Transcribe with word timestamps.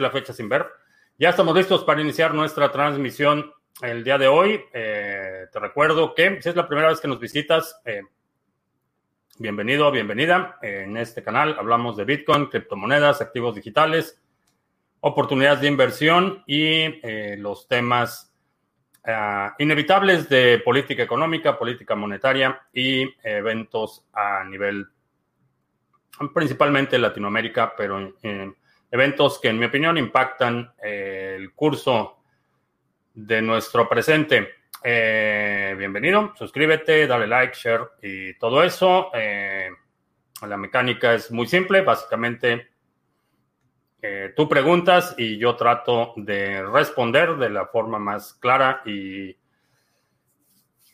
la 0.00 0.10
fecha 0.10 0.32
sin 0.32 0.48
ver. 0.48 0.66
Ya 1.18 1.30
estamos 1.30 1.56
listos 1.56 1.84
para 1.84 2.00
iniciar 2.00 2.34
nuestra 2.34 2.72
transmisión 2.72 3.52
el 3.82 4.02
día 4.04 4.18
de 4.18 4.26
hoy. 4.26 4.60
Eh, 4.72 5.46
te 5.52 5.58
recuerdo 5.60 6.14
que 6.14 6.40
si 6.42 6.48
es 6.48 6.56
la 6.56 6.66
primera 6.66 6.88
vez 6.88 7.00
que 7.00 7.08
nos 7.08 7.20
visitas, 7.20 7.80
eh, 7.84 8.02
bienvenido, 9.38 9.90
bienvenida. 9.90 10.58
en 10.62 10.96
este 10.96 11.22
canal 11.22 11.56
hablamos 11.58 11.96
de 11.96 12.04
Bitcoin, 12.04 12.46
criptomonedas, 12.46 13.20
activos 13.20 13.54
digitales, 13.54 14.20
oportunidades 15.00 15.60
de 15.60 15.68
inversión 15.68 16.42
y 16.46 17.00
eh, 17.02 17.36
los 17.38 17.68
temas 17.68 18.32
ah, 19.04 19.54
inevitables 19.58 20.28
de 20.28 20.58
política 20.64 21.02
económica, 21.02 21.58
política 21.58 21.94
monetaria 21.94 22.60
y 22.72 23.06
eventos 23.22 24.04
a 24.12 24.44
nivel 24.44 24.88
principalmente 26.32 26.98
Latinoamérica, 26.98 27.74
pero 27.76 28.14
eventos 28.94 29.40
que 29.40 29.48
en 29.48 29.58
mi 29.58 29.66
opinión 29.66 29.98
impactan 29.98 30.72
eh, 30.80 31.34
el 31.36 31.52
curso 31.52 32.20
de 33.12 33.42
nuestro 33.42 33.88
presente. 33.88 34.50
Eh, 34.84 35.74
bienvenido, 35.76 36.32
suscríbete, 36.36 37.08
dale 37.08 37.26
like, 37.26 37.56
share 37.56 37.90
y 38.00 38.34
todo 38.34 38.62
eso. 38.62 39.10
Eh, 39.12 39.68
la 40.46 40.56
mecánica 40.56 41.12
es 41.12 41.32
muy 41.32 41.48
simple, 41.48 41.82
básicamente 41.82 42.68
tú 44.36 44.46
preguntas 44.46 45.14
y 45.16 45.38
yo 45.38 45.56
trato 45.56 46.12
de 46.16 46.62
responder 46.62 47.36
de 47.36 47.48
la 47.48 47.64
forma 47.64 47.98
más 47.98 48.34
clara 48.34 48.82
y 48.84 49.34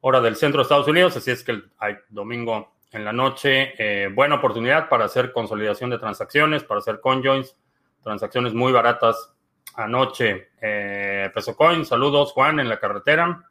hora 0.00 0.20
del 0.20 0.36
centro 0.36 0.58
de 0.58 0.62
Estados 0.62 0.88
Unidos, 0.88 1.16
así 1.16 1.30
es 1.30 1.42
que 1.42 1.60
hay 1.78 1.96
domingo 2.08 2.76
en 2.92 3.04
la 3.04 3.12
noche, 3.12 3.74
eh, 3.78 4.08
buena 4.08 4.36
oportunidad 4.36 4.88
para 4.88 5.04
hacer 5.04 5.32
consolidación 5.32 5.90
de 5.90 5.98
transacciones, 5.98 6.64
para 6.64 6.78
hacer 6.78 7.00
conjoins, 7.00 7.56
transacciones 8.02 8.54
muy 8.54 8.72
baratas 8.72 9.34
anoche. 9.74 10.50
Eh, 10.60 11.30
Peso 11.34 11.56
Coin, 11.56 11.84
saludos 11.84 12.32
Juan 12.32 12.60
en 12.60 12.68
la 12.68 12.78
carretera. 12.78 13.44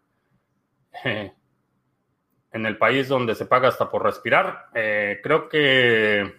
en 1.03 2.65
el 2.65 2.77
país 2.77 3.09
donde 3.09 3.35
se 3.35 3.45
paga 3.45 3.67
hasta 3.67 3.89
por 3.89 4.03
respirar. 4.03 4.67
Eh, 4.73 5.19
creo 5.21 5.49
que 5.49 6.33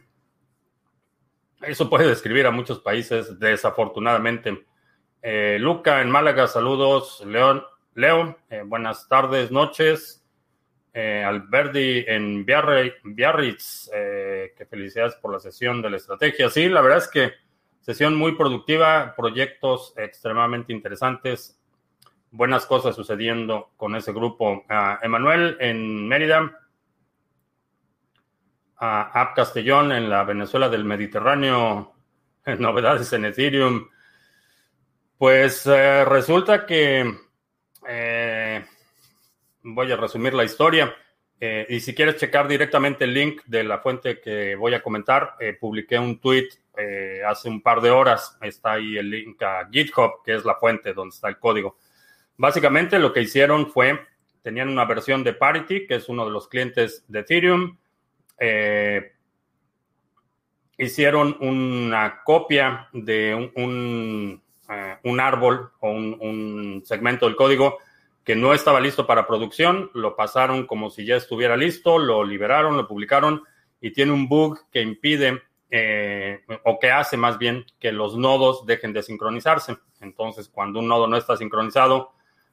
eso 1.61 1.91
puede 1.91 2.09
describir 2.09 2.47
a 2.47 2.51
muchos 2.51 2.81
países, 2.81 3.39
desafortunadamente. 3.39 4.67
Luca 5.59 6.01
en 6.01 6.11
Málaga, 6.11 6.47
saludos. 6.47 7.23
León, 7.27 7.65
Leo, 7.97 8.37
eh, 8.51 8.63
buenas 8.63 9.09
tardes, 9.09 9.51
noches. 9.51 10.23
Eh, 10.93 11.25
Alberdi 11.25 12.05
en 12.07 12.45
Biarritz, 12.45 13.91
eh, 13.91 14.53
que 14.55 14.67
felicidades 14.67 15.15
por 15.15 15.33
la 15.33 15.41
sesión 15.41 15.81
de 15.81 15.89
la 15.89 15.97
estrategia. 15.97 16.51
Sí, 16.51 16.69
la 16.69 16.83
verdad 16.83 16.99
es 16.99 17.09
que 17.09 17.33
sesión 17.81 18.15
muy 18.15 18.33
productiva, 18.33 19.15
proyectos 19.17 19.95
extremadamente 19.97 20.75
interesantes, 20.75 21.59
buenas 22.31 22.67
cosas 22.67 22.95
sucediendo 22.95 23.71
con 23.79 23.97
ese 23.97 24.13
grupo. 24.13 24.67
Emanuel 25.01 25.57
en 25.59 26.07
Mérida, 26.07 26.53
a 28.77 29.23
App 29.23 29.35
Castellón 29.35 29.93
en 29.93 30.11
la 30.11 30.23
Venezuela 30.25 30.69
del 30.69 30.85
Mediterráneo, 30.85 31.95
novedades 32.59 33.11
en 33.15 33.25
Ethereum. 33.25 33.89
Pues 35.17 35.65
resulta 35.65 36.67
que 36.67 37.25
eh, 37.89 38.65
voy 39.63 39.93
a 39.93 39.97
resumir 39.97 40.35
la 40.35 40.45
historia. 40.45 40.95
Eh, 41.39 41.67
y 41.69 41.81
si 41.81 41.95
quieres 41.95 42.17
checar 42.17 42.49
directamente 42.49 43.05
el 43.05 43.13
link 43.13 43.43
de 43.47 43.63
la 43.63 43.79
fuente 43.79 44.21
que 44.21 44.55
voy 44.55 44.75
a 44.75 44.83
comentar, 44.83 45.35
eh, 45.39 45.53
publiqué 45.59 45.99
un 45.99 46.19
tweet 46.19 46.49
hace 47.27 47.49
un 47.49 47.63
par 47.63 47.81
de 47.81 47.91
horas. 47.91 48.37
Está 48.43 48.73
ahí 48.73 48.99
el 48.99 49.09
link 49.09 49.43
a 49.43 49.67
GitHub, 49.71 50.23
que 50.23 50.35
es 50.35 50.45
la 50.45 50.57
fuente 50.57 50.93
donde 50.93 51.15
está 51.15 51.29
el 51.29 51.39
código. 51.39 51.79
Básicamente 52.37 52.99
lo 52.99 53.15
que 53.15 53.23
hicieron 53.23 53.71
fue, 53.71 53.99
tenían 54.43 54.69
una 54.69 54.85
versión 54.85 55.25
de 55.25 55.33
Parity, 55.33 55.87
que 55.87 55.95
es 55.95 56.09
uno 56.11 56.27
de 56.27 56.33
los 56.33 56.49
clientes 56.49 57.05
de 57.09 57.21
Ethereum. 57.21 57.79
hicieron 60.77 61.39
una 61.41 62.23
copia 62.25 62.89
de 62.93 63.51
un 63.55 64.43
eh, 64.69 64.97
un 65.05 65.21
árbol 65.21 65.71
o 65.81 65.91
un, 65.91 66.83
segmento 66.85 67.27
del 67.27 67.37
código 67.37 67.79
que 68.25 68.35
no 68.35 68.53
estaba 68.53 68.81
listo 68.81 69.07
para 69.07 69.27
producción, 69.27 69.91
lo 69.95 70.17
pasaron 70.17 70.67
como 70.67 70.91
si 70.91 71.05
ya 71.05 71.17
estuviera 71.17 71.57
listo, 71.57 71.99
lo 71.99 72.25
liberaron, 72.25 72.77
lo 72.77 72.89
publicaron 72.89 73.43
y 73.81 73.93
tiene 73.93 74.13
un 74.13 74.29
bug 74.29 74.69
que 74.71 74.83
impide 74.83 75.43
eh, 75.71 76.41
o 76.65 76.79
que 76.79 76.91
hace 76.91 77.17
más 77.17 77.39
bien 77.39 77.65
que 77.79 77.93
los 77.93 78.17
nodos 78.17 78.67
dejen 78.67 78.93
de 78.93 79.03
sincronizarse. 79.03 79.77
Entonces, 80.01 80.49
cuando 80.49 80.81
un 80.81 80.89
nodo 80.89 81.07
no 81.07 81.17
está 81.17 81.37
sincronizado, 81.37 82.13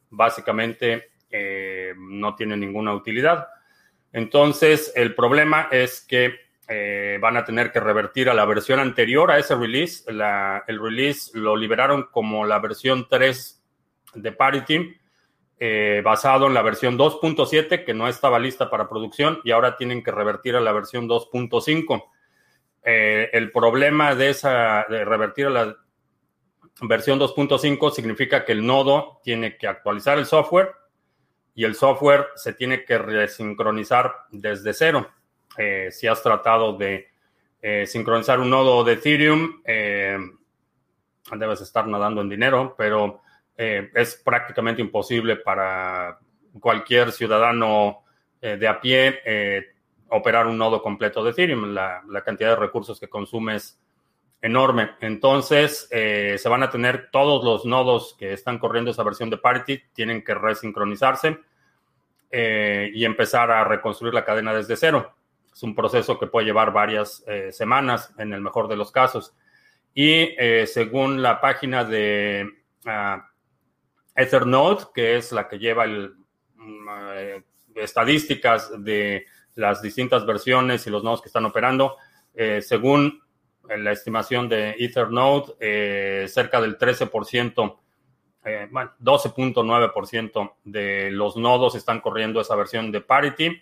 básicamente 0.10 1.12
eh, 1.32 1.94
no 1.98 2.36
tiene 2.36 2.56
ninguna 2.56 2.94
utilidad. 2.94 3.48
Entonces, 4.12 4.94
el 4.96 5.16
problema 5.16 5.68
es 5.72 6.02
que 6.02 6.43
eh, 6.68 7.18
van 7.22 7.36
a 7.36 7.44
tener 7.44 7.72
que 7.72 7.80
revertir 7.80 8.30
a 8.30 8.34
la 8.34 8.46
versión 8.46 8.80
anterior 8.80 9.30
a 9.32 9.38
ese 9.38 9.56
release. 9.56 10.06
el 10.08 10.80
release 10.80 11.38
lo 11.38 11.56
liberaron 11.56 12.08
como 12.12 12.46
la 12.46 12.60
versión 12.60 13.08
3 13.10 13.64
de 14.16 14.32
Parity, 14.32 14.96
eh, 15.60 16.02
basado 16.04 16.48
en 16.48 16.54
la 16.54 16.62
versión 16.62 16.98
2.7 16.98 17.84
que 17.86 17.94
no 17.94 18.08
estaba 18.08 18.40
lista 18.40 18.70
para 18.70 18.88
producción 18.88 19.40
y 19.44 19.52
ahora 19.52 19.78
tienen 19.78 20.04
que 20.04 20.12
revertir 20.12 20.56
a 20.56 20.62
la 20.62 20.72
versión 20.72 21.08
2.5. 21.08 22.04
Eh, 22.84 23.30
el 23.34 23.52
problema 23.52 24.16
de 24.16 24.30
esa 24.30 24.86
de 24.90 25.06
revertir 25.06 25.48
a 25.48 25.50
la 25.50 25.78
versión 26.82 27.20
2.5 27.20 27.92
significa 27.92 28.46
que 28.46 28.52
el 28.54 28.66
nodo 28.66 29.20
tiene 29.24 29.58
que 29.58 29.68
actualizar 29.68 30.18
el 30.18 30.26
software 30.26 30.72
y 31.56 31.66
el 31.66 31.76
software 31.76 32.28
se 32.36 32.54
tiene 32.54 32.84
que 32.84 32.98
resincronizar 32.98 34.14
desde 34.32 34.74
cero. 34.74 35.10
Eh, 35.58 35.90
si 35.92 36.08
has 36.08 36.22
tratado 36.22 36.78
de 36.78 37.08
eh, 37.62 37.86
sincronizar 37.86 38.40
un 38.40 38.50
nodo 38.50 38.84
de 38.84 38.94
Ethereum, 38.94 39.62
eh, 39.66 40.18
debes 41.38 41.62
estar 41.62 41.88
nadando 41.88 42.22
en 42.22 42.30
dinero, 42.30 42.76
pero 42.78 43.22
es 43.56 44.16
prácticamente 44.16 44.82
imposible 44.82 45.36
para 45.36 46.18
cualquier 46.60 47.12
ciudadano 47.12 48.04
de 48.42 48.68
a 48.68 48.82
pie 48.82 49.22
operar 50.10 50.48
un 50.48 50.58
nodo 50.58 50.82
completo 50.82 51.24
de 51.24 51.30
Ethereum. 51.30 51.72
La, 51.72 52.02
cantidad 52.26 52.50
de 52.50 52.56
recursos 52.56 53.00
que 53.00 53.08
consume 53.08 53.56
es 53.58 53.80
enorme. 54.42 54.96
Entonces, 55.02 55.88
se 55.88 56.50
van 56.50 56.64
a 56.64 56.72
tener 56.72 57.10
todos 57.12 57.46
los 57.46 57.64
nodos 57.64 58.16
que 58.18 58.34
están 58.34 58.58
corriendo 58.58 58.90
esa 58.90 59.04
versión 59.04 59.30
de 59.30 59.38
Parity, 59.38 59.84
tienen 59.94 60.24
que 60.24 60.34
resincronizarse 60.34 61.38
y 62.32 63.06
empezar 63.06 63.52
a 63.52 63.64
reconstruir 63.64 64.16
la 64.16 64.26
cadena 64.26 64.52
desde 64.52 64.76
cero. 64.76 65.14
Es 65.54 65.62
un 65.64 65.76
proceso 65.76 66.18
que 66.18 66.28
puede 66.28 66.48
llevar 66.48 66.74
varias 66.74 67.24
eh, 67.28 67.52
semanas 67.52 68.14
en 68.18 68.34
el 68.34 68.42
mejor 68.42 68.68
de 68.68 68.76
los 68.76 68.92
casos. 68.92 69.36
Y 69.94 70.36
eh, 70.40 70.66
según 70.66 71.22
la 71.22 71.40
página 71.40 71.84
de 71.86 72.50
uh, 72.86 73.22
que 74.94 75.18
es 75.18 75.32
la 75.32 75.48
que 75.48 75.60
lleva 75.60 75.84
el, 75.84 76.16
mm, 76.56 76.88
eh, 77.16 77.44
estadísticas 77.76 78.72
de 78.84 79.28
las 79.56 79.84
distintas 79.84 80.26
versiones 80.26 80.88
y 80.88 80.90
los 80.90 81.04
nodos 81.04 81.22
que 81.22 81.30
están 81.30 81.46
operando, 81.46 81.98
según 82.62 83.22
la 83.70 83.92
estimación 83.92 84.50
de 84.50 84.72
Ethernode, 84.80 86.28
cerca 86.28 86.60
del 86.60 86.80
13%, 86.80 87.78
bueno, 88.72 88.92
12.9% 89.00 90.54
de 90.64 91.12
los 91.12 91.38
nodos 91.38 91.76
están 91.76 92.02
corriendo 92.02 92.42
esa 92.42 92.56
versión 92.56 92.92
de 92.92 93.02
Parity 93.02 93.62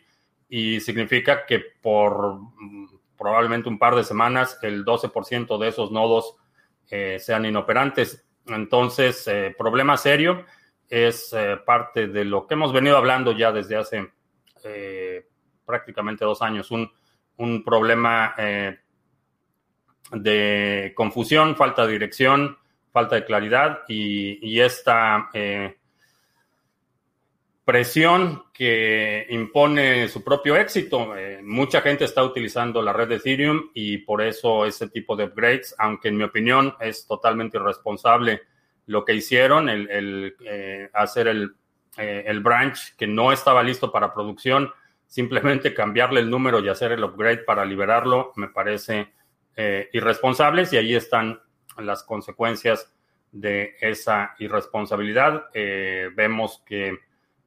y 0.52 0.82
significa 0.82 1.46
que 1.48 1.60
por 1.82 2.36
mm, 2.36 2.90
probablemente 3.18 3.70
un 3.70 3.80
par 3.80 3.96
de 3.96 4.04
semanas 4.04 4.60
el 4.62 4.86
12% 4.86 5.58
de 5.58 5.68
esos 5.68 5.92
nodos 5.92 6.36
eh, 6.90 7.18
sean 7.20 7.46
inoperantes. 7.46 8.28
Entonces, 8.46 9.26
eh, 9.28 9.56
problema 9.58 9.96
serio 9.96 10.46
es 10.90 11.32
eh, 11.34 11.58
parte 11.66 12.08
de 12.08 12.26
lo 12.26 12.46
que 12.46 12.56
hemos 12.56 12.74
venido 12.74 12.98
hablando 12.98 13.32
ya 13.32 13.52
desde 13.52 13.78
hace 13.78 14.12
prácticamente 15.66 16.26
dos 16.26 16.42
años. 16.44 16.70
Un, 16.70 16.92
un 17.38 17.64
problema 17.64 18.36
de 20.12 20.94
confusión, 20.96 21.56
falta 21.56 21.88
de 21.88 21.94
dirección, 21.94 22.58
falta 22.92 23.16
de 23.16 23.26
claridad 23.26 23.80
y, 23.88 24.60
esta 24.60 25.30
eh, 25.34 25.78
presión 27.72 28.44
que 28.52 29.26
impone 29.30 30.10
su 30.10 30.22
propio 30.26 30.58
éxito. 30.58 31.16
Eh, 31.16 31.40
mucha 31.42 31.80
gente 31.80 32.04
está 32.04 32.22
utilizando 32.22 32.82
la 32.82 32.92
red 32.92 33.08
de 33.08 33.16
Ethereum 33.16 33.70
y 33.74 34.00
por 34.00 34.22
eso 34.22 34.66
ese 34.66 34.90
tipo 34.90 35.16
de 35.16 35.24
upgrades, 35.24 35.74
aunque 35.78 36.10
en 36.10 36.18
mi 36.18 36.26
opinión 36.26 36.76
es 36.82 37.08
totalmente 37.08 37.58
irresponsable 37.58 38.42
lo 38.88 39.06
que 39.06 39.14
hicieron, 39.14 39.70
el, 39.70 40.36
eh, 40.46 40.90
hacer 40.92 41.30
el, 41.30 41.56
el 41.96 42.40
branch 42.42 42.98
que 42.98 43.08
no 43.08 43.32
estaba 43.32 43.64
listo 43.64 43.90
para 43.90 44.14
producción, 44.14 44.70
simplemente 45.08 45.74
cambiarle 45.74 46.20
el 46.20 46.30
número 46.30 46.60
y 46.60 46.68
hacer 46.68 46.92
el 46.92 47.06
upgrade 47.06 47.46
para 47.46 47.64
liberarlo, 47.64 48.34
me 48.36 48.50
parece 48.50 49.14
irresponsables 49.94 50.74
y 50.74 50.78
ahí 50.78 50.96
están 50.96 51.40
las 51.78 52.04
consecuencias 52.04 52.92
de 53.32 53.76
esa 53.80 54.36
irresponsabilidad. 54.40 55.46
Eh, 55.54 56.10
vemos 56.16 56.62
que 56.66 56.98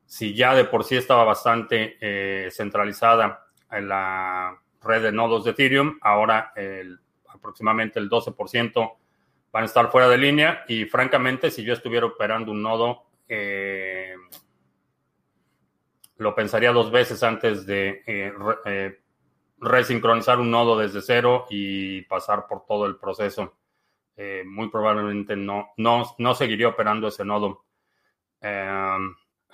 si 0.06 0.34
ya 0.34 0.54
de 0.54 0.64
por 0.64 0.84
sí 0.84 0.96
estaba 0.96 1.24
bastante 1.24 1.96
eh, 2.00 2.50
centralizada 2.50 3.46
en 3.70 3.88
la 3.88 4.58
red 4.82 5.02
de 5.02 5.12
nodos 5.12 5.44
de 5.44 5.52
Ethereum, 5.52 5.98
ahora 6.00 6.52
aproximadamente 7.28 7.98
el 7.98 8.08
12% 8.08 8.92
van 9.50 9.62
a 9.62 9.66
estar 9.66 9.90
fuera 9.90 10.08
de 10.08 10.18
línea 10.18 10.64
y 10.68 10.84
francamente 10.84 11.50
si 11.50 11.64
yo 11.64 11.72
estuviera 11.72 12.06
operando 12.06 12.52
un 12.52 12.62
nodo, 12.62 13.04
eh, 13.28 14.14
lo 16.18 16.34
pensaría 16.34 16.72
dos 16.72 16.90
veces 16.90 17.22
antes 17.22 17.66
de 17.66 18.02
resincronizar 19.58 20.38
un 20.38 20.50
nodo 20.50 20.78
desde 20.78 21.02
cero 21.02 21.46
y 21.50 22.02
pasar 22.02 22.46
por 22.46 22.64
todo 22.66 22.86
el 22.86 22.96
proceso. 22.96 23.56
Eh, 24.16 24.44
muy 24.46 24.70
probablemente 24.70 25.34
no, 25.34 25.70
no, 25.76 26.14
no 26.18 26.34
seguiría 26.34 26.68
operando 26.68 27.08
ese 27.08 27.24
nodo. 27.24 27.64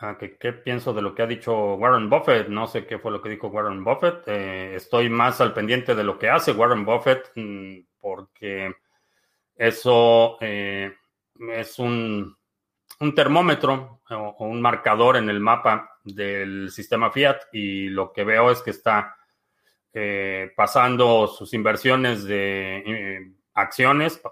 Ah, 0.00 0.17
¿qué, 0.19 0.52
pienso 0.52 0.93
de 0.93 1.02
lo 1.02 1.14
que 1.14 1.23
ha 1.23 1.26
dicho 1.26 1.75
Warren 1.75 2.11
Buffett? 2.11 2.49
No 2.49 2.67
sé 2.67 2.87
qué 2.87 2.99
fue 2.99 3.11
lo 3.12 3.23
que 3.23 3.29
dijo 3.29 3.49
Warren 3.49 3.85
Buffett. 3.85 4.23
Eh, 4.26 4.75
estoy 4.75 5.08
más 5.08 5.41
al 5.41 5.55
pendiente 5.55 5.94
de 5.94 6.05
lo 6.05 6.19
que 6.19 6.29
hace 6.29 6.52
Warren 6.52 6.85
Buffett 6.85 7.31
mm, 7.35 7.79
porque 8.00 8.75
eso 9.56 10.38
eh, 10.41 10.94
es 11.52 11.79
un, 11.79 12.37
un 13.00 13.14
termómetro 13.14 14.00
o, 14.11 14.47
un 14.47 14.61
marcador 14.61 15.17
en 15.17 15.29
el 15.31 15.41
mapa 15.41 15.99
del 16.05 16.70
sistema 16.70 17.11
Fiat 17.11 17.38
y 17.52 17.88
lo 17.88 18.12
que 18.12 18.25
veo 18.25 18.50
es 18.50 18.62
que 18.62 18.70
está 18.70 19.17
pasando 20.55 21.26
sus 21.26 21.52
inversiones 21.52 22.23
de 22.23 23.32
acciones, 23.55 24.23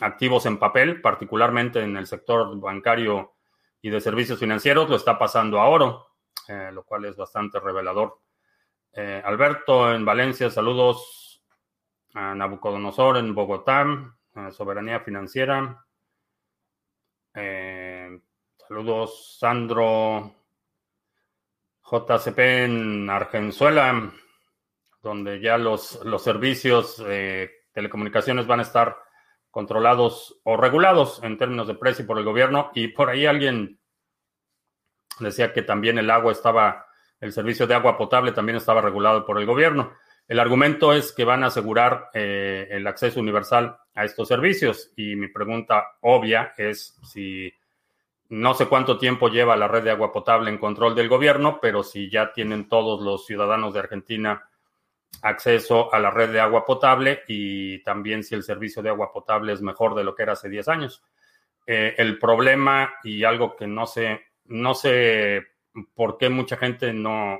activos 0.00 0.46
en 0.46 0.58
papel, 0.58 1.00
particularmente 1.00 1.82
en 1.82 1.96
el 1.96 2.06
sector 2.06 2.58
bancario 2.60 3.34
y 3.82 3.90
de 3.90 4.00
servicios 4.00 4.38
financieros, 4.38 4.88
lo 4.88 4.96
está 4.96 5.18
pasando 5.18 5.60
a 5.60 5.68
oro, 5.68 6.08
eh, 6.48 6.70
lo 6.72 6.84
cual 6.84 7.06
es 7.06 7.16
bastante 7.16 7.58
revelador. 7.60 8.18
Eh, 8.92 9.22
Alberto 9.24 9.92
en 9.92 10.04
Valencia, 10.04 10.50
saludos 10.50 11.42
a 12.14 12.34
Nabucodonosor 12.34 13.18
en 13.18 13.34
Bogotá, 13.34 13.86
Soberanía 14.50 15.00
Financiera. 15.00 15.84
Eh, 17.34 18.20
saludos 18.56 19.38
Sandro 19.38 20.34
JCP 21.90 22.38
en 22.64 23.10
Argenzuela, 23.10 24.12
donde 25.02 25.40
ya 25.40 25.56
los, 25.56 26.04
los 26.04 26.22
servicios 26.22 27.02
telecomunicaciones 27.72 28.46
van 28.46 28.60
a 28.60 28.64
estar 28.64 28.96
controlados 29.50 30.40
o 30.44 30.56
regulados 30.56 31.20
en 31.22 31.38
términos 31.38 31.66
de 31.66 31.74
precio 31.74 32.06
por 32.06 32.18
el 32.18 32.24
gobierno. 32.24 32.70
Y 32.74 32.88
por 32.88 33.10
ahí 33.10 33.26
alguien 33.26 33.78
decía 35.18 35.52
que 35.52 35.62
también 35.62 35.98
el 35.98 36.10
agua 36.10 36.32
estaba, 36.32 36.86
el 37.20 37.32
servicio 37.32 37.66
de 37.66 37.74
agua 37.74 37.98
potable 37.98 38.32
también 38.32 38.56
estaba 38.56 38.80
regulado 38.80 39.24
por 39.24 39.38
el 39.38 39.46
gobierno. 39.46 39.92
El 40.28 40.38
argumento 40.38 40.92
es 40.92 41.12
que 41.12 41.24
van 41.24 41.42
a 41.42 41.48
asegurar 41.48 42.08
eh, 42.14 42.68
el 42.70 42.86
acceso 42.86 43.18
universal 43.18 43.76
a 43.94 44.04
estos 44.04 44.28
servicios. 44.28 44.92
Y 44.96 45.16
mi 45.16 45.28
pregunta 45.28 45.96
obvia 46.00 46.54
es 46.56 46.96
si 47.02 47.52
no 48.28 48.54
sé 48.54 48.66
cuánto 48.66 48.96
tiempo 48.96 49.28
lleva 49.28 49.56
la 49.56 49.66
red 49.66 49.82
de 49.82 49.90
agua 49.90 50.12
potable 50.12 50.50
en 50.50 50.58
control 50.58 50.94
del 50.94 51.08
gobierno, 51.08 51.58
pero 51.60 51.82
si 51.82 52.08
ya 52.08 52.32
tienen 52.32 52.68
todos 52.68 53.00
los 53.00 53.26
ciudadanos 53.26 53.74
de 53.74 53.80
Argentina 53.80 54.48
acceso 55.22 55.92
a 55.92 55.98
la 55.98 56.10
red 56.10 56.32
de 56.32 56.40
agua 56.40 56.64
potable 56.64 57.22
y 57.28 57.82
también 57.82 58.22
si 58.24 58.34
el 58.34 58.42
servicio 58.42 58.82
de 58.82 58.88
agua 58.88 59.12
potable 59.12 59.52
es 59.52 59.60
mejor 59.60 59.94
de 59.94 60.04
lo 60.04 60.14
que 60.14 60.22
era 60.22 60.32
hace 60.32 60.48
10 60.48 60.68
años. 60.68 61.02
Eh, 61.66 61.94
el 61.98 62.18
problema 62.18 62.94
y 63.04 63.24
algo 63.24 63.54
que 63.54 63.66
no 63.66 63.86
sé, 63.86 64.20
no 64.46 64.74
sé 64.74 65.46
por 65.94 66.18
qué 66.18 66.28
mucha 66.28 66.56
gente 66.56 66.92
no 66.92 67.38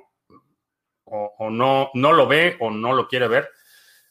o, 1.05 1.51
no, 1.51 1.91
no 1.95 2.13
lo 2.13 2.29
ve 2.29 2.57
o 2.61 2.71
no 2.71 2.93
lo 2.93 3.09
quiere 3.09 3.29
ver. 3.29 3.51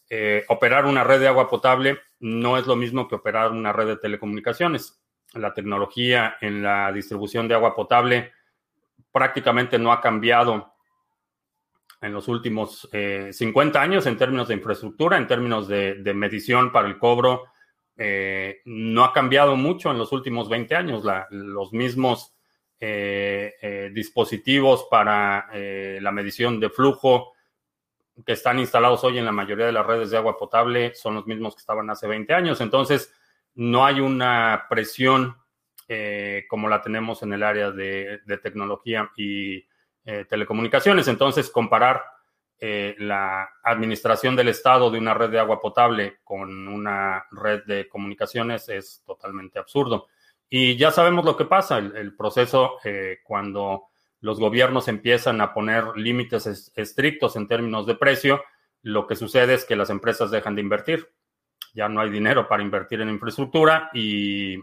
Eh, 0.10 0.44
operar 0.50 0.86
una 0.86 1.04
red 1.04 1.20
de 1.20 1.28
agua 1.28 1.50
potable 1.50 2.00
no 2.20 2.58
es 2.58 2.66
lo 2.66 2.76
mismo 2.76 3.08
que 3.08 3.16
operar 3.16 3.52
una 3.52 3.72
red 3.72 3.88
de 3.88 3.98
telecomunicaciones. 3.98 5.02
La 5.34 5.54
tecnología 5.54 6.38
en 6.42 6.64
la 6.64 6.92
distribución 6.92 7.48
de 7.48 7.54
agua 7.54 7.76
potable 7.76 8.34
prácticamente 9.12 9.80
no 9.80 9.92
ha 9.92 10.02
cambiado 10.02 10.74
en 12.02 12.14
los 12.14 12.28
últimos 12.28 12.90
50 12.92 13.80
eh, 13.80 13.82
años 13.82 14.06
en 14.06 14.18
términos 14.18 14.48
de 14.48 14.54
infraestructura, 14.56 15.18
en 15.18 15.28
términos 15.28 15.68
de, 15.68 16.14
medición 16.16 16.72
para 16.72 16.88
el 16.88 16.98
cobro. 16.98 17.46
Eh, 17.98 18.62
no 18.66 19.04
ha 19.04 19.12
cambiado 19.12 19.58
mucho 19.58 19.92
en 19.92 19.98
los 19.98 20.12
últimos 20.14 20.48
20 20.48 20.76
años. 20.76 21.04
los 21.32 21.74
mismos 21.74 22.34
eh, 22.80 23.92
dispositivos 23.94 24.88
para 24.90 25.50
la 25.54 26.12
medición 26.12 26.60
de 26.60 26.70
flujo 26.70 27.34
que 28.26 28.34
están 28.34 28.60
instalados 28.60 29.04
hoy 29.06 29.18
en 29.18 29.26
la 29.26 29.32
mayoría 29.32 29.66
de 29.66 29.72
las 29.72 29.86
redes 29.86 30.12
de 30.12 30.18
agua 30.18 30.38
potable 30.38 30.94
son 30.94 31.16
los 31.16 31.26
mismos 31.26 31.56
que 31.56 31.62
estaban 31.62 31.90
hace 31.90 32.08
20 32.08 32.34
años. 32.34 32.62
Entonces, 32.62 33.14
no 33.56 33.86
hay 33.86 34.00
una 34.00 34.66
presión 34.70 35.36
como 36.48 36.70
la 36.70 36.82
tenemos 36.82 37.24
en 37.24 37.34
el 37.34 37.44
área 37.44 37.72
de 37.72 38.40
tecnología 38.42 39.12
y 39.18 39.66
eh, 40.12 40.26
telecomunicaciones. 40.26 41.08
Entonces, 41.08 41.52
comparar 41.52 42.04
eh, 42.58 42.96
la 42.98 43.48
administración 43.62 44.36
del 44.36 44.48
Estado 44.48 44.90
de 44.90 44.98
una 44.98 45.14
red 45.14 45.30
de 45.30 45.38
agua 45.38 45.62
potable 45.62 46.18
con 46.24 46.68
una 46.68 47.26
red 47.30 47.64
de 47.66 47.88
comunicaciones 47.88 48.70
es 48.70 49.04
totalmente 49.06 49.60
absurdo. 49.60 50.08
Y 50.50 50.78
ya 50.78 50.90
sabemos 50.90 51.26
lo 51.26 51.38
que 51.38 51.46
pasa, 51.46 51.78
el, 51.78 52.16
proceso 52.16 52.78
eh, 52.84 53.20
cuando 53.24 53.90
los 54.22 54.40
gobiernos 54.40 54.88
empiezan 54.88 55.42
a 55.42 55.54
poner 55.54 55.96
límites 55.96 56.72
estrictos 56.76 57.36
en 57.36 57.48
términos 57.48 57.86
de 57.86 57.94
precio, 57.94 58.42
lo 58.82 59.06
que 59.06 59.16
sucede 59.16 59.54
es 59.54 59.64
que 59.64 59.76
las 59.76 59.92
empresas 59.92 60.32
dejan 60.32 60.56
de 60.56 60.62
invertir. 60.62 61.08
Ya 61.76 61.88
no 61.88 62.02
hay 62.02 62.10
dinero 62.10 62.48
para 62.48 62.64
invertir 62.64 63.02
en 63.02 63.10
infraestructura 63.10 63.92
y 63.94 64.58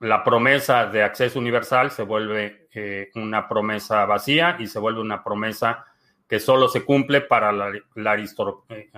la 0.00 0.24
promesa 0.24 0.86
de 0.86 1.02
acceso 1.02 1.38
universal 1.38 1.90
se 1.90 2.02
vuelve 2.02 2.68
eh, 2.74 3.10
una 3.14 3.48
promesa 3.48 4.04
vacía 4.06 4.56
y 4.58 4.66
se 4.66 4.78
vuelve 4.78 5.00
una 5.00 5.22
promesa 5.22 5.86
que 6.28 6.40
solo 6.40 6.68
se 6.68 6.84
cumple 6.84 7.20
para 7.20 7.52
la, 7.52 7.70
eh, 7.70 8.90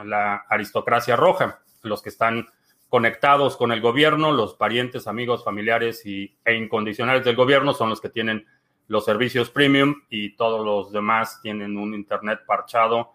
aristocracia 0.48 1.16
roja, 1.16 1.60
los 1.82 2.02
que 2.02 2.08
están 2.08 2.46
conectados 2.88 3.56
con 3.56 3.72
el 3.72 3.80
gobierno, 3.80 4.32
los 4.32 4.54
parientes, 4.54 5.06
amigos, 5.06 5.44
familiares 5.44 6.06
y, 6.06 6.36
e 6.44 6.54
incondicionales 6.54 7.24
del 7.24 7.36
gobierno 7.36 7.74
son 7.74 7.90
los 7.90 8.00
que 8.00 8.08
tienen 8.08 8.46
los 8.88 9.04
servicios 9.04 9.50
premium 9.50 10.02
y 10.08 10.36
todos 10.36 10.64
los 10.64 10.92
demás 10.92 11.40
tienen 11.42 11.76
un 11.76 11.94
Internet 11.94 12.40
parchado 12.46 13.12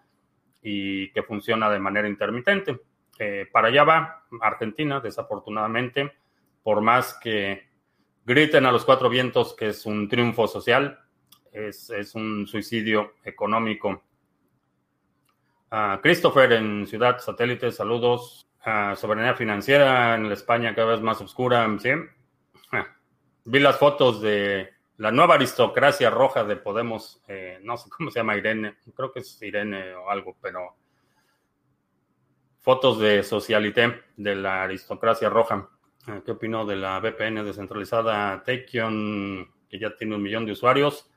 y 0.62 1.10
que 1.12 1.22
funciona 1.22 1.70
de 1.70 1.78
manera 1.78 2.06
intermitente. 2.06 2.80
Eh, 3.18 3.48
para 3.50 3.68
allá 3.68 3.84
va 3.84 4.24
Argentina, 4.40 5.00
desafortunadamente, 5.00 6.12
por 6.62 6.80
más 6.82 7.18
que 7.20 7.71
griten 8.24 8.66
a 8.66 8.72
los 8.72 8.84
cuatro 8.84 9.08
vientos 9.08 9.54
que 9.54 9.68
es 9.68 9.86
un 9.86 10.08
triunfo 10.08 10.46
social, 10.46 10.98
es, 11.52 12.14
un 12.14 12.46
suicidio 12.46 13.14
económico. 13.24 14.02
Christopher 16.02 16.52
en 16.52 16.86
Ciudad 16.86 17.18
Satélite, 17.18 17.72
saludos. 17.72 18.46
soberanía 18.96 19.34
financiera 19.34 20.14
en 20.14 20.28
la 20.28 20.34
España 20.34 20.74
cada 20.74 20.92
vez 20.92 21.00
más 21.00 21.20
oscura, 21.20 21.68
¿sí? 21.80 21.90
Ah, 22.72 22.86
vi 23.44 23.58
las 23.58 23.78
fotos 23.78 24.20
de 24.20 24.70
la 24.98 25.10
nueva 25.10 25.34
aristocracia 25.34 26.10
roja 26.10 26.44
de 26.44 26.56
Podemos, 26.56 27.22
eh, 27.26 27.58
no 27.62 27.76
sé 27.76 27.90
cómo 27.90 28.10
se 28.10 28.20
llama 28.20 28.36
Irene, 28.36 28.76
creo 28.94 29.12
que 29.12 29.20
es 29.20 29.42
Irene 29.42 29.94
o 29.94 30.10
algo, 30.10 30.36
pero 30.40 30.76
fotos 32.60 33.00
de 33.00 33.22
Socialité 33.22 34.02
de 34.16 34.36
la 34.36 34.62
aristocracia 34.62 35.28
roja. 35.28 35.68
Ah, 36.06 36.20
¿Qué 36.24 36.32
opino 36.32 36.66
de 36.66 36.76
la 36.76 36.98
VPN 36.98 37.44
descentralizada 37.44 38.42
Takeon, 38.42 39.48
que 39.68 39.78
ya 39.78 39.94
tiene 39.96 40.16
un 40.16 40.22
millón 40.22 40.44
de 40.44 40.52
usuarios? 40.52 41.08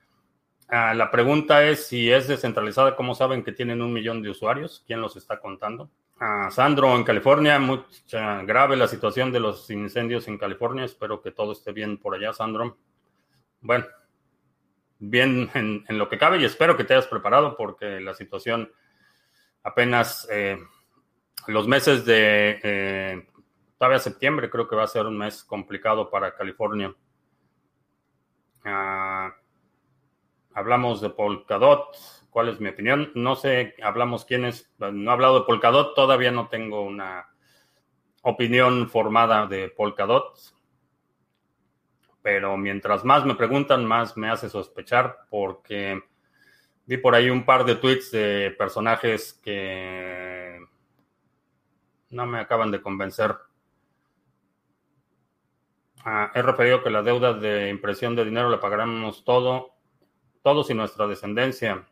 Ah, 0.67 0.93
la 0.93 1.09
pregunta 1.09 1.63
es 1.63 1.87
si 1.87 2.11
es 2.11 2.27
descentralizada, 2.27 2.95
¿cómo 2.95 3.15
saben 3.15 3.43
que 3.43 3.51
tienen 3.51 3.81
un 3.81 3.91
millón 3.91 4.21
de 4.21 4.29
usuarios? 4.29 4.83
¿Quién 4.85 5.01
los 5.01 5.15
está 5.15 5.39
contando? 5.39 5.89
Ah, 6.19 6.49
Sandro, 6.51 6.95
en 6.95 7.03
California, 7.03 7.59
mucha 7.59 8.43
grave 8.43 8.75
la 8.75 8.87
situación 8.87 9.31
de 9.31 9.39
los 9.39 9.69
incendios 9.69 10.27
en 10.27 10.37
California. 10.37 10.85
Espero 10.85 11.21
que 11.21 11.31
todo 11.31 11.51
esté 11.51 11.71
bien 11.71 11.97
por 11.97 12.15
allá, 12.15 12.31
Sandro. 12.31 12.77
Bueno, 13.61 13.85
bien 14.99 15.49
en, 15.55 15.83
lo 15.89 16.07
que 16.07 16.17
cabe 16.17 16.37
y 16.39 16.45
espero 16.45 16.77
que 16.77 16.83
te 16.83 16.93
hayas 16.93 17.07
preparado 17.07 17.57
porque 17.57 17.99
la 17.99 18.13
situación 18.13 18.71
apenas 19.63 20.27
eh, 20.31 20.57
los 21.47 21.67
meses 21.67 22.05
de 22.05 22.59
eh, 22.63 23.27
todavía 23.77 23.99
septiembre 23.99 24.49
creo 24.49 24.67
que 24.67 24.75
va 24.75 24.83
a 24.83 24.87
ser 24.87 25.05
un 25.05 25.17
mes 25.17 25.43
complicado 25.43 26.09
para 26.09 26.35
California. 26.35 26.93
Ah, 28.63 29.33
hablamos 30.53 31.01
de 31.01 31.09
Polkadot. 31.09 31.95
¿Cuál 32.29 32.49
es 32.49 32.59
mi 32.59 32.69
opinión? 32.69 33.11
No 33.15 33.35
sé, 33.35 33.75
hablamos 33.81 34.25
quién 34.25 34.45
es. 34.45 34.73
No 34.77 35.11
he 35.11 35.13
hablado 35.13 35.39
de 35.39 35.45
Polkadot, 35.45 35.95
todavía 35.95 36.31
no 36.31 36.49
tengo 36.49 36.81
una 36.81 37.29
opinión 38.23 38.89
formada 38.89 39.45
de 39.47 39.69
Polkadot. 39.69 40.37
Pero 42.21 42.57
mientras 42.57 43.05
más 43.05 43.23
me 43.23 43.35
preguntan, 43.35 43.85
más 43.85 44.17
me 44.17 44.29
hace 44.29 44.49
sospechar 44.49 45.27
porque 45.29 46.01
vi 46.87 46.97
por 46.97 47.13
ahí 47.13 47.29
un 47.29 47.45
par 47.45 47.65
de 47.65 47.75
tweets 47.75 48.11
de 48.11 48.55
personajes 48.57 49.39
que 49.43 50.59
no 52.09 52.25
me 52.25 52.39
acaban 52.39 52.71
de 52.71 52.81
convencer. 52.81 53.35
Ah, 56.07 56.31
he 56.35 56.41
referido 56.43 56.83
que 56.83 56.91
la 56.91 57.01
deuda 57.01 57.33
de 57.33 57.67
impresión 57.67 58.15
de 58.15 58.23
dinero 58.23 58.47
la 58.47 58.59
pagaremos 58.59 59.25
todo, 59.25 59.73
todos 60.43 60.69
y 60.69 60.75
nuestra 60.75 61.07
descendencia. 61.07 61.87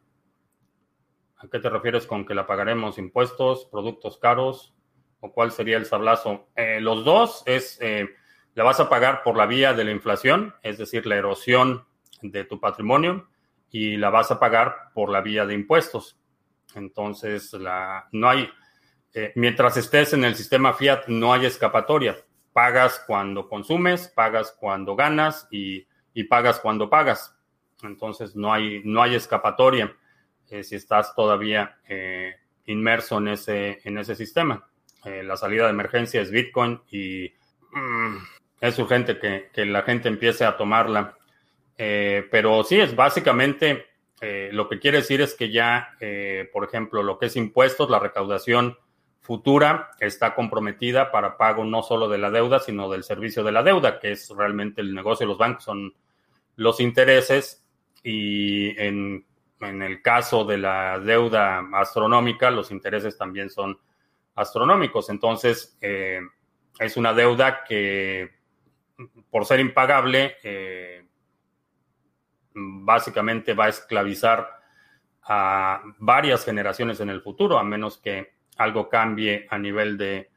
¿A 1.38 1.48
qué 1.48 1.58
te 1.58 1.68
refieres 1.68 2.06
con 2.06 2.24
que 2.24 2.36
la 2.36 2.46
pagaremos? 2.46 3.00
¿Impuestos, 3.00 3.66
productos 3.72 4.20
caros? 4.20 4.76
¿O 5.20 5.34
cuál 5.34 5.52
sería 5.52 5.78
el 5.78 5.88
sablazo? 5.88 6.48
Eh, 6.56 6.80
los 6.80 7.04
dos 7.04 7.42
es, 7.48 7.80
eh, 7.82 8.08
la 8.54 8.64
vas 8.64 8.80
a 8.80 8.88
pagar 8.88 9.24
por 9.24 9.36
la 9.36 9.48
vía 9.48 9.74
de 9.74 9.84
la 9.84 9.92
inflación, 9.92 10.54
es 10.62 10.78
decir, 10.78 11.08
la 11.08 11.16
erosión 11.16 11.88
de 12.22 12.44
tu 12.44 12.60
patrimonio, 12.60 13.30
y 13.72 13.98
la 13.98 14.12
vas 14.12 14.30
a 14.30 14.40
pagar 14.40 14.92
por 14.94 15.10
la 15.10 15.22
vía 15.22 15.48
de 15.48 15.56
impuestos. 15.56 16.20
Entonces, 16.76 17.52
la, 17.54 18.10
no 18.12 18.30
hay, 18.30 18.48
eh, 19.16 19.32
mientras 19.34 19.76
estés 19.76 20.14
en 20.14 20.24
el 20.24 20.36
sistema 20.36 20.74
fiat, 20.74 21.08
no 21.08 21.34
hay 21.34 21.48
escapatoria 21.48 22.16
pagas 22.54 23.04
cuando 23.06 23.50
consumes, 23.50 24.08
pagas 24.08 24.56
cuando 24.58 24.96
ganas 24.96 25.48
y, 25.52 25.86
pagas 26.30 26.60
cuando 26.60 26.90
pagas. 26.90 27.36
Entonces 27.82 28.36
no 28.36 28.54
hay, 28.54 28.82
no 28.86 29.02
hay 29.02 29.16
escapatoria 29.16 29.94
eh, 30.50 30.64
si 30.64 30.76
estás 30.76 31.14
todavía 31.16 31.80
eh, 31.88 32.36
inmerso 32.66 33.18
en 33.18 33.30
ese, 33.30 33.82
en 33.84 33.98
ese 33.98 34.16
sistema. 34.16 34.70
Eh, 35.04 35.24
la 35.24 35.36
salida 35.36 35.66
de 35.66 35.72
emergencia 35.72 36.22
es 36.22 36.32
Bitcoin 36.32 36.82
y 36.92 37.34
mm, 37.72 38.18
es 38.62 38.80
urgente 38.80 39.20
que, 39.20 39.50
que, 39.52 39.66
la 39.66 39.82
gente 39.82 40.08
empiece 40.08 40.46
a 40.46 40.56
tomarla. 40.56 41.18
pero 41.76 42.64
sí, 42.64 42.80
es 42.80 42.96
básicamente 42.96 43.88
lo 44.52 44.70
que 44.70 44.80
quiere 44.80 45.00
decir 45.00 45.20
es 45.20 45.34
que 45.34 45.52
ya, 45.52 45.98
por 46.54 46.64
ejemplo, 46.64 47.04
lo 47.04 47.20
que 47.20 47.26
es 47.26 47.36
impuestos, 47.36 47.90
la 47.90 48.00
recaudación 48.00 48.78
futura 49.24 49.92
está 50.02 50.36
comprometida 50.36 51.10
para 51.10 51.38
pago 51.38 51.64
no 51.64 51.82
solo 51.82 52.10
de 52.10 52.18
la 52.18 52.30
deuda, 52.30 52.60
sino 52.60 52.90
del 52.90 53.06
servicio 53.06 53.42
de 53.44 53.54
la 53.54 53.64
deuda, 53.64 53.98
que 54.00 54.12
es 54.12 54.30
realmente 54.30 54.82
el 54.82 54.94
negocio 54.94 55.26
de 55.26 55.30
los 55.30 55.38
bancos, 55.38 55.64
son 55.64 55.94
los 56.58 56.82
intereses 56.82 57.66
y 58.04 58.78
en, 58.80 59.26
el 59.62 60.02
caso 60.02 60.44
de 60.44 60.58
la 60.58 61.00
deuda 61.00 61.64
astronómica, 61.72 62.52
los 62.52 62.70
intereses 62.70 63.18
también 63.18 63.50
son 63.50 63.80
astronómicos. 64.36 65.10
Entonces, 65.10 65.78
eh, 65.80 66.20
es 66.78 66.98
una 66.98 67.14
deuda 67.14 67.64
que, 67.64 68.30
por 69.30 69.46
ser 69.46 69.62
impagable, 69.62 70.36
eh, 70.44 71.08
básicamente 72.54 73.54
va 73.54 73.66
a 73.66 73.70
esclavizar 73.70 74.50
a 75.22 75.82
varias 76.00 76.44
generaciones 76.44 77.00
en 77.00 77.10
el 77.10 77.22
futuro, 77.22 77.58
a 77.58 77.64
menos 77.64 77.98
que 78.00 78.34
algo 78.58 78.90
cambie 78.90 79.48
a 79.50 79.58
nivel 79.58 79.98
de 79.98 80.30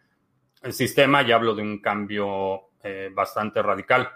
sistema, 0.71 1.23
ya 1.23 1.37
hablo 1.37 1.55
de 1.55 1.63
un 1.63 1.81
cambio 1.81 2.71
eh, 2.83 3.11
bastante 3.13 3.63
radical. 3.63 4.11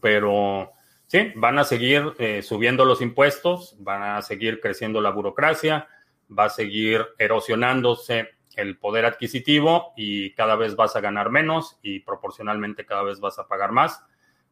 Pero 0.00 0.72
sí, 1.06 1.32
van 1.36 1.58
a 1.58 1.64
seguir 1.64 2.14
eh, 2.18 2.42
subiendo 2.42 2.84
los 2.84 3.00
impuestos, 3.00 3.76
van 3.80 4.02
a 4.02 4.22
seguir 4.22 4.60
creciendo 4.60 5.00
la 5.00 5.10
burocracia, 5.10 5.88
va 6.36 6.44
a 6.44 6.50
seguir 6.50 7.06
erosionándose 7.18 8.30
el 8.56 8.78
poder 8.78 9.06
adquisitivo 9.06 9.92
y 9.96 10.34
cada 10.34 10.56
vez 10.56 10.76
vas 10.76 10.96
a 10.96 11.00
ganar 11.00 11.30
menos 11.30 11.78
y 11.82 12.00
proporcionalmente 12.00 12.84
cada 12.84 13.02
vez 13.02 13.20
vas 13.20 13.38
a 13.38 13.48
pagar 13.48 13.72
más, 13.72 14.04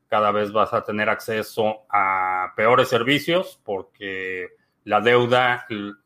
cada 0.08 0.32
vez 0.32 0.52
vas 0.52 0.72
a 0.72 0.84
tener 0.84 1.08
acceso 1.08 1.86
a 1.90 2.52
peores 2.56 2.88
servicios 2.88 3.60
porque 3.64 4.48
la 4.84 5.00
deuda, 5.00 5.66
el, 5.68 5.96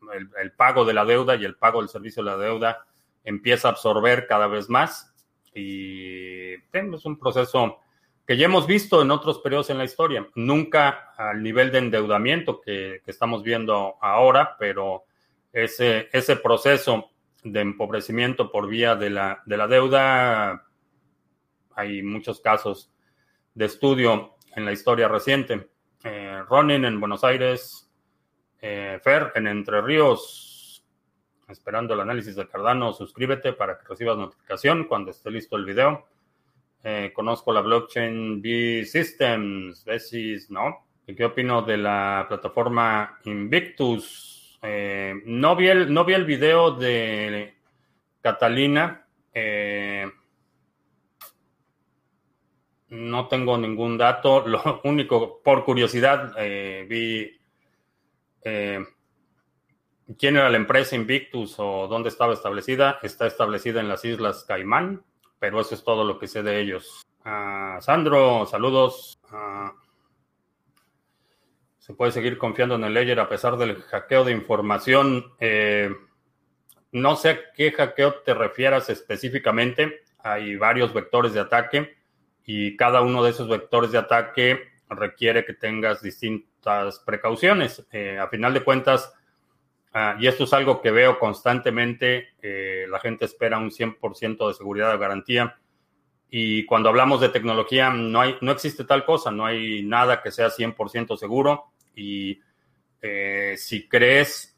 pago 0.56 0.84
de 0.84 0.94
la 0.94 1.04
deuda 1.04 1.36
y 1.36 1.44
el 1.44 1.56
pago 1.56 1.80
del 1.80 1.88
servicio 1.88 2.22
de 2.22 2.30
la 2.30 2.36
deuda 2.36 2.86
empieza 3.22 3.68
a 3.68 3.70
absorber 3.72 4.26
cada 4.26 4.46
vez 4.46 4.68
más 4.68 5.14
y 5.54 6.58
tenemos 6.70 7.04
un 7.04 7.18
proceso 7.18 7.78
que 8.26 8.36
ya 8.36 8.46
hemos 8.46 8.66
visto 8.66 9.02
en 9.02 9.10
otros 9.10 9.38
periodos 9.38 9.70
en 9.70 9.78
la 9.78 9.84
historia, 9.84 10.26
nunca 10.34 11.12
al 11.16 11.42
nivel 11.42 11.70
de 11.70 11.78
endeudamiento 11.78 12.60
que, 12.60 13.02
estamos 13.06 13.42
viendo 13.42 13.96
ahora, 14.00 14.56
pero 14.58 15.04
ese, 15.52 16.08
ese 16.12 16.36
proceso 16.36 17.10
de 17.42 17.60
empobrecimiento 17.60 18.50
por 18.50 18.66
vía 18.68 18.96
de 18.96 19.10
la, 19.10 19.42
de 19.44 19.56
la 19.56 19.68
deuda, 19.68 20.64
hay 21.74 22.02
muchos 22.02 22.40
casos 22.40 22.90
de 23.52 23.66
estudio 23.66 24.36
en 24.56 24.64
la 24.64 24.72
historia 24.72 25.08
reciente. 25.08 25.70
Eh, 26.02 26.42
Ronin 26.48 26.84
en 26.84 27.00
Buenos 27.00 27.24
Aires, 27.24 27.90
eh, 28.66 28.98
Fer, 29.02 29.30
en 29.34 29.46
Entre 29.46 29.82
Ríos, 29.82 30.82
esperando 31.46 31.92
el 31.92 32.00
análisis 32.00 32.34
de 32.34 32.48
Cardano, 32.48 32.94
suscríbete 32.94 33.52
para 33.52 33.78
que 33.78 33.86
recibas 33.86 34.16
notificación 34.16 34.84
cuando 34.84 35.10
esté 35.10 35.30
listo 35.30 35.56
el 35.56 35.66
video. 35.66 36.06
Eh, 36.82 37.12
conozco 37.14 37.52
la 37.52 37.60
blockchain 37.60 38.40
B 38.40 38.86
Systems, 38.86 39.84
Besis, 39.84 40.50
¿no? 40.50 40.86
¿Qué 41.06 41.26
opino 41.26 41.60
de 41.60 41.76
la 41.76 42.24
plataforma 42.26 43.18
Invictus? 43.24 44.58
Eh, 44.62 45.12
no, 45.26 45.54
vi 45.56 45.68
el, 45.68 45.92
no 45.92 46.06
vi 46.06 46.14
el 46.14 46.24
video 46.24 46.70
de 46.70 47.54
Catalina. 48.22 49.06
no 52.88 53.28
tengo 53.28 53.58
ningún 53.58 53.98
dato. 53.98 54.42
Lo 54.48 54.80
único, 54.84 55.42
por 55.42 55.66
curiosidad, 55.66 56.34
vi 56.88 57.43
eh, 58.44 58.84
quién 60.18 60.36
era 60.36 60.50
la 60.50 60.56
empresa 60.56 60.96
Invictus 60.96 61.56
o 61.58 61.88
dónde 61.88 62.10
estaba 62.10 62.34
establecida. 62.34 62.98
Está 63.02 63.26
establecida 63.26 63.80
en 63.80 63.88
las 63.88 64.04
Islas 64.04 64.44
Caimán, 64.46 65.02
pero 65.38 65.60
eso 65.60 65.74
es 65.74 65.82
todo 65.82 66.04
lo 66.04 66.18
que 66.18 66.28
sé 66.28 66.42
de 66.42 66.60
ellos. 66.60 67.02
Ah, 67.24 67.78
Sandro, 67.80 68.46
saludos. 68.46 69.18
Ah, 69.30 69.72
se 71.78 71.94
puede 71.94 72.12
seguir 72.12 72.38
confiando 72.38 72.76
en 72.76 72.84
el 72.84 72.94
Ledger 72.94 73.20
a 73.20 73.28
pesar 73.28 73.56
del 73.56 73.82
hackeo 73.82 74.24
de 74.24 74.32
información. 74.32 75.32
Eh, 75.40 75.90
no 76.92 77.16
sé 77.16 77.30
a 77.30 77.52
qué 77.52 77.72
hackeo 77.72 78.14
te 78.24 78.34
refieras 78.34 78.88
específicamente. 78.88 80.02
Hay 80.18 80.56
varios 80.56 80.94
vectores 80.94 81.34
de 81.34 81.40
ataque 81.40 81.96
y 82.46 82.76
cada 82.76 83.00
uno 83.02 83.22
de 83.22 83.30
esos 83.30 83.48
vectores 83.48 83.90
de 83.90 83.98
ataque 83.98 84.60
requiere 84.88 85.44
que 85.44 85.54
tengas 85.54 86.02
distintos 86.02 86.53
precauciones. 87.04 87.86
Eh, 87.92 88.18
a 88.18 88.28
final 88.28 88.54
de 88.54 88.64
cuentas, 88.64 89.12
ah, 89.92 90.16
y 90.18 90.26
esto 90.26 90.44
es 90.44 90.52
algo 90.52 90.80
que 90.80 90.90
veo 90.90 91.18
constantemente, 91.18 92.28
eh, 92.42 92.86
la 92.88 93.00
gente 93.00 93.24
espera 93.24 93.58
un 93.58 93.70
100% 93.70 94.48
de 94.48 94.54
seguridad 94.54 94.92
de 94.92 94.98
garantía. 94.98 95.58
Y 96.30 96.64
cuando 96.66 96.88
hablamos 96.88 97.20
de 97.20 97.28
tecnología, 97.28 97.90
no, 97.90 98.20
hay, 98.20 98.36
no 98.40 98.50
existe 98.50 98.84
tal 98.84 99.04
cosa, 99.04 99.30
no 99.30 99.46
hay 99.46 99.82
nada 99.84 100.22
que 100.22 100.30
sea 100.32 100.48
100% 100.48 101.16
seguro. 101.16 101.72
Y 101.94 102.40
eh, 103.00 103.54
si 103.56 103.88
crees 103.88 104.50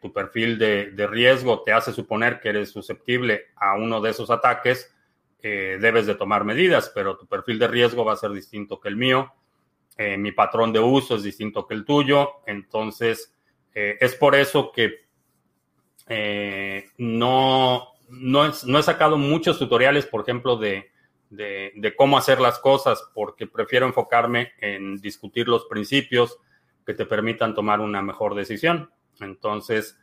tu 0.00 0.12
perfil 0.12 0.56
de, 0.56 0.92
de, 0.92 1.06
riesgo 1.08 1.64
te 1.64 1.72
hace 1.72 1.92
suponer 1.92 2.38
que 2.38 2.50
eres 2.50 2.70
susceptible 2.70 3.46
a 3.56 3.74
uno 3.74 4.00
de 4.00 4.10
esos 4.10 4.30
ataques, 4.30 4.94
debes 5.42 6.06
de 6.06 6.14
tomar 6.14 6.44
medidas, 6.44 6.92
pero 6.94 7.16
tu 7.16 7.26
perfil 7.26 7.58
de 7.58 7.66
riesgo 7.66 8.04
va 8.04 8.12
a 8.12 8.16
ser 8.16 8.30
distinto 8.30 8.78
que 8.78 8.88
el 8.88 8.94
mío. 8.94 9.32
Eh, 10.00 10.16
mi 10.16 10.30
patrón 10.30 10.72
de 10.72 10.78
uso 10.78 11.16
es 11.16 11.24
distinto 11.24 11.66
que 11.66 11.74
el 11.74 11.84
tuyo, 11.84 12.34
entonces 12.46 13.34
eh, 13.74 13.96
es 14.00 14.14
por 14.14 14.36
eso 14.36 14.70
que 14.70 15.08
eh, 16.06 16.86
no, 16.98 17.94
no, 18.08 18.46
he 18.46 18.82
sacado 18.84 19.18
muchos 19.18 19.58
tutoriales, 19.58 20.06
por 20.06 20.20
ejemplo, 20.20 20.56
de, 20.56 20.92
cómo 21.96 22.16
hacer 22.16 22.40
las 22.40 22.60
cosas, 22.60 23.10
porque 23.12 23.48
prefiero 23.48 23.86
enfocarme 23.86 24.52
en 24.60 24.98
discutir 24.98 25.48
los 25.48 25.64
principios, 25.64 26.38
que 26.86 26.94
te 26.94 27.04
permitan 27.04 27.56
tomar 27.56 27.80
una 27.80 28.00
mejor 28.00 28.36
decisión. 28.36 28.92
Entonces, 29.20 29.98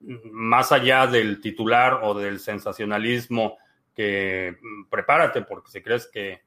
más 0.00 0.70
allá 0.70 1.06
del 1.06 1.40
titular 1.40 2.00
o 2.02 2.12
del 2.12 2.40
sensacionalismo, 2.40 3.56
que 3.94 4.54
mm, 4.60 4.90
prepárate, 4.90 5.40
porque 5.40 5.70
si 5.70 5.80
crees 5.80 6.06
que 6.06 6.45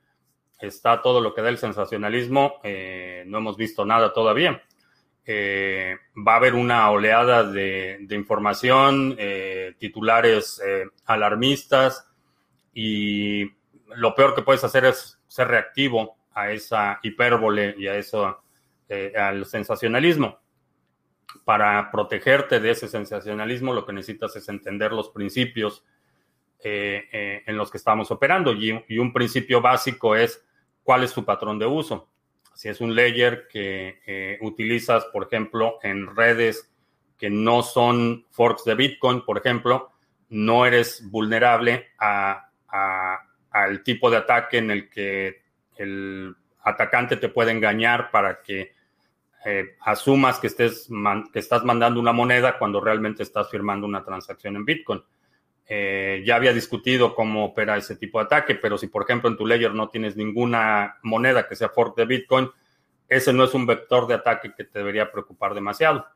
está 0.68 1.02
todo 1.02 1.22
lo 1.22 1.34
que 1.34 1.42
da 1.42 1.50
el 1.50 1.58
sensacionalismo, 1.58 2.60
eh, 2.64 3.24
no 3.28 3.38
hemos 3.38 3.58
visto 3.58 3.86
nada 3.86 4.14
todavía. 4.14 4.62
Eh, 5.26 5.96
va 6.16 6.34
a 6.34 6.38
haber 6.38 6.56
una 6.56 6.90
oleada 6.90 7.44
de, 7.44 8.06
información, 8.10 9.16
eh, 9.18 9.76
titulares 9.78 10.62
alarmistas 11.06 12.08
y 12.74 13.46
lo 13.96 14.16
peor 14.16 14.36
que 14.36 14.42
puedes 14.42 14.64
hacer 14.64 14.86
es 14.86 15.20
ser 15.28 15.48
reactivo 15.48 16.18
a 16.34 16.52
esa 16.52 17.00
hipérbole 17.04 17.76
y 17.78 17.88
a 17.88 17.96
eso, 17.96 18.42
al 19.16 19.46
sensacionalismo. 19.46 20.40
Para 21.46 21.92
protegerte 21.92 22.60
de 22.60 22.72
ese 22.72 22.88
sensacionalismo, 22.88 23.74
lo 23.74 23.86
que 23.86 23.94
necesitas 23.94 24.36
es 24.36 24.50
entender 24.50 24.92
los 24.92 25.10
principios 25.10 25.86
en 26.62 27.56
los 27.56 27.70
que 27.70 27.78
estamos 27.78 28.10
operando. 28.10 28.54
y, 28.54 28.98
un 28.98 29.14
principio 29.14 29.62
básico 29.62 30.16
es 30.16 30.44
cuál 30.84 31.04
es 31.04 31.12
su 31.12 31.26
patrón 31.26 31.60
de 31.60 31.66
uso. 31.66 32.10
Si 32.54 32.68
es 32.68 32.82
un 32.82 32.96
layer 32.96 33.48
que 33.48 34.02
eh, 34.06 34.38
utilizas, 34.42 35.06
por 35.06 35.24
ejemplo, 35.24 35.80
en 35.82 36.16
redes 36.16 36.70
que 37.18 37.30
no 37.30 37.64
son 37.64 38.26
forks 38.32 38.64
de 38.66 38.76
Bitcoin, 38.76 39.22
por 39.22 39.38
ejemplo, 39.38 39.92
no 40.30 40.66
eres 40.66 41.10
vulnerable 41.10 41.88
al 41.98 43.84
tipo 43.84 44.10
de 44.10 44.18
ataque 44.18 44.58
en 44.58 44.72
el 44.72 44.90
que 44.90 45.42
el 45.78 46.36
atacante 46.64 47.18
te 47.18 47.30
puede 47.30 47.52
engañar 47.52 48.12
para 48.12 48.42
que 48.42 48.74
eh, 49.46 49.78
asumas 49.82 50.40
que, 50.40 50.48
estés 50.48 50.90
que 51.32 51.40
estás 51.40 51.64
mandando 51.64 52.00
una 52.00 52.12
moneda 52.12 52.58
cuando 52.58 52.82
realmente 52.82 53.24
estás 53.24 53.50
firmando 53.50 53.88
una 53.88 54.04
transacción 54.04 54.56
en 54.58 54.66
Bitcoin. 54.66 55.02
Eh, 55.72 56.24
ya 56.26 56.36
había 56.36 56.52
discutido 56.52 57.14
cómo 57.14 57.46
opera 57.46 57.78
ese 57.78 57.96
tipo 57.96 58.18
de 58.18 58.26
ataque, 58.26 58.56
pero 58.56 58.76
si 58.76 58.88
por 58.88 59.04
ejemplo 59.04 59.30
en 59.30 59.38
tu 59.38 59.46
ledger 59.46 59.76
no 59.76 59.88
tienes 59.88 60.16
ninguna 60.18 60.98
moneda 61.04 61.48
que 61.48 61.56
sea 61.56 61.70
fork 61.70 61.96
de 61.96 62.06
Bitcoin, 62.06 62.50
ese 63.08 63.32
no 63.34 63.44
es 63.44 63.54
un 63.54 63.68
vector 63.68 64.08
de 64.08 64.16
ataque 64.16 64.52
que 64.58 64.64
te 64.64 64.80
debería 64.80 65.12
preocupar 65.12 65.54
demasiado. 65.54 66.08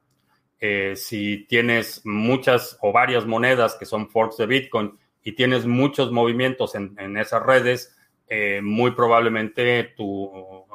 Eh, 0.59 0.95
si 0.95 1.45
tienes 1.47 2.01
muchas 2.03 2.79
o 2.81 2.91
varias 2.91 3.27
monedas 3.27 3.75
que 3.75 3.85
son 3.85 4.09
forks 4.09 4.37
de 4.37 4.47
Bitcoin 4.47 4.97
y 5.21 5.33
tienes 5.33 5.67
muchos 5.67 6.11
movimientos 6.11 6.73
en, 6.73 7.17
esas 7.17 7.43
redes, 7.43 7.95
eh, 8.27 8.59
muy 8.63 8.91
probablemente 8.91 9.93
tu, 9.95 10.65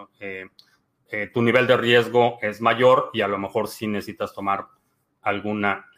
tu 1.33 1.43
nivel 1.43 1.67
de 1.67 1.77
riesgo 1.77 2.39
es 2.43 2.61
mayor 2.61 3.11
y 3.13 3.23
a 3.23 3.29
lo 3.29 3.39
mejor 3.39 3.67
sí 3.67 3.89
necesitas 3.89 4.33
tomar 4.33 4.67
alguna 5.23 5.91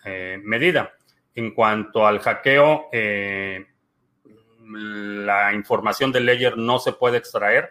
medida. 0.42 0.94
En 1.40 1.52
cuanto 1.54 2.06
al 2.06 2.18
hackeo, 2.18 2.90
eh, 2.92 3.64
la 4.66 5.54
información 5.54 6.12
del 6.12 6.26
layer 6.26 6.58
no 6.58 6.78
se 6.78 6.92
puede 6.92 7.16
extraer. 7.16 7.70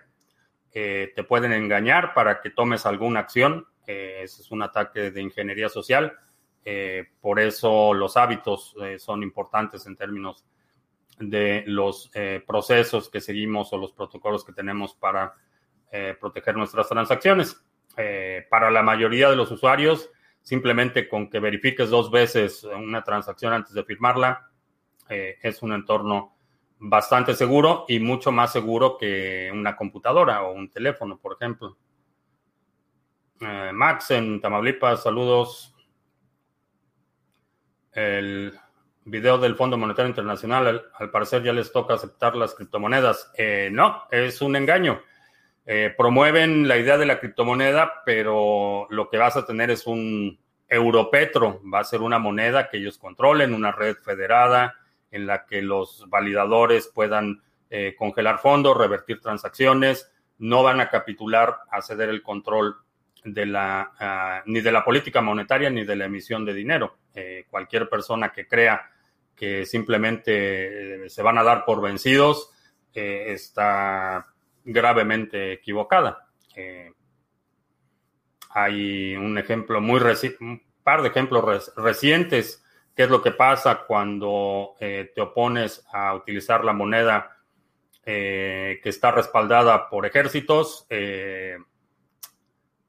Eh, 0.73 1.13
te 1.15 1.23
pueden 1.23 1.53
engañar 1.53 2.15
para 2.15 2.41
que 2.41 2.49
tomes 2.49 2.87
alguna 2.87 3.19
acción. 3.19 3.67
Eh, 3.85 4.21
ese 4.23 4.41
es 4.41 4.49
un 4.49 4.63
ataque 4.63 5.11
de 5.11 5.21
ingeniería 5.21 5.69
social. 5.69 6.17
por 7.21 7.39
eso 7.39 7.93
los 7.93 8.15
hábitos 8.17 8.75
son 8.97 9.23
importantes 9.23 9.87
en 9.87 9.95
términos 9.95 10.45
de 11.19 11.63
los 11.65 12.11
procesos 12.45 13.09
que 13.09 13.21
seguimos 13.21 13.73
o 13.73 13.77
los 13.77 13.91
protocolos 13.91 14.45
que 14.45 14.53
tenemos 14.53 14.93
para 14.93 15.33
proteger 16.19 16.55
nuestras 16.55 16.89
transacciones. 16.89 17.55
para 18.49 18.69
la 18.69 18.83
mayoría 18.83 19.29
de 19.29 19.35
los 19.35 19.51
usuarios, 19.51 20.11
Simplemente 20.49 21.07
con 21.07 21.29
que 21.29 21.39
verifiques 21.39 21.91
dos 21.91 22.09
veces 22.09 22.63
una 22.63 23.03
transacción 23.03 23.53
antes 23.53 23.71
de 23.71 23.83
firmarla, 23.83 24.49
eh, 25.07 25.37
es 25.43 25.61
un 25.61 25.73
entorno 25.73 26.35
bastante 26.79 27.35
seguro 27.35 27.85
y 27.87 27.99
mucho 27.99 28.31
más 28.31 28.51
seguro 28.51 28.97
que 28.97 29.51
una 29.53 29.75
computadora 29.75 30.41
o 30.41 30.53
un 30.53 30.71
teléfono, 30.71 31.19
por 31.19 31.33
ejemplo. 31.33 31.77
Eh, 33.41 33.69
Max 33.71 34.09
en 34.09 34.41
Tamaulipas, 34.41 35.03
saludos. 35.03 35.75
El 37.91 38.59
video 39.05 39.37
del 39.37 39.55
Fondo 39.55 39.77
Monetario 39.77 40.09
Internacional, 40.09 40.89
al, 40.97 41.11
parecer 41.11 41.43
ya 41.43 41.53
les 41.53 41.71
toca 41.71 41.93
aceptar 41.93 42.35
las 42.35 42.55
criptomonedas. 42.55 43.31
Eh, 43.37 43.69
no, 43.71 44.05
es 44.09 44.41
un 44.41 44.55
engaño. 44.55 44.99
Eh, 45.65 45.93
promueven 45.95 46.67
la 46.67 46.77
idea 46.77 46.97
de 46.97 47.05
la 47.05 47.19
criptomoneda, 47.19 48.01
pero 48.05 48.87
lo 48.89 49.09
que 49.09 49.17
vas 49.17 49.37
a 49.37 49.45
tener 49.45 49.69
es 49.69 49.85
un 49.85 50.39
Europetro, 50.67 51.61
va 51.71 51.79
a 51.79 51.83
ser 51.83 52.01
una 52.01 52.19
moneda 52.19 52.69
que 52.69 52.77
ellos 52.77 52.97
controlen, 52.97 53.53
una 53.53 53.71
red 53.71 53.97
federada 53.97 54.75
en 55.11 55.25
la 55.25 55.45
que 55.45 55.61
los 55.61 56.05
validadores 56.09 56.87
puedan 56.87 57.41
eh, 57.69 57.95
congelar 57.97 58.39
fondos, 58.39 58.77
revertir 58.77 59.19
transacciones, 59.19 60.11
no 60.37 60.63
van 60.63 60.79
a 60.79 60.89
capitular 60.89 61.57
a 61.69 61.81
ceder 61.81 62.09
el 62.09 62.21
control 62.21 62.75
de 63.23 63.45
la, 63.45 63.91
ah, 63.99 64.43
ni 64.45 64.61
de 64.61 64.71
la 64.71 64.83
política 64.83 65.21
monetaria 65.21 65.69
ni 65.69 65.85
de 65.85 65.95
la 65.95 66.05
emisión 66.05 66.45
de 66.45 66.53
dinero. 66.53 66.97
Eh, 67.13 67.45
cualquier 67.49 67.89
persona 67.89 68.31
que 68.31 68.47
crea 68.47 68.89
que 69.35 69.65
simplemente 69.65 71.09
se 71.09 71.21
van 71.21 71.37
a 71.37 71.43
dar 71.43 71.65
por 71.65 71.81
vencidos 71.81 72.51
está 72.91 74.28
gravemente 74.63 75.53
equivocada. 75.53 76.27
Eh, 76.55 76.91
hay 78.49 79.15
un 79.15 79.37
ejemplo 79.37 79.79
muy 79.81 80.01
un 80.39 80.61
par 80.83 81.01
de 81.01 81.09
ejemplos 81.09 81.73
recientes. 81.75 82.63
¿Qué 82.95 83.03
es 83.03 83.09
lo 83.09 83.21
que 83.21 83.31
pasa 83.31 83.85
cuando 83.87 84.75
eh, 84.79 85.11
te 85.13 85.21
opones 85.21 85.85
a 85.91 86.13
utilizar 86.15 86.65
la 86.65 86.73
moneda 86.73 87.37
eh, 88.05 88.79
que 88.83 88.89
está 88.89 89.11
respaldada 89.11 89.89
por 89.89 90.05
ejércitos? 90.05 90.87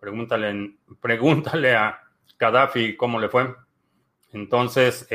pregúntale, 0.00 0.76
pregúntale 1.00 1.74
a 1.74 2.00
Gaddafi 2.38 2.96
cómo 2.96 3.20
le 3.20 3.28
fue. 3.28 3.54
Entonces, 4.33 5.06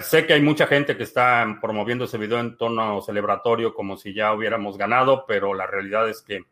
sé 0.00 0.26
que 0.26 0.32
hay 0.32 0.42
mucha 0.42 0.66
gente 0.66 0.96
que 0.96 1.02
está 1.02 1.58
promoviendo 1.60 2.04
ese 2.04 2.18
video 2.18 2.40
en 2.40 2.56
tono 2.56 3.02
celebratorio 3.02 3.74
como 3.74 3.96
si 3.96 4.14
ya 4.14 4.32
hubiéramos 4.32 4.78
ganado, 4.78 5.24
pero 5.26 5.54
la 5.54 5.66
realidad 5.66 6.08
es 6.08 6.22
que 6.22 6.44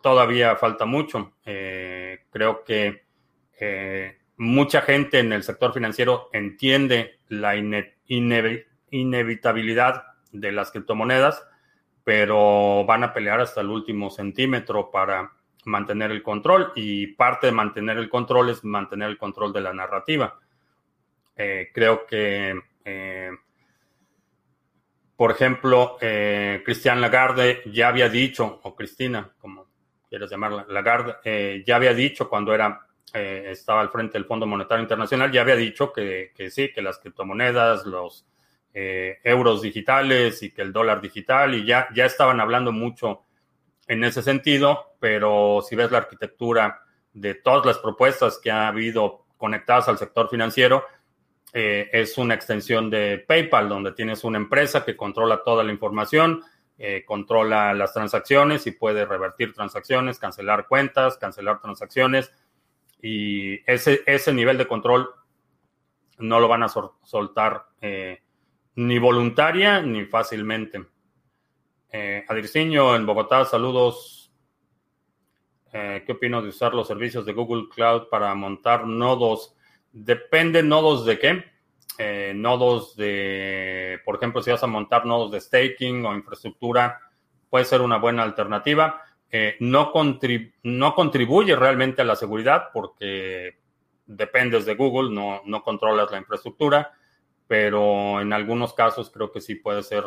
todavía 0.00 0.56
falta 0.56 0.84
mucho. 0.84 1.34
Eh, 1.44 2.24
creo 2.30 2.64
que 2.64 3.04
eh, 3.58 4.18
mucha 4.36 4.82
gente 4.82 5.18
en 5.18 5.32
el 5.32 5.42
sector 5.42 5.72
financiero 5.72 6.28
entiende 6.32 7.18
la 7.28 7.56
inevitabilidad 7.56 10.04
de 10.32 10.52
las 10.52 10.70
criptomonedas, 10.70 11.46
pero 12.02 12.84
van 12.84 13.04
a 13.04 13.12
pelear 13.12 13.40
hasta 13.40 13.60
el 13.60 13.68
último 13.68 14.10
centímetro 14.10 14.90
para 14.90 15.32
mantener 15.64 16.10
el 16.10 16.22
control 16.22 16.72
y 16.74 17.08
parte 17.08 17.46
de 17.46 17.52
mantener 17.52 17.96
el 17.96 18.10
control 18.10 18.50
es 18.50 18.64
mantener 18.64 19.08
el 19.08 19.18
control 19.18 19.52
de 19.52 19.60
la 19.60 19.72
narrativa. 19.72 20.38
Eh, 21.36 21.70
creo 21.72 22.06
que, 22.06 22.60
eh, 22.84 23.30
por 25.16 25.30
ejemplo, 25.30 25.96
eh, 26.00 26.62
Cristian 26.64 27.00
Lagarde 27.00 27.62
ya 27.66 27.88
había 27.88 28.08
dicho, 28.08 28.60
o 28.62 28.74
Cristina, 28.74 29.32
como 29.40 29.66
quieras 30.08 30.30
llamarla, 30.30 30.66
Lagarde, 30.68 31.62
ya 31.66 31.76
había 31.76 31.94
dicho 31.94 32.28
cuando 32.28 32.54
era, 32.54 32.86
estaba 33.12 33.80
al 33.80 33.90
frente 33.90 34.18
del 34.18 34.26
Fondo 34.26 34.46
Monetario 34.46 34.82
Internacional, 34.82 35.30
ya 35.30 35.42
había 35.42 35.56
dicho 35.56 35.92
que, 35.92 36.32
que 36.36 36.50
sí, 36.50 36.72
que 36.72 36.82
las 36.82 36.98
criptomonedas, 36.98 37.86
los 37.86 38.26
euros 38.72 39.62
digitales 39.62 40.42
y 40.42 40.50
que 40.50 40.62
el 40.62 40.72
dólar 40.72 41.00
digital, 41.00 41.54
y 41.54 41.64
ya, 41.64 41.88
ya 41.94 42.06
estaban 42.06 42.40
hablando 42.40 42.72
mucho 42.72 43.22
en 43.86 44.04
ese 44.04 44.22
sentido, 44.22 44.96
pero 45.00 45.62
si 45.68 45.76
ves 45.76 45.90
la 45.90 45.98
arquitectura 45.98 46.82
de 47.12 47.34
todas 47.34 47.66
las 47.66 47.78
propuestas 47.78 48.38
que 48.38 48.50
ha 48.50 48.68
habido 48.68 49.24
conectadas 49.36 49.88
al 49.88 49.98
sector 49.98 50.28
financiero, 50.28 50.84
eh, 51.56 51.88
es 51.92 52.18
una 52.18 52.34
extensión 52.34 52.90
de 52.90 53.24
PayPal, 53.28 53.68
donde 53.68 53.92
tienes 53.92 54.24
una 54.24 54.38
empresa 54.38 54.84
que 54.84 54.96
controla 54.96 55.44
toda 55.44 55.62
la 55.62 55.70
información, 55.70 56.42
eh, 56.76 57.04
controla 57.06 57.72
las 57.74 57.92
transacciones 57.92 58.66
y 58.66 58.72
puede 58.72 59.06
revertir 59.06 59.54
transacciones, 59.54 60.18
cancelar 60.18 60.66
cuentas, 60.66 61.16
cancelar 61.16 61.60
transacciones. 61.60 62.32
Y 63.00 63.60
ese, 63.70 64.02
ese 64.04 64.32
nivel 64.34 64.58
de 64.58 64.66
control 64.66 65.08
no 66.18 66.40
lo 66.40 66.48
van 66.48 66.64
a 66.64 66.68
soltar 66.68 67.66
eh, 67.80 68.20
ni 68.74 68.98
voluntaria 68.98 69.80
ni 69.80 70.06
fácilmente. 70.06 70.84
Adirciño 72.26 72.96
en 72.96 73.06
Bogotá, 73.06 73.44
saludos. 73.44 74.32
¿Qué 75.70 76.06
opino 76.08 76.42
de 76.42 76.48
usar 76.48 76.74
los 76.74 76.88
servicios 76.88 77.24
de 77.24 77.32
Google 77.32 77.68
Cloud 77.72 78.08
para 78.10 78.34
montar 78.34 78.84
nodos? 78.88 79.54
Depende 79.94 80.64
nodos 80.64 81.06
de 81.06 81.18
qué. 81.20 81.44
Eh, 81.98 82.32
nodos 82.34 82.96
de, 82.96 84.00
por 84.04 84.16
ejemplo, 84.16 84.42
si 84.42 84.50
vas 84.50 84.62
a 84.64 84.66
montar 84.66 85.06
nodos 85.06 85.30
de 85.30 85.40
staking 85.40 86.04
o 86.04 86.14
infraestructura, 86.14 87.00
puede 87.48 87.64
ser 87.64 87.80
una 87.80 87.98
buena 87.98 88.24
alternativa. 88.24 89.00
no, 89.60 89.92
no 90.64 90.94
contribuye 90.94 91.56
realmente 91.56 92.02
a 92.02 92.04
la 92.04 92.16
seguridad 92.16 92.64
porque 92.72 93.58
dependes 94.06 94.66
de 94.66 94.74
Google, 94.74 95.14
no, 95.14 95.42
no 95.44 95.62
controlas 95.62 96.10
la 96.10 96.18
infraestructura, 96.18 96.92
pero 97.46 98.20
en 98.20 98.32
algunos 98.32 98.74
casos 98.74 99.10
creo 99.10 99.30
que 99.30 99.40
sí 99.40 99.54
puede 99.54 99.84
ser, 99.84 100.04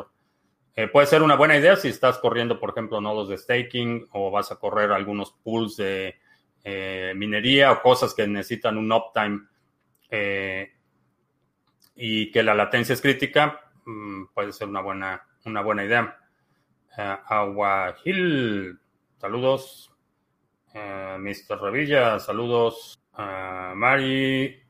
eh, 0.75 0.87
puede 0.87 1.07
ser 1.07 1.23
una 1.23 1.35
buena 1.35 1.57
idea 1.57 1.77
si 1.77 1.87
estás 1.87 2.17
corriendo, 2.19 2.59
por 2.59 2.71
ejemplo, 2.71 2.99
nodos 2.99 3.29
de 3.29 3.37
staking 3.37 4.07
o 4.11 4.31
vas 4.31 4.51
a 4.51 4.57
correr 4.57 4.91
algunos 4.91 5.31
pools 5.43 5.77
de 5.77 6.15
eh, 6.63 7.13
minería 7.15 7.71
o 7.71 7.81
cosas 7.81 8.13
que 8.13 8.27
necesitan 8.27 8.77
un 8.77 8.91
uptime 8.91 9.47
eh, 10.09 10.71
y 11.95 12.31
que 12.31 12.43
la 12.43 12.53
latencia 12.53 12.93
es 12.93 13.01
crítica, 13.01 13.61
mm, 13.85 14.25
puede 14.33 14.53
ser 14.53 14.67
una 14.67 14.81
buena, 14.81 15.25
una 15.45 15.61
buena 15.61 15.85
idea. 15.85 16.17
Aguajil, 16.97 18.79
saludos. 19.17 19.91
Mr. 20.73 21.59
Revilla, 21.61 22.19
saludos. 22.19 22.99
Mari, 23.17 24.61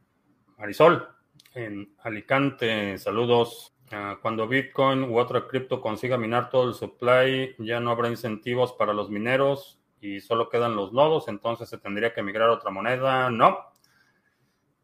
Marisol, 0.58 1.08
en 1.54 1.94
Alicante, 2.00 2.98
saludos. 2.98 3.74
cuando 4.22 4.48
Bitcoin 4.50 5.04
u 5.04 5.18
otra 5.18 5.48
cripto 5.48 5.80
consiga 5.80 6.18
minar 6.18 6.50
todo 6.50 6.68
el 6.68 6.74
supply, 6.74 7.56
ya 7.60 7.80
no 7.80 7.92
habrá 7.92 8.10
incentivos 8.10 8.74
para 8.74 8.94
los 8.94 9.10
mineros 9.10 9.80
y 10.02 10.20
solo 10.20 10.50
quedan 10.50 10.76
los 10.76 10.92
nodos, 10.92 11.28
entonces 11.30 11.70
se 11.70 11.78
tendría 11.78 12.14
que 12.14 12.22
migrar 12.22 12.50
a 12.50 12.54
otra 12.54 12.70
moneda. 12.70 13.30
No. 13.30 13.58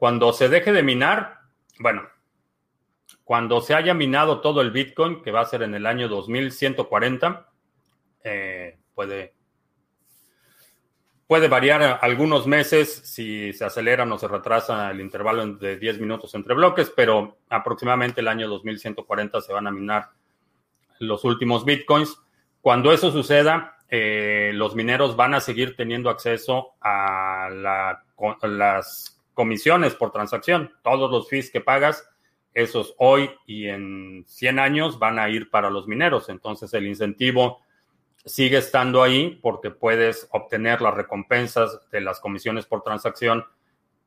Cuando 0.03 0.33
se 0.33 0.49
deje 0.49 0.73
de 0.73 0.83
minar, 0.83 1.39
bueno, 1.79 2.01
cuando 3.23 3.61
se 3.61 3.73
haya 3.73 3.93
minado 3.93 4.41
todo 4.41 4.59
el 4.59 4.71
Bitcoin, 4.71 5.23
que 5.23 5.31
va 5.31 5.39
a 5.39 5.45
ser 5.45 5.63
en 5.63 5.75
el 5.75 5.85
año 5.85 6.09
2140, 6.09 7.49
eh, 8.25 8.79
puede, 8.93 9.33
Puede 11.25 11.47
variar 11.47 11.99
algunos 12.01 12.47
meses 12.47 12.93
si 13.05 13.53
se 13.53 13.63
acelera 13.63 14.03
o 14.03 14.17
se 14.17 14.27
retrasa 14.27 14.91
el 14.91 14.99
intervalo 14.99 15.47
de 15.55 15.77
10 15.77 16.01
minutos 16.01 16.35
entre 16.35 16.53
bloques, 16.53 16.91
pero 16.93 17.37
aproximadamente 17.47 18.19
el 18.19 18.27
año 18.27 18.49
2140 18.49 19.39
se 19.39 19.53
van 19.53 19.67
a 19.67 19.71
minar 19.71 20.09
los 20.99 21.23
últimos 21.23 21.63
bitcoins. 21.63 22.19
Cuando 22.59 22.91
eso 22.91 23.09
suceda, 23.09 23.77
eh, 23.87 24.51
los 24.53 24.75
mineros 24.75 25.15
van 25.15 25.33
a 25.33 25.39
seguir 25.39 25.77
teniendo 25.77 26.09
acceso 26.09 26.73
a, 26.81 27.47
las 28.41 29.12
comisiones 29.33 29.95
por 29.95 30.11
transacción. 30.11 30.71
Todos 30.83 31.11
los 31.11 31.29
fees 31.29 31.49
que 31.51 31.61
pagas, 31.61 32.09
esos 32.53 32.93
hoy 32.97 33.31
y 33.45 33.67
en 33.67 34.23
100 34.27 34.59
años 34.59 34.99
van 34.99 35.19
a 35.19 35.29
ir 35.29 35.49
para 35.49 35.69
los 35.69 35.87
mineros. 35.87 36.29
Entonces 36.29 36.73
el 36.73 36.87
incentivo 36.87 37.61
sigue 38.25 38.57
estando 38.57 39.03
ahí 39.03 39.39
porque 39.41 39.71
puedes 39.71 40.27
obtener 40.31 40.81
las 40.81 40.93
recompensas 40.93 41.79
de 41.91 42.01
las 42.01 42.19
comisiones 42.19 42.65
por 42.65 42.83
transacción 42.83 43.45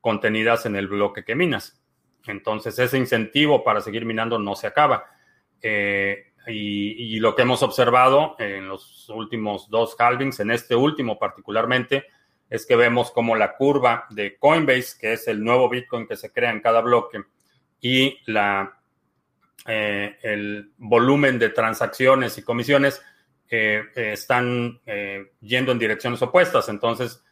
contenidas 0.00 0.66
en 0.66 0.76
el 0.76 0.86
bloque 0.86 1.24
que 1.24 1.34
minas. 1.34 1.82
Entonces, 2.26 2.78
ese 2.78 2.98
incentivo 2.98 3.64
para 3.64 3.80
seguir 3.80 4.04
minando 4.04 4.38
no 4.38 4.54
se 4.54 4.66
acaba. 4.66 5.04
Eh, 5.60 6.32
y, 6.46 7.18
lo 7.18 7.34
que 7.34 7.42
hemos 7.42 7.62
observado 7.62 8.36
en 8.38 8.68
los 8.68 9.08
últimos 9.08 9.68
dos 9.68 9.96
halvings, 9.98 10.38
en 10.40 10.52
este 10.52 10.76
último 10.76 11.18
particularmente, 11.18 12.06
es 12.48 12.66
que 12.66 12.76
vemos 12.76 13.10
como 13.10 13.36
la 13.36 13.56
curva 13.56 14.06
de 14.10 14.36
Coinbase, 14.38 14.98
que 15.00 15.14
es 15.14 15.28
el 15.28 15.42
nuevo 15.42 15.68
Bitcoin 15.68 16.06
que 16.06 16.16
se 16.16 16.32
crea 16.32 16.50
en 16.50 16.60
cada 16.60 16.80
bloque, 16.80 17.24
y 17.80 18.18
la, 18.26 18.80
eh, 19.66 20.16
el 20.22 20.72
volumen 20.78 21.38
de 21.38 21.48
transacciones 21.50 22.38
y 22.38 22.42
comisiones 22.42 23.02
eh, 23.50 23.82
están 23.96 24.80
eh, 24.86 25.32
yendo 25.40 25.72
en 25.72 25.78
direcciones 25.78 26.22
opuestas. 26.22 26.68
Entonces, 26.68 27.22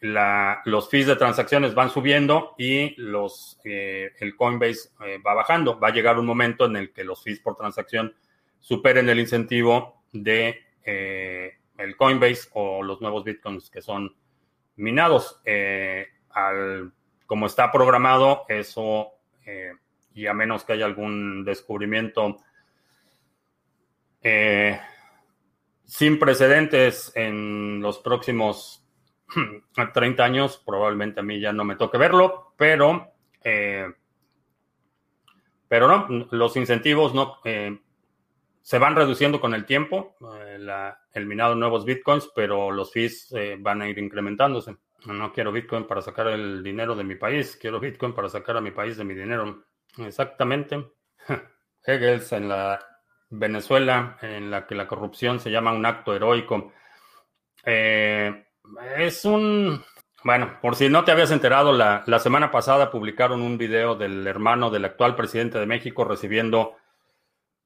los 0.00 0.88
fees 0.88 1.08
de 1.08 1.16
transacciones 1.16 1.74
van 1.74 1.90
subiendo 1.90 2.54
y 2.56 2.94
los, 3.00 3.58
el 3.64 4.36
Coinbase 4.36 4.90
va 5.26 5.34
bajando. 5.34 5.80
Va 5.80 5.88
a 5.88 5.92
llegar 5.92 6.20
un 6.20 6.26
momento 6.26 6.66
en 6.66 6.76
el 6.76 6.92
que 6.92 7.02
los 7.02 7.24
fees 7.24 7.40
por 7.40 7.56
transacción 7.56 8.14
superen 8.60 9.08
el 9.08 9.18
incentivo 9.18 10.04
de 10.12 10.62
el 10.84 11.96
Coinbase 11.96 12.48
o 12.52 12.84
los 12.84 13.00
nuevos 13.00 13.24
bitcoins 13.24 13.70
que 13.70 13.82
son 13.82 14.14
minados. 14.78 15.40
al, 16.30 16.92
como 17.26 17.46
está 17.46 17.70
programado, 17.70 18.44
eso, 18.48 19.12
y 20.14 20.26
a 20.26 20.32
menos 20.32 20.64
que 20.64 20.72
haya 20.72 20.86
algún 20.86 21.44
descubrimiento 21.44 22.38
sin 25.88 26.18
precedentes 26.18 27.10
en 27.14 27.80
los 27.80 27.98
próximos 27.98 28.84
30 29.94 30.22
años. 30.22 30.62
Probablemente 30.64 31.20
a 31.20 31.22
mí 31.22 31.40
ya 31.40 31.52
no 31.52 31.64
me 31.64 31.76
toque 31.76 31.96
verlo, 31.96 32.52
pero, 32.56 33.12
eh, 33.42 33.86
pero 35.66 35.88
no, 35.88 36.28
los 36.30 36.56
incentivos 36.56 37.14
no 37.14 37.38
eh, 37.44 37.80
se 38.68 38.78
van 38.78 38.94
reduciendo 38.94 39.40
con 39.40 39.54
el 39.54 39.64
tiempo, 39.64 40.14
eh, 40.36 40.58
nuevos 41.56 41.86
bitcoins, 41.86 42.30
pero 42.34 42.70
los 42.70 42.92
fees 42.92 43.34
van 43.60 43.80
a 43.80 43.88
ir 43.88 43.98
incrementándose. 43.98 44.76
No 45.06 45.32
quiero 45.32 45.52
bitcoin 45.52 45.86
para 45.86 46.02
sacar 46.02 46.26
el 46.26 46.62
dinero 46.62 46.94
de 46.94 47.02
mi 47.02 47.14
país, 47.14 47.56
quiero 47.58 47.80
bitcoin 47.80 48.12
para 48.12 48.28
sacar 48.28 48.58
a 48.58 48.60
mi 48.60 48.70
país 48.70 48.98
de 48.98 49.04
mi 49.04 49.14
dinero. 49.14 49.64
Exactamente. 49.96 50.84
Hegels 51.82 52.30
en 52.32 52.50
la 52.50 52.78
Venezuela, 53.30 54.18
en 54.20 54.50
la 54.50 54.66
que 54.66 54.74
la 54.74 54.86
corrupción 54.86 55.40
se 55.40 55.50
llama 55.50 55.72
un 55.72 55.86
acto 55.86 56.14
heroico. 56.14 56.70
Eh, 57.64 58.48
es 58.98 59.24
un... 59.24 59.82
Bueno, 60.24 60.58
por 60.60 60.76
si 60.76 60.90
no 60.90 61.04
te 61.04 61.12
habías 61.12 61.30
enterado, 61.30 61.72
la, 61.72 62.18
semana 62.18 62.50
pasada 62.50 62.90
publicaron 62.90 63.40
un 63.40 63.56
video 63.56 63.94
del 63.94 64.26
hermano 64.26 64.68
del 64.68 64.84
actual 64.84 65.16
presidente 65.16 65.58
de 65.58 65.64
México 65.64 66.04
recibiendo 66.04 66.76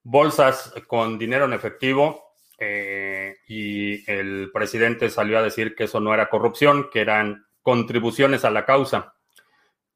bolsas 0.03 0.75
con 0.87 1.19
dinero 1.19 1.45
en 1.45 1.53
efectivo 1.53 2.35
eh, 2.59 3.37
y 3.49 4.09
el 4.11 4.51
presidente 4.53 5.11
salió 5.11 5.39
a 5.39 5.43
decir 5.43 5.75
que 5.75 5.85
eso 5.85 6.01
no 6.01 6.15
era 6.15 6.29
corrupción, 6.29 6.89
que 6.93 7.01
eran 7.01 7.47
contribuciones 7.63 8.45
a 8.45 8.51
la 8.51 8.65
causa. 8.65 9.15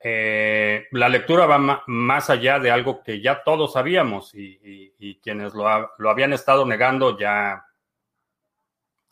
Eh, 0.00 0.86
la 0.92 1.08
lectura 1.08 1.46
va 1.46 1.82
más 1.86 2.30
allá 2.30 2.58
de 2.58 2.70
algo 2.70 3.02
que 3.02 3.20
ya 3.20 3.42
todos 3.42 3.72
sabíamos 3.72 4.32
y, 4.34 5.20
quienes 5.22 5.54
lo, 5.54 5.68
habían 5.68 6.32
estado 6.32 6.64
negando 6.66 7.18
ya, 7.18 7.64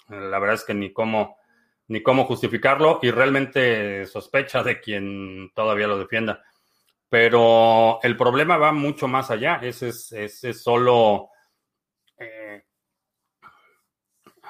la 0.08 0.38
verdad 0.38 0.54
es 0.54 0.64
que 0.64 0.74
ni 0.74 0.92
cómo, 0.92 1.36
ni 1.88 2.02
cómo 2.02 2.24
justificarlo 2.24 3.00
y 3.02 3.10
realmente 3.10 4.06
sospecha 4.06 4.62
de 4.62 4.80
quien 4.80 5.50
todavía 5.54 5.86
lo 5.86 5.98
defienda. 5.98 6.44
Pero 7.14 8.00
el 8.02 8.16
problema 8.16 8.56
va 8.56 8.72
mucho 8.72 9.06
más 9.06 9.30
allá, 9.30 9.60
ese 9.62 9.90
es, 9.90 10.60
solo... 10.60 11.28
Eh, 12.18 12.64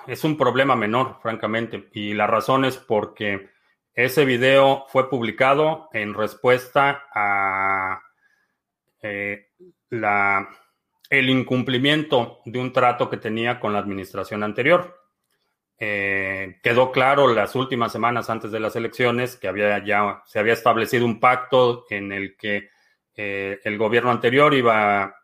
es 0.06 0.24
un 0.24 0.38
problema 0.38 0.74
menor, 0.74 1.18
francamente, 1.20 1.90
y 1.92 2.14
la 2.14 2.26
razón 2.26 2.64
es 2.64 2.78
porque 2.78 3.50
ese 3.92 4.24
video 4.24 4.86
fue 4.88 5.10
publicado 5.10 5.90
en 5.92 6.14
respuesta 6.14 7.04
a 7.14 8.00
eh, 9.02 9.50
la, 9.90 10.48
el 11.10 11.28
incumplimiento 11.28 12.40
de 12.46 12.58
un 12.60 12.72
trato 12.72 13.10
que 13.10 13.18
tenía 13.18 13.60
con 13.60 13.74
la 13.74 13.80
administración 13.80 14.42
anterior. 14.42 15.03
Eh, 15.78 16.60
quedó 16.62 16.92
claro 16.92 17.32
las 17.34 17.54
últimas 17.56 17.92
semanas 17.92 18.30
antes 18.30 18.52
de 18.52 18.60
las 18.60 18.76
elecciones 18.76 19.36
que 19.36 19.48
había 19.48 19.84
ya 19.84 20.22
se 20.24 20.38
había 20.38 20.52
establecido 20.52 21.04
un 21.04 21.18
pacto 21.18 21.84
en 21.90 22.12
el 22.12 22.36
que 22.36 22.68
eh, 23.16 23.58
el 23.64 23.76
gobierno 23.76 24.12
anterior 24.12 24.54
iba 24.54 25.14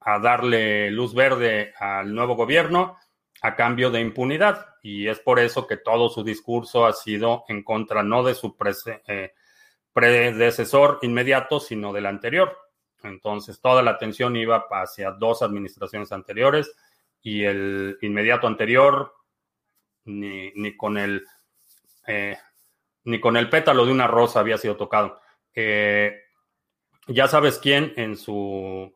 a 0.00 0.18
darle 0.18 0.90
luz 0.90 1.14
verde 1.14 1.72
al 1.78 2.14
nuevo 2.14 2.34
gobierno 2.34 2.98
a 3.42 3.54
cambio 3.54 3.90
de 3.90 4.00
impunidad. 4.00 4.66
Y 4.82 5.08
es 5.08 5.20
por 5.20 5.38
eso 5.38 5.66
que 5.66 5.76
todo 5.76 6.08
su 6.08 6.24
discurso 6.24 6.86
ha 6.86 6.92
sido 6.92 7.44
en 7.48 7.62
contra 7.62 8.02
no 8.02 8.22
de 8.22 8.34
su 8.34 8.56
eh, 9.06 9.32
predecesor 9.92 10.98
inmediato, 11.02 11.60
sino 11.60 11.92
del 11.92 12.06
anterior. 12.06 12.56
Entonces, 13.02 13.60
toda 13.60 13.82
la 13.82 13.92
atención 13.92 14.36
iba 14.36 14.64
hacia 14.70 15.10
dos 15.10 15.42
administraciones 15.42 16.12
anteriores 16.12 16.72
y 17.20 17.44
el 17.44 17.98
inmediato 18.00 18.46
anterior, 18.46 19.12
ni, 20.04 20.76
con 20.76 20.98
el 20.98 21.24
eh, 22.06 22.36
ni 23.04 23.20
con 23.20 23.36
el 23.36 23.48
pétalo 23.48 23.84
de 23.86 23.92
una 23.92 24.06
rosa 24.06 24.40
había 24.40 24.58
sido 24.58 24.76
tocado. 24.76 25.20
Eh, 25.54 26.22
ya 27.08 27.28
sabes 27.28 27.58
quién 27.58 27.92
en 27.96 28.16
su 28.16 28.92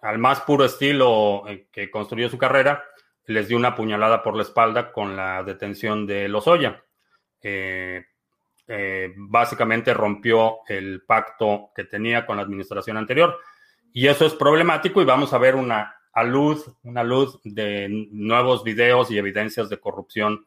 al 0.00 0.18
más 0.18 0.40
puro 0.40 0.64
estilo 0.64 1.44
que 1.70 1.90
construyó 1.90 2.28
su 2.30 2.38
carrera, 2.38 2.82
les 3.26 3.48
dio 3.48 3.56
una 3.56 3.74
puñalada 3.74 4.22
por 4.22 4.34
la 4.34 4.42
espalda 4.42 4.92
con 4.92 5.16
la 5.16 5.42
detención 5.42 6.06
de 6.06 6.28
Lozoya. 6.28 6.82
Eh, 7.42 8.04
eh, 8.66 9.12
básicamente 9.16 9.92
rompió 9.94 10.58
el 10.68 11.02
pacto 11.02 11.70
que 11.74 11.84
tenía 11.84 12.24
con 12.24 12.36
la 12.36 12.42
administración 12.42 12.96
anterior. 12.96 13.38
Y 13.92 14.06
eso 14.06 14.24
es 14.24 14.34
problemático 14.34 15.02
y 15.02 15.04
vamos 15.04 15.32
a 15.32 15.38
ver 15.38 15.56
una 15.56 15.99
a 16.12 16.24
luz, 16.24 16.70
una 16.82 17.04
luz 17.04 17.40
de 17.44 17.88
nuevos 18.10 18.64
videos 18.64 19.10
y 19.10 19.18
evidencias 19.18 19.68
de 19.68 19.78
corrupción 19.78 20.46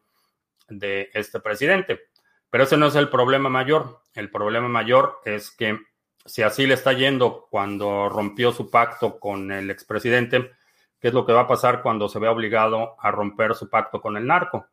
de 0.68 1.10
este 1.14 1.40
presidente. 1.40 2.02
Pero 2.50 2.66
ese 2.66 2.78
no 2.78 2.88
es 2.88 2.96
el 2.96 3.10
problema 3.10 3.50
mayor. 3.50 4.02
El 4.14 4.30
problema 4.30 4.68
mayor 4.68 5.20
es 5.26 5.52
que 5.52 5.80
si 6.26 6.42
así 6.42 6.68
le 6.68 6.76
está 6.76 6.94
yendo 6.94 7.48
cuando 7.50 8.10
rompió 8.10 8.52
su 8.52 8.70
pacto 8.70 9.20
con 9.20 9.52
el 9.52 9.70
expresidente, 9.70 10.52
¿qué 11.00 11.10
es 11.10 11.14
lo 11.14 11.26
que 11.26 11.34
va 11.34 11.42
a 11.42 11.48
pasar 11.48 11.82
cuando 11.82 12.08
se 12.08 12.20
vea 12.20 12.32
obligado 12.32 12.96
a 13.00 13.12
romper 13.12 13.56
su 13.56 13.70
pacto 13.70 14.02
con 14.02 14.18
el 14.18 14.28
narco? 14.28 14.68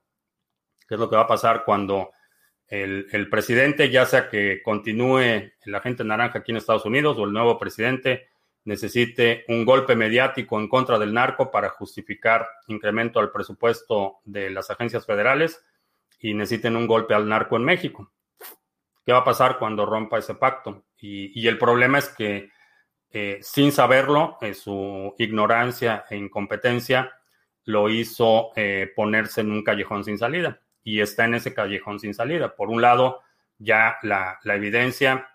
¿Qué 0.86 0.94
es 0.94 1.00
lo 1.00 1.08
que 1.08 1.16
va 1.16 1.22
a 1.22 1.28
pasar 1.28 1.64
cuando 1.64 2.10
el, 2.66 3.08
el 3.12 3.28
presidente, 3.28 3.90
ya 3.90 4.06
sea 4.06 4.28
que 4.28 4.62
continúe 4.62 5.18
el 5.18 5.74
agente 5.74 6.04
naranja 6.04 6.40
aquí 6.40 6.52
en 6.52 6.58
Estados 6.58 6.84
Unidos 6.84 7.16
o 7.18 7.24
el 7.24 7.32
nuevo 7.32 7.58
presidente, 7.58 8.29
necesite 8.64 9.44
un 9.48 9.64
golpe 9.64 9.96
mediático 9.96 10.58
en 10.58 10.68
contra 10.68 10.98
del 10.98 11.14
narco 11.14 11.50
para 11.50 11.70
justificar 11.70 12.46
incremento 12.66 13.18
al 13.18 13.32
presupuesto 13.32 14.18
de 14.24 14.50
las 14.50 14.70
agencias 14.70 15.06
federales 15.06 15.64
y 16.18 16.34
necesiten 16.34 16.76
un 16.76 16.86
golpe 16.86 17.14
al 17.14 17.28
narco 17.28 17.56
en 17.56 17.64
México. 17.64 18.12
¿Qué 19.04 19.12
va 19.12 19.18
a 19.18 19.24
pasar 19.24 19.58
cuando 19.58 19.86
rompa 19.86 20.18
ese 20.18 20.34
pacto? 20.34 20.84
Y, 20.98 21.48
el 21.48 21.56
problema 21.56 21.98
es 21.98 22.10
que 22.10 22.50
eh, 23.10 23.38
sin 23.40 23.72
saberlo, 23.72 24.36
eh, 24.42 24.52
su 24.52 25.14
ignorancia 25.18 26.04
e 26.10 26.16
incompetencia 26.16 27.10
lo 27.64 27.88
hizo 27.88 28.50
eh, 28.54 28.92
ponerse 28.94 29.40
en 29.40 29.52
un 29.52 29.64
callejón 29.64 30.04
sin 30.04 30.18
salida. 30.18 30.60
Y 30.84 31.00
está 31.00 31.24
en 31.24 31.34
ese 31.34 31.54
callejón 31.54 31.98
sin 31.98 32.14
salida. 32.14 32.54
Por 32.54 32.68
un 32.68 32.82
lado, 32.82 33.20
ya 33.58 33.96
la 34.02 34.38
evidencia 34.44 35.30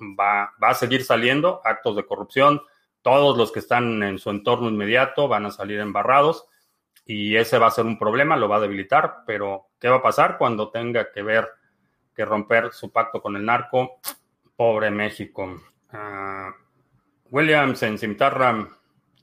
va, 0.00 0.52
va, 0.62 0.68
a 0.70 0.74
seguir 0.74 1.04
saliendo, 1.04 1.60
actos 1.64 1.96
de 1.96 2.06
corrupción, 2.06 2.62
todos 3.02 3.36
los 3.36 3.52
que 3.52 3.60
están 3.60 4.02
en 4.02 4.18
su 4.18 4.30
entorno 4.30 4.68
inmediato 4.68 5.28
van 5.28 5.46
a 5.46 5.50
salir 5.50 5.80
embarrados 5.80 6.46
y 7.04 7.36
ese 7.36 7.58
va 7.58 7.68
a 7.68 7.72
ser 7.72 7.86
un 7.86 7.98
problema, 7.98 8.36
lo 8.36 8.48
va 8.48 8.56
a 8.56 8.60
debilitar, 8.60 9.24
pero 9.26 9.70
¿qué 9.80 9.88
va 9.88 9.96
a 9.96 10.02
pasar 10.02 10.38
cuando 10.38 10.70
tenga 10.70 11.10
que 11.10 11.22
ver 11.22 11.48
que 12.14 12.24
romper 12.24 12.72
su 12.72 12.92
pacto 12.92 13.20
con 13.20 13.36
el 13.36 13.44
narco? 13.44 14.00
Pobre 14.54 14.90
México. 14.90 15.60
Uh, 15.92 16.52
Williams 17.30 17.82
en 17.82 17.98
Cimitarra, 17.98 18.68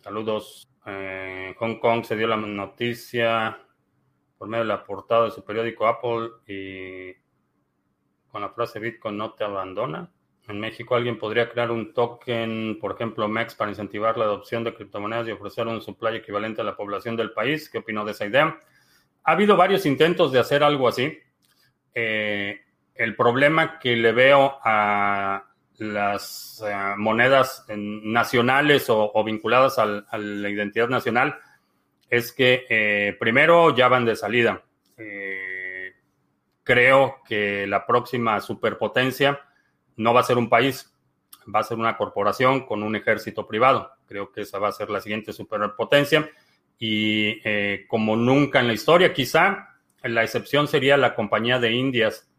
saludos. 0.01 0.67
Eh, 0.85 1.53
Hong 1.59 1.79
Kong 1.79 2.03
se 2.05 2.15
dio 2.15 2.27
la 2.27 2.37
noticia 2.37 3.59
por 4.37 4.47
medio 4.47 4.63
de 4.63 4.69
la 4.69 4.83
portada 4.83 5.25
de 5.25 5.31
su 5.31 5.43
periódico 5.43 5.85
Apple 5.85 6.29
y 6.47 7.13
con 8.29 8.41
la 8.41 8.49
frase 8.49 8.79
Bitcoin 8.79 9.17
no 9.17 9.33
te 9.33 9.43
abandona. 9.43 10.09
En 10.47 10.61
México 10.61 10.95
alguien 10.95 11.19
podría 11.19 11.49
crear 11.49 11.71
un 11.71 11.93
token, 11.93 12.77
por 12.79 12.93
ejemplo, 12.93 13.27
MEX, 13.27 13.53
para 13.55 13.71
incentivar 13.71 14.17
la 14.17 14.25
adopción 14.25 14.63
de 14.63 14.73
criptomonedas 14.73 15.27
y 15.27 15.31
ofrecer 15.31 15.67
un 15.67 15.81
supply 15.81 16.15
equivalente 16.15 16.61
a 16.61 16.63
la 16.63 16.77
población 16.77 17.17
del 17.17 17.31
país. 17.31 17.69
¿Qué 17.69 17.79
opinó 17.79 18.05
de 18.05 18.13
esa 18.13 18.25
idea? 18.25 18.57
Ha 19.25 19.31
habido 19.33 19.57
varios 19.57 19.85
intentos 19.85 20.31
de 20.31 20.39
hacer 20.39 20.63
algo 20.63 20.87
así. 20.87 21.19
Eh, 21.93 22.61
el 22.95 23.15
problema 23.17 23.77
que 23.77 23.97
le 23.97 24.13
veo 24.13 24.57
a 24.63 25.43
las 25.79 26.63
eh, 26.65 26.93
monedas 26.95 27.65
nacionales 27.67 28.85
o, 28.89 29.23
vinculadas 29.25 29.77
a 29.79 29.85
la 29.85 30.49
identidad 30.49 30.87
nacional 30.87 31.37
es 32.09 32.31
que 32.31 32.65
eh, 32.69 33.17
primero 33.19 33.75
ya 33.75 33.89
van 33.89 34.05
de 34.05 34.15
salida. 34.15 34.63
creo 36.63 37.17
que 37.27 37.65
la 37.67 37.85
próxima 37.85 38.41
superpotencia 38.41 39.46
no 39.97 40.13
va 40.13 40.21
a 40.21 40.23
ser 40.23 40.37
un 40.37 40.47
país, 40.47 40.93
va 41.53 41.59
a 41.59 41.63
ser 41.63 41.77
una 41.77 41.97
corporación 41.97 42.65
con 42.65 42.83
un 42.83 42.95
ejército 42.95 43.47
privado. 43.47 43.91
Creo 44.07 44.31
que 44.31 44.41
esa 44.41 44.59
va 44.59 44.69
a 44.69 44.73
ser 44.73 44.89
la 44.89 45.01
siguiente 45.01 45.33
superpotencia. 45.33 46.29
Y 46.79 47.41
eh, 47.43 47.85
como 47.87 48.15
nunca 48.15 48.59
en 48.59 48.67
la 48.67 48.73
historia, 48.73 49.13
quizá 49.13 49.75
la 50.03 50.23
excepción 50.23 50.67
sería 50.67 50.95
la 50.95 51.15
Compañía 51.15 51.59
de 51.59 51.71
Indias 51.71 52.29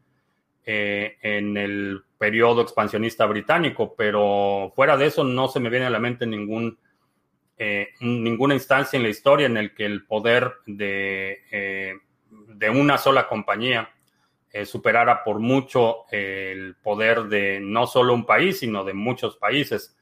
eh, 0.64 1.16
en 1.22 1.56
el 1.56 2.02
periodo 2.16 2.62
expansionista 2.62 3.26
británico, 3.26 3.94
pero 3.96 4.72
fuera 4.74 4.96
de 4.96 5.06
eso 5.06 5.24
no 5.24 5.48
se 5.48 5.60
me 5.60 5.70
viene 5.70 5.86
a 5.86 5.90
la 5.90 5.98
mente 5.98 6.26
ningún, 6.26 6.78
eh, 7.56 7.88
ninguna 8.00 8.54
instancia 8.54 8.96
en 8.96 9.02
la 9.02 9.08
historia 9.08 9.46
en 9.46 9.56
el 9.56 9.74
que 9.74 9.86
el 9.86 10.06
poder 10.06 10.52
de, 10.66 12.00
de 12.30 12.70
una 12.70 12.98
sola 12.98 13.26
compañía 13.26 13.90
eh, 14.52 14.64
superara 14.64 15.22
por 15.24 15.38
mucho 15.40 16.06
el 16.10 16.76
poder 16.76 17.24
de 17.24 17.60
no 17.60 17.86
solo 17.86 18.14
un 18.14 18.24
país, 18.24 18.60
sino 18.60 18.84
de 18.84 18.94
muchos 18.94 19.36
países. 19.36 19.96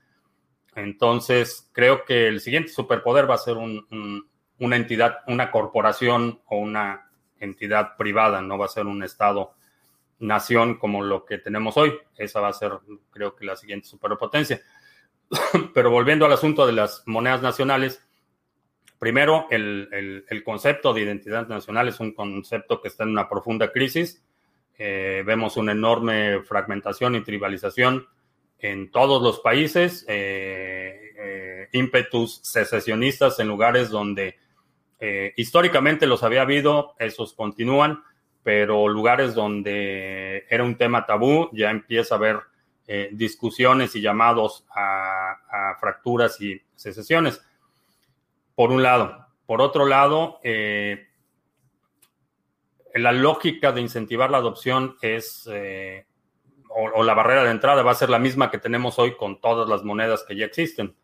Entonces, 0.74 1.70
creo 1.72 2.04
que 2.04 2.28
el 2.28 2.40
siguiente 2.40 2.70
superpoder 2.70 3.28
va 3.28 3.34
a 3.34 3.38
ser 3.38 3.56
una 3.56 4.76
entidad, 4.76 5.18
una 5.26 5.50
corporación 5.50 6.40
o 6.46 6.58
una 6.58 7.10
entidad 7.40 7.96
privada, 7.96 8.40
no 8.40 8.58
va 8.58 8.66
a 8.66 8.68
ser 8.68 8.86
un 8.86 9.02
Estado 9.02 9.54
nación 10.18 10.76
como 10.78 11.02
lo 11.02 11.24
que 11.24 11.38
tenemos 11.38 11.76
hoy. 11.76 11.94
Esa 12.16 12.40
va 12.40 12.48
a 12.48 12.52
ser, 12.52 12.72
creo 13.10 13.34
que, 13.34 13.44
la 13.44 13.56
siguiente 13.56 13.88
superpotencia. 13.88 14.60
Pero 15.74 15.90
volviendo 15.90 16.26
al 16.26 16.32
asunto 16.32 16.66
de 16.66 16.72
las 16.72 17.02
monedas 17.06 17.42
nacionales, 17.42 18.02
primero, 18.98 19.46
el, 19.50 20.24
el, 20.28 20.44
concepto 20.44 20.94
de 20.94 21.02
identidad 21.02 21.48
nacional 21.48 21.88
es 21.88 22.00
un 22.00 22.12
concepto 22.12 22.80
que 22.80 22.88
está 22.88 23.04
en 23.04 23.10
una 23.10 23.28
profunda 23.28 23.72
crisis. 23.72 24.24
Eh, 24.78 25.22
vemos 25.24 25.56
una 25.56 25.72
enorme 25.72 26.42
fragmentación 26.42 27.14
y 27.14 27.22
tribalización 27.22 28.06
en 28.58 28.90
todos 28.90 29.22
los 29.22 29.40
países, 29.40 30.04
eh, 30.08 31.12
eh, 31.18 31.68
ímpetus 31.72 32.40
secesionistas 32.42 33.38
en 33.38 33.48
lugares 33.48 33.90
donde 33.90 34.38
históricamente 35.36 36.06
los 36.06 36.22
había 36.22 36.40
habido, 36.40 36.94
esos 36.98 37.34
continúan, 37.34 38.02
pero 38.42 38.88
lugares 38.88 39.34
donde 39.34 40.46
era 40.48 40.64
un 40.64 40.78
tema 40.78 41.04
tabú, 41.04 41.50
ya 41.52 41.70
empieza 41.70 42.14
a 42.14 42.18
haber 42.18 42.40
discusiones 43.12 43.94
y 43.94 44.00
llamados 44.00 44.64
a, 44.74 45.76
fracturas 45.78 46.40
y 46.40 46.62
secesiones, 46.74 47.44
por 48.54 48.72
un 48.72 48.82
lado. 48.82 49.26
Por 49.44 49.60
otro 49.60 49.84
lado, 49.84 50.40
la 52.98 53.12
lógica 53.12 53.72
de 53.72 53.80
incentivar 53.80 54.30
la 54.30 54.38
adopción 54.38 54.96
es, 55.00 55.48
eh, 55.52 56.06
o, 56.68 57.02
la 57.02 57.14
barrera 57.14 57.44
de 57.44 57.50
entrada 57.50 57.82
va 57.82 57.92
a 57.92 57.96
ser 57.96 58.10
la 58.10 58.18
misma 58.18 58.50
que 58.50 58.58
tenemos 58.58 58.98
hoy 58.98 59.16
con 59.16 59.40
todas 59.40 59.68
las 59.68 59.82
monedas 59.82 60.24
que 60.26 60.36
ya 60.36 60.46
existen. 60.46 60.94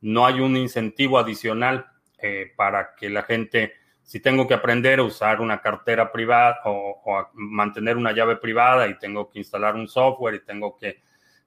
No 0.00 0.26
hay 0.26 0.40
un 0.40 0.56
incentivo 0.56 1.18
adicional 1.18 1.86
eh, 2.18 2.52
para 2.56 2.94
que 2.94 3.10
la 3.10 3.22
gente, 3.22 3.74
si 4.02 4.20
tengo 4.20 4.46
que 4.46 4.54
aprender 4.54 4.98
a 4.98 5.04
usar 5.04 5.40
una 5.40 5.60
cartera 5.60 6.12
privada 6.12 6.60
o, 6.64 7.16
a 7.16 7.30
mantener 7.34 7.96
una 7.96 8.12
llave 8.12 8.36
privada 8.36 8.88
y 8.88 8.98
tengo 8.98 9.28
que 9.28 9.38
instalar 9.38 9.74
un 9.74 9.88
software 9.88 10.34
y 10.34 10.44
tengo 10.44 10.76
que 10.76 11.02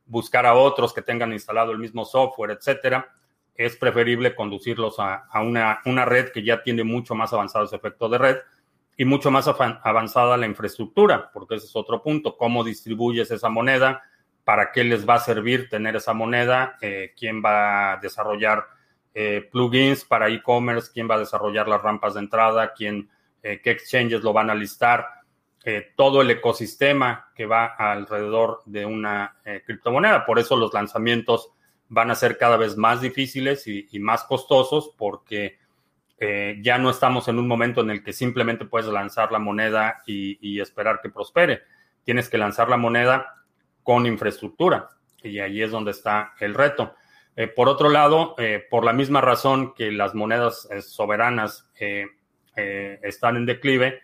buscar 0.05 0.45
a 0.45 0.53
otros 0.53 0.93
que 0.93 1.01
tengan 1.01 1.31
instalado 1.31 1.71
el 1.71 1.79
mismo 1.79 2.03
software, 2.03 2.51
etcétera, 2.51 3.09
es 3.55 3.77
preferible 3.77 4.35
conducirlos 4.35 4.95
a, 4.99 5.27
una, 5.41 5.81
una, 5.85 6.05
red 6.05 6.29
que 6.29 6.43
ya 6.43 6.61
tiene 6.63 6.83
mucho 6.83 7.15
más 7.15 7.31
avanzado 7.33 7.65
ese 7.65 7.75
efecto 7.75 8.09
de 8.09 8.17
red 8.17 8.37
y 8.97 9.06
mucho 9.06 9.32
más 9.32 9.47
avanzada 9.47 10.38
la 10.38 10.45
infraestructura, 10.45 11.32
porque 11.34 11.56
ese 11.56 11.65
es 11.65 11.75
otro 11.75 12.01
punto, 12.01 12.38
cómo 12.38 12.63
distribuyes 12.63 13.32
esa 13.32 13.49
moneda, 13.49 14.03
para 14.43 14.71
qué 14.71 14.84
les 14.84 15.08
va 15.08 15.15
a 15.15 15.19
servir 15.19 15.69
tener 15.69 15.95
esa 15.95 16.13
moneda, 16.13 16.77
eh, 16.82 17.13
quién 17.17 17.41
va 17.43 17.93
a 17.93 17.97
desarrollar 17.97 18.67
eh, 19.13 19.47
plugins 19.51 20.03
para 20.06 20.29
e-commerce, 20.29 20.91
quién 20.93 21.10
va 21.10 21.15
a 21.15 21.19
desarrollar 21.19 21.67
las 21.67 21.82
rampas 21.82 22.15
de 22.15 22.19
entrada, 22.21 22.73
quién, 22.73 23.10
eh, 23.41 23.62
qué 23.63 23.71
exchanges 23.71 24.21
lo 24.21 24.34
van 24.34 24.49
a 24.49 24.56
listar, 24.56 25.08
todo 25.95 26.21
el 26.21 26.29
ecosistema 26.29 27.32
que 27.34 27.45
va 27.45 27.67
alrededor 27.67 28.63
de 28.65 28.86
una 28.86 29.38
criptomoneda. 29.65 30.25
Por 30.25 30.38
eso 30.38 30.58
los 30.58 30.73
lanzamientos 30.73 31.53
van 31.88 32.12
a 32.12 32.15
ser 32.15 32.38
cada 32.38 32.58
vez 32.58 32.75
más 32.75 32.99
difíciles 32.99 33.65
y, 33.65 33.88
y 33.89 33.99
más 33.99 34.25
costosos, 34.25 34.93
porque 34.97 35.60
eh, 36.17 36.60
ya 36.62 36.78
no 36.78 36.89
estamos 36.89 37.28
en 37.28 37.39
un 37.39 37.47
momento 37.47 37.82
en 37.82 37.89
el 37.89 38.04
que 38.04 38.13
simplemente 38.13 38.65
puedes 38.65 38.88
lanzar 38.88 39.32
la 39.32 39.39
moneda 39.39 40.02
y, 40.06 40.60
esperar 40.60 40.99
que 41.02 41.10
prospere. 41.10 41.63
Tienes 42.04 42.30
que 42.30 42.38
lanzar 42.38 42.69
la 42.69 42.78
moneda 42.78 43.43
con 43.82 44.06
infraestructura 44.06 44.89
y 45.21 45.39
ahí 45.39 45.62
es 45.62 45.71
donde 45.71 45.91
está 45.91 46.34
el 46.39 46.54
reto. 46.54 46.95
Eh, 47.36 47.47
por 47.47 47.67
otro 47.67 47.89
lado, 47.89 48.36
eh, 48.38 48.63
por 48.69 48.86
la 48.86 48.93
misma 48.93 49.21
razón 49.21 49.73
que 49.73 49.91
las 49.91 50.13
monedas 50.13 50.67
soberanas 50.82 51.69
están 52.56 53.36
en 53.36 53.45
declive, 53.45 54.02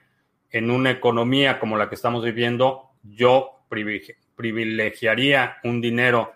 en 0.49 0.71
una 0.71 0.89
economía 0.89 1.59
como 1.59 1.77
la 1.77 1.87
que 1.87 1.95
estamos 1.95 2.23
viviendo, 2.25 2.89
yo 3.03 3.61
privilegiaría 4.35 5.57
un 5.63 5.79
dinero 5.79 6.33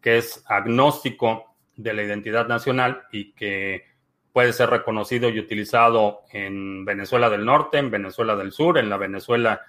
que 0.00 0.18
es 0.18 0.44
agnóstico 0.46 1.56
de 1.74 1.92
la 1.92 2.02
identidad 2.02 2.46
nacional 2.46 3.02
y 3.10 3.32
que 3.32 3.95
puede 4.36 4.52
ser 4.52 4.68
reconocido 4.68 5.30
y 5.30 5.38
utilizado 5.38 6.24
en 6.30 6.84
Venezuela 6.84 7.30
del 7.30 7.46
Norte, 7.46 7.78
en 7.78 7.90
Venezuela 7.90 8.36
del 8.36 8.52
Sur, 8.52 8.76
en 8.76 8.90
la 8.90 8.98
Venezuela 8.98 9.62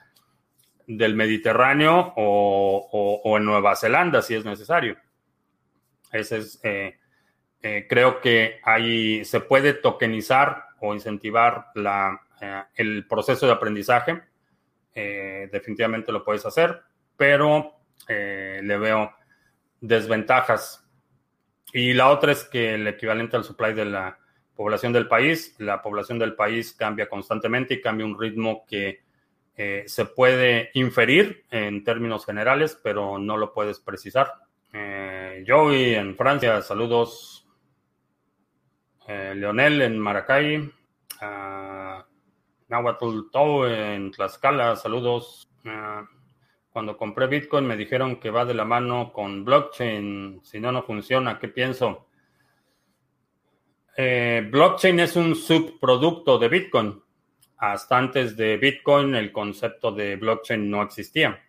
del 0.86 1.16
Mediterráneo 1.16 2.14
o, 2.18 3.38
en 3.38 3.46
Nueva 3.46 3.78
Zelanda, 3.78 4.22
si 4.22 4.36
es 4.36 4.44
necesario. 4.44 4.98
Ese 6.12 6.40
es, 6.40 6.60
eh, 6.64 6.98
creo 7.88 8.20
que 8.20 8.60
ahí 8.62 9.24
se 9.24 9.40
puede 9.40 9.72
tokenizar 9.72 10.66
o 10.82 10.94
incentivar 10.94 11.68
la, 11.76 12.20
el 12.76 13.08
proceso 13.08 13.46
de 13.46 13.54
aprendizaje. 13.54 14.22
definitivamente 14.94 16.12
lo 16.12 16.26
puedes 16.26 16.46
hacer, 16.46 16.82
pero 17.16 17.74
le 18.10 18.78
veo 18.78 19.14
desventajas. 19.80 20.86
Y 21.72 21.94
la 21.94 22.10
otra 22.10 22.34
es 22.34 22.44
que 22.44 22.74
el 22.74 22.86
equivalente 22.86 23.38
al 23.38 23.46
supply 23.46 23.72
de 23.72 23.86
la 23.86 24.20
población 24.58 24.92
del 24.92 25.08
país, 25.08 25.56
la 25.60 25.82
población 25.82 26.20
del 26.20 26.36
país 26.36 26.74
cambia 26.74 27.08
constantemente 27.08 27.76
y 27.76 27.82
cambia 27.82 28.06
un 28.06 28.20
ritmo 28.20 28.66
que 28.68 29.02
eh, 29.56 29.84
se 29.88 30.06
puede 30.06 30.72
inferir 30.74 31.46
en 31.50 31.84
términos 31.84 32.26
generales, 32.26 32.78
pero 32.84 33.18
no 33.18 33.38
lo 33.38 33.54
puedes 33.54 33.80
precisar. 33.80 34.34
Eh, 34.74 35.46
Joey 35.48 35.96
en 35.96 36.18
Francia, 36.18 36.62
saludos. 36.62 37.48
Eh, 39.08 39.34
Leonel 39.36 39.82
en 39.84 39.98
Maracay. 39.98 40.58
Uh, 40.58 42.04
Nahuatl 42.68 43.66
en 43.66 44.12
Tlaxcala, 44.12 44.76
saludos. 44.76 45.50
Ah, 45.66 46.06
cuando 46.72 46.98
compré 46.98 47.28
Bitcoin 47.28 47.66
me 47.66 47.78
dijeron 47.78 48.18
que 48.18 48.30
va 48.30 48.46
de 48.46 48.54
la 48.54 48.66
mano 48.66 49.12
con 49.14 49.46
blockchain. 49.46 50.42
Si 50.44 50.60
no, 50.60 50.72
no 50.72 50.84
funciona. 50.84 51.40
¿Qué 51.40 51.48
pienso? 51.48 52.07
Eh, 54.00 54.48
blockchain 54.52 55.00
es 55.00 55.16
un 55.16 55.36
subproducto 55.36 56.38
de 56.38 56.50
Bitcoin. 56.50 57.02
Hasta 57.58 57.98
antes 57.98 58.38
de 58.38 58.58
Bitcoin 58.58 59.16
el 59.16 59.32
concepto 59.32 59.92
de 59.92 60.18
blockchain 60.18 60.70
no 60.70 60.84
existía. 60.84 61.44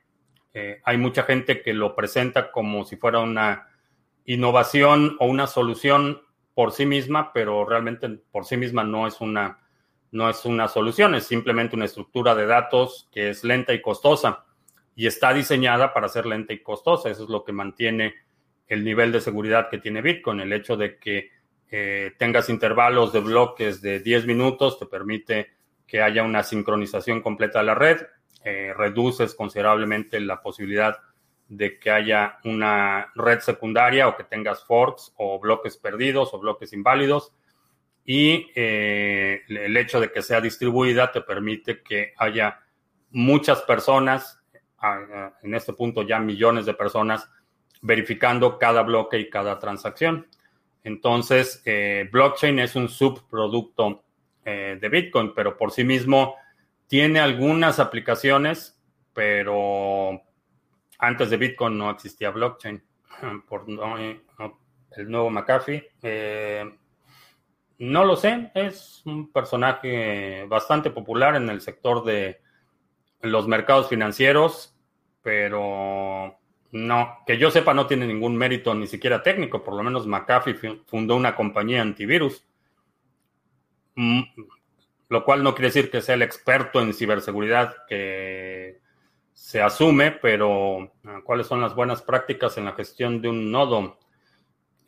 Eh, 0.54 0.80
hay 0.82 0.96
mucha 0.96 1.24
gente 1.24 1.60
que 1.60 1.74
lo 1.74 1.94
presenta 1.94 2.50
como 2.50 2.86
si 2.86 2.96
fuera 2.96 3.18
una 3.18 3.68
innovación 4.24 5.18
o 5.20 5.26
una 5.26 5.46
solución 5.46 6.22
por 6.54 6.72
sí 6.72 6.86
misma, 6.86 7.34
pero 7.34 7.66
realmente 7.66 8.08
por 8.08 8.46
sí 8.46 8.56
misma 8.56 8.82
no 8.82 9.06
es 9.06 9.20
una, 9.20 9.60
no 10.10 10.30
es 10.30 10.46
una 10.46 10.68
solución, 10.68 11.14
es 11.14 11.24
simplemente 11.24 11.76
una 11.76 11.84
estructura 11.84 12.34
de 12.34 12.46
datos 12.46 13.10
que 13.12 13.28
es 13.28 13.44
lenta 13.44 13.74
y 13.74 13.82
costosa 13.82 14.46
y 14.96 15.06
está 15.06 15.34
diseñada 15.34 15.92
para 15.92 16.08
ser 16.08 16.24
lenta 16.24 16.54
y 16.54 16.62
costosa. 16.62 17.10
Eso 17.10 17.24
es 17.24 17.28
lo 17.28 17.44
que 17.44 17.52
mantiene 17.52 18.14
el 18.66 18.84
nivel 18.84 19.12
de 19.12 19.20
seguridad 19.20 19.68
que 19.68 19.76
tiene 19.76 20.00
Bitcoin. 20.00 20.40
El 20.40 20.54
hecho 20.54 20.78
de 20.78 20.96
que 20.96 21.37
eh, 21.70 22.12
tengas 22.18 22.48
intervalos 22.48 23.12
de 23.12 23.20
bloques 23.20 23.82
de 23.82 24.00
10 24.00 24.26
minutos 24.26 24.78
te 24.78 24.86
permite 24.86 25.50
que 25.86 26.00
haya 26.00 26.22
una 26.22 26.42
sincronización 26.42 27.20
completa 27.20 27.58
de 27.58 27.64
la 27.64 27.74
red. 27.74 28.06
Eh, 28.44 28.72
reduces 28.76 29.34
considerablemente 29.34 30.20
la 30.20 30.40
posibilidad 30.40 30.98
de 31.48 31.78
que 31.78 31.90
haya 31.90 32.38
una 32.44 33.10
red 33.14 33.40
secundaria 33.40 34.08
o 34.08 34.16
que 34.16 34.24
tengas 34.24 34.64
forks 34.64 35.12
o 35.16 35.38
bloques 35.38 35.76
perdidos 35.76 36.32
o 36.32 36.38
bloques 36.38 36.72
inválidos. 36.72 37.32
Y 38.04 38.50
eh, 38.54 39.42
el 39.48 39.76
hecho 39.76 40.00
de 40.00 40.10
que 40.10 40.22
sea 40.22 40.40
distribuida 40.40 41.12
te 41.12 41.20
permite 41.20 41.82
que 41.82 42.14
haya 42.16 42.60
muchas 43.10 43.62
personas 43.62 44.36
en 45.42 45.54
este 45.54 45.72
punto 45.72 46.02
ya 46.02 46.20
millones 46.20 46.64
de 46.64 46.72
personas 46.72 47.28
verificando 47.82 48.58
cada 48.58 48.82
bloque 48.82 49.18
y 49.18 49.28
cada 49.28 49.58
transacción. 49.58 50.26
Entonces, 50.84 51.62
eh, 51.64 52.08
blockchain 52.10 52.58
es 52.58 52.76
un 52.76 52.88
subproducto 52.88 54.04
eh, 54.44 54.78
de 54.80 54.88
Bitcoin, 54.88 55.32
pero 55.34 55.56
por 55.56 55.70
sí 55.70 55.84
mismo 55.84 56.36
tiene 56.86 57.20
algunas 57.20 57.78
aplicaciones, 57.78 58.80
pero 59.12 60.22
antes 60.98 61.30
de 61.30 61.36
Bitcoin 61.36 61.76
no 61.76 61.90
existía 61.90 62.30
blockchain. 62.30 62.82
Por 63.48 63.66
el 63.68 65.10
nuevo 65.10 65.30
McAfee. 65.30 65.90
Eh, 66.02 66.64
no 67.78 68.04
lo 68.04 68.16
sé, 68.16 68.50
es 68.54 69.02
un 69.04 69.30
personaje 69.30 70.44
bastante 70.48 70.90
popular 70.90 71.36
en 71.36 71.48
el 71.48 71.60
sector 71.60 72.04
de 72.04 72.40
los 73.20 73.46
mercados 73.46 73.88
financieros, 73.88 74.76
pero 75.22 76.38
no, 76.72 77.18
que 77.26 77.38
yo 77.38 77.50
sepa 77.50 77.72
no 77.74 77.86
tiene 77.86 78.06
ningún 78.06 78.36
mérito 78.36 78.74
ni 78.74 78.86
siquiera 78.86 79.22
técnico, 79.22 79.62
por 79.62 79.74
lo 79.74 79.82
menos 79.82 80.06
McAfee 80.06 80.82
fundó 80.86 81.16
una 81.16 81.34
compañía 81.34 81.82
antivirus, 81.82 82.44
mm, 83.94 84.22
lo 85.08 85.24
cual 85.24 85.42
no 85.42 85.54
quiere 85.54 85.68
decir 85.68 85.90
que 85.90 86.02
sea 86.02 86.14
el 86.14 86.22
experto 86.22 86.80
en 86.80 86.92
ciberseguridad 86.92 87.74
que 87.88 88.80
se 89.32 89.62
asume, 89.62 90.12
pero 90.12 90.92
ah, 91.04 91.20
¿cuáles 91.24 91.46
son 91.46 91.60
las 91.60 91.74
buenas 91.74 92.02
prácticas 92.02 92.58
en 92.58 92.66
la 92.66 92.72
gestión 92.72 93.22
de 93.22 93.28
un 93.28 93.50
nodo? 93.50 93.98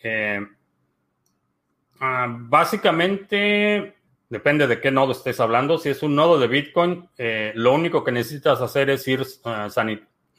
Eh, 0.02 0.46
ah, 2.00 2.26
básicamente 2.28 4.00
Depende 4.30 4.68
de 4.68 4.80
qué 4.80 4.92
nodo 4.92 5.10
estés 5.10 5.40
hablando. 5.40 5.76
Si 5.76 5.88
es 5.88 6.04
un 6.04 6.14
nodo 6.14 6.38
de 6.38 6.46
Bitcoin, 6.46 7.08
eh, 7.18 7.50
lo 7.56 7.74
único 7.74 8.04
que 8.04 8.12
necesitas 8.12 8.60
hacer 8.60 8.88
es 8.88 9.06
ir 9.08 9.22
uh, 9.22 9.68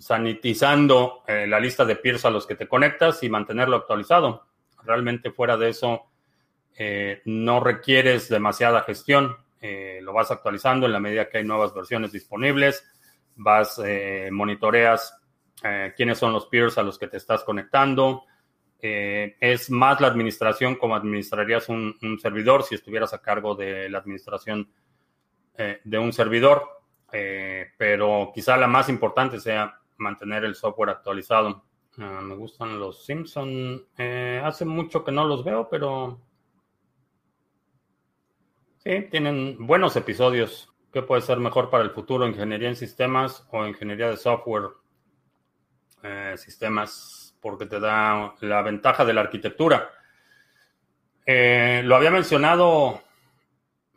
sanitizando 0.01 1.23
eh, 1.27 1.45
la 1.47 1.59
lista 1.59 1.85
de 1.85 1.95
peers 1.95 2.25
a 2.25 2.29
los 2.29 2.45
que 2.45 2.55
te 2.55 2.67
conectas 2.67 3.23
y 3.23 3.29
mantenerlo 3.29 3.77
actualizado. 3.77 4.47
Realmente 4.83 5.31
fuera 5.31 5.57
de 5.57 5.69
eso, 5.69 6.07
eh, 6.75 7.21
no 7.25 7.59
requieres 7.59 8.27
demasiada 8.29 8.81
gestión. 8.81 9.37
lo 10.01 10.13
vas 10.13 10.31
actualizando 10.31 10.87
en 10.87 10.91
la 10.91 10.99
medida 10.99 11.29
que 11.29 11.37
hay 11.37 11.43
nuevas 11.43 11.73
versiones 11.73 12.11
disponibles. 12.11 12.83
Vas, 13.35 13.79
monitoreas 14.31 15.15
quiénes 15.95 16.17
son 16.17 16.33
los 16.33 16.47
peers 16.47 16.79
a 16.79 16.83
los 16.83 16.97
que 16.97 17.07
te 17.07 17.17
estás 17.17 17.43
conectando 17.43 18.23
eh, 18.83 19.35
es 19.39 19.69
más 19.69 20.01
la 20.01 20.07
administración 20.07 20.75
como 20.75 20.95
administrarías 20.95 21.69
un, 21.69 21.95
servidor 22.19 22.63
si 22.63 22.73
estuvieras 22.73 23.13
a 23.13 23.21
cargo 23.21 23.53
de 23.53 23.87
la 23.89 23.99
administración 23.99 24.71
eh, 25.55 25.79
de 25.83 25.99
un 25.99 26.11
servidor, 26.11 26.63
eh, 27.11 27.67
pero 27.77 28.31
quizá 28.33 28.57
la 28.57 28.65
más 28.65 28.89
importante 28.89 29.39
sea 29.39 29.79
mantener 30.01 30.43
el 30.43 30.55
software 30.55 30.89
actualizado. 30.89 31.63
Ah, 31.97 32.21
me 32.21 32.35
gustan 32.35 32.79
los 32.79 33.05
Simpson. 33.05 33.85
hace 34.43 34.65
mucho 34.65 35.03
que 35.03 35.11
no 35.11 35.25
los 35.25 35.43
veo, 35.43 35.69
pero 35.69 36.19
sí, 38.77 39.07
tienen 39.09 39.65
buenos 39.65 39.95
episodios. 39.95 40.67
¿Qué 40.91 41.01
puede 41.01 41.21
ser 41.21 41.37
mejor 41.37 41.69
para 41.69 41.83
el 41.83 41.91
futuro? 41.91 42.27
¿Ingeniería 42.27 42.69
en 42.69 42.75
sistemas 42.75 43.47
o 43.51 43.65
ingeniería 43.65 44.09
de 44.09 44.17
software? 44.17 44.71
sistemas 46.35 47.21
porque 47.41 47.65
te 47.65 47.79
da 47.79 48.35
la 48.39 48.61
ventaja 48.61 49.03
de 49.03 49.13
la 49.13 49.21
arquitectura. 49.21 49.89
Eh, 51.25 51.81
lo 51.83 51.95
había 51.95 52.11
mencionado 52.11 53.01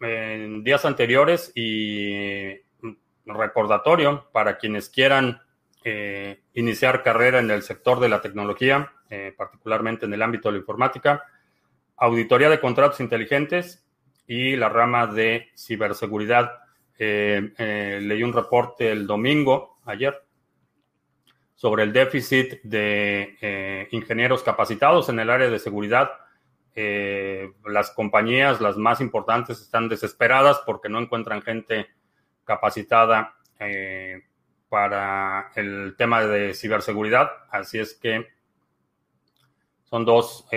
en 0.01 0.65
días 0.65 0.85
anteriores 0.85 1.53
y 1.55 2.55
recordatorio 3.27 4.29
para 4.33 4.59
quienes 4.59 4.89
quieran 4.89 5.41
eh, 5.85 6.43
iniciar 6.55 7.03
carrera 7.03 7.39
en 7.39 7.51
el 7.51 7.63
sector 7.63 8.01
de 8.01 8.09
la 8.09 8.21
tecnología, 8.21 8.93
eh, 9.11 9.35
particularmente 9.37 10.07
en 10.07 10.15
el 10.15 10.23
ámbito 10.23 10.49
de 10.49 10.55
la 10.55 10.61
informática, 10.61 11.23
auditoría 11.97 12.49
de 12.49 12.61
contratos 12.61 13.01
inteligentes 13.01 13.87
y 14.27 14.57
la 14.57 14.69
rama 14.69 15.07
de 15.07 15.49
ciberseguridad. 15.57 16.59
leí 16.99 18.23
un 18.23 18.33
reporte 18.33 18.91
el 18.91 19.07
domingo, 19.07 19.79
ayer, 19.85 20.25
sobre 21.55 21.85
el 21.85 21.93
déficit 21.93 22.61
de 22.63 23.39
eh, 23.41 23.89
ingenieros 23.93 24.43
capacitados 24.43 25.09
en 25.09 25.21
el 25.21 25.31
área 25.31 25.49
de 25.49 25.59
seguridad. 25.59 26.11
Eh, 26.75 27.53
las 27.65 27.91
compañías, 27.93 28.61
las 28.61 28.77
más 28.77 29.01
importantes, 29.01 29.61
están 29.61 29.89
desesperadas 29.89 30.61
porque 30.67 30.89
no 30.89 30.99
encuentran 30.99 31.43
gente 31.43 31.87
capacitada 32.45 33.37
eh, 33.61 34.25
para 34.75 35.53
el 35.55 35.95
tema 35.97 36.27
de 36.27 36.53
ciberseguridad. 36.53 37.31
Así 37.49 37.79
es 37.79 37.95
que 37.95 38.27
son 39.85 40.05
dos 40.05 40.49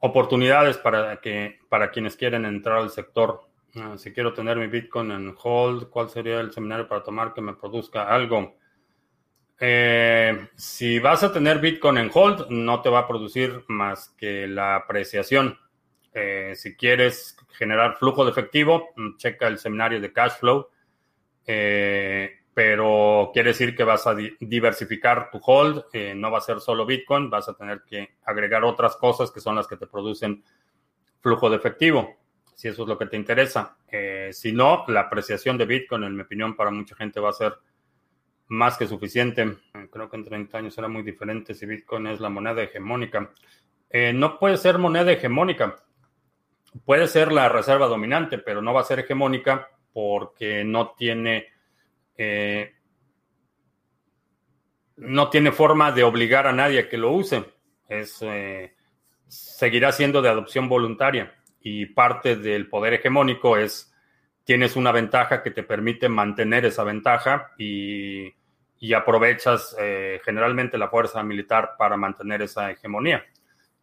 oportunidades 0.00 0.76
para, 0.76 1.18
que, 1.22 1.60
para 1.70 1.90
quienes 1.90 2.14
quieren 2.14 2.44
entrar 2.44 2.76
al 2.76 2.90
sector. 2.90 3.48
Ah, 3.76 3.94
si 3.96 4.12
quiero 4.12 4.34
tener 4.34 4.58
mi 4.58 4.66
Bitcoin 4.66 5.10
en 5.12 5.34
hold, 5.42 5.88
¿cuál 5.88 6.10
sería 6.10 6.40
el 6.40 6.52
seminario 6.52 6.86
para 6.86 7.02
tomar 7.02 7.32
que 7.32 7.40
me 7.40 7.54
produzca 7.54 8.02
algo? 8.02 8.54
Eh, 9.58 10.50
si 10.56 10.98
vas 10.98 11.24
a 11.24 11.32
tener 11.32 11.58
Bitcoin 11.58 11.96
en 11.96 12.10
hold, 12.12 12.50
no 12.50 12.82
te 12.82 12.90
va 12.90 12.98
a 12.98 13.08
producir 13.08 13.64
más 13.68 14.10
que 14.10 14.46
la 14.46 14.76
apreciación. 14.76 15.58
Eh, 16.12 16.52
si 16.54 16.76
quieres 16.76 17.38
generar 17.54 17.96
flujo 17.96 18.26
de 18.26 18.30
efectivo, 18.30 18.90
checa 19.16 19.46
el 19.46 19.56
seminario 19.56 20.02
de 20.02 20.12
cash 20.12 20.32
flow. 20.38 20.68
Eh, 21.46 22.43
pero 22.54 23.30
quiere 23.32 23.50
decir 23.50 23.76
que 23.76 23.84
vas 23.84 24.06
a 24.06 24.14
diversificar 24.14 25.30
tu 25.30 25.40
hold. 25.44 25.84
no 26.14 26.30
va 26.30 26.38
a 26.38 26.40
ser 26.40 26.60
solo 26.60 26.86
Bitcoin, 26.86 27.28
vas 27.28 27.48
a 27.48 27.54
tener 27.54 27.82
que 27.82 28.16
agregar 28.24 28.64
otras 28.64 28.96
cosas 28.96 29.30
que 29.30 29.40
son 29.40 29.56
las 29.56 29.66
que 29.66 29.76
te 29.76 29.86
producen 29.86 30.42
flujo 31.20 31.50
de 31.50 31.56
efectivo, 31.56 32.16
si 32.54 32.68
eso 32.68 32.82
es 32.82 32.88
lo 32.88 32.96
que 32.96 33.06
te 33.06 33.16
interesa. 33.16 33.76
si 34.30 34.52
no, 34.52 34.84
la 34.88 35.00
apreciación 35.00 35.58
de 35.58 35.66
Bitcoin, 35.66 36.04
en 36.04 36.14
mi 36.14 36.22
opinión, 36.22 36.54
para 36.54 36.70
mucha 36.70 36.94
gente 36.94 37.18
va 37.18 37.30
a 37.30 37.32
ser 37.32 37.54
más 38.48 38.76
que 38.76 38.86
suficiente. 38.86 39.58
Creo 39.90 40.08
que 40.08 40.16
en 40.16 40.24
30 40.24 40.58
años 40.58 40.74
será 40.74 40.88
muy 40.88 41.02
diferente 41.02 41.54
si 41.54 41.66
Bitcoin 41.66 42.06
es 42.06 42.20
la 42.20 42.28
moneda 42.28 42.62
hegemónica. 42.62 43.30
Eh, 43.90 44.12
no 44.12 44.38
puede 44.38 44.56
ser 44.56 44.78
moneda 44.78 45.12
hegemónica. 45.12 45.76
Puede 46.84 47.06
ser 47.06 47.32
la 47.32 47.48
reserva 47.48 47.86
dominante, 47.86 48.38
pero 48.38 48.60
no 48.60 48.74
va 48.74 48.80
a 48.80 48.84
ser 48.84 49.00
hegemónica 49.00 49.68
porque 49.92 50.64
no 50.64 50.90
tiene 50.90 51.53
eh, 52.16 52.72
no 54.96 55.30
tiene 55.30 55.52
forma 55.52 55.92
de 55.92 56.04
obligar 56.04 56.46
a 56.46 56.52
nadie 56.52 56.80
a 56.80 56.88
que 56.88 56.98
lo 56.98 57.12
use. 57.12 57.44
Es, 57.88 58.18
eh, 58.22 58.74
seguirá 59.28 59.92
siendo 59.92 60.22
de 60.22 60.28
adopción 60.28 60.68
voluntaria 60.68 61.34
y 61.60 61.86
parte 61.86 62.36
del 62.36 62.68
poder 62.68 62.94
hegemónico 62.94 63.56
es 63.56 63.94
tienes 64.44 64.76
una 64.76 64.92
ventaja 64.92 65.42
que 65.42 65.50
te 65.50 65.62
permite 65.62 66.08
mantener 66.08 66.66
esa 66.66 66.84
ventaja 66.84 67.52
y, 67.58 68.32
aprovechas 68.94 69.74
eh, 69.80 70.20
generalmente 70.26 70.76
la 70.76 70.90
fuerza 70.90 71.22
militar 71.22 71.70
para 71.78 71.96
mantener 71.96 72.42
esa 72.42 72.70
hegemonía. 72.70 73.24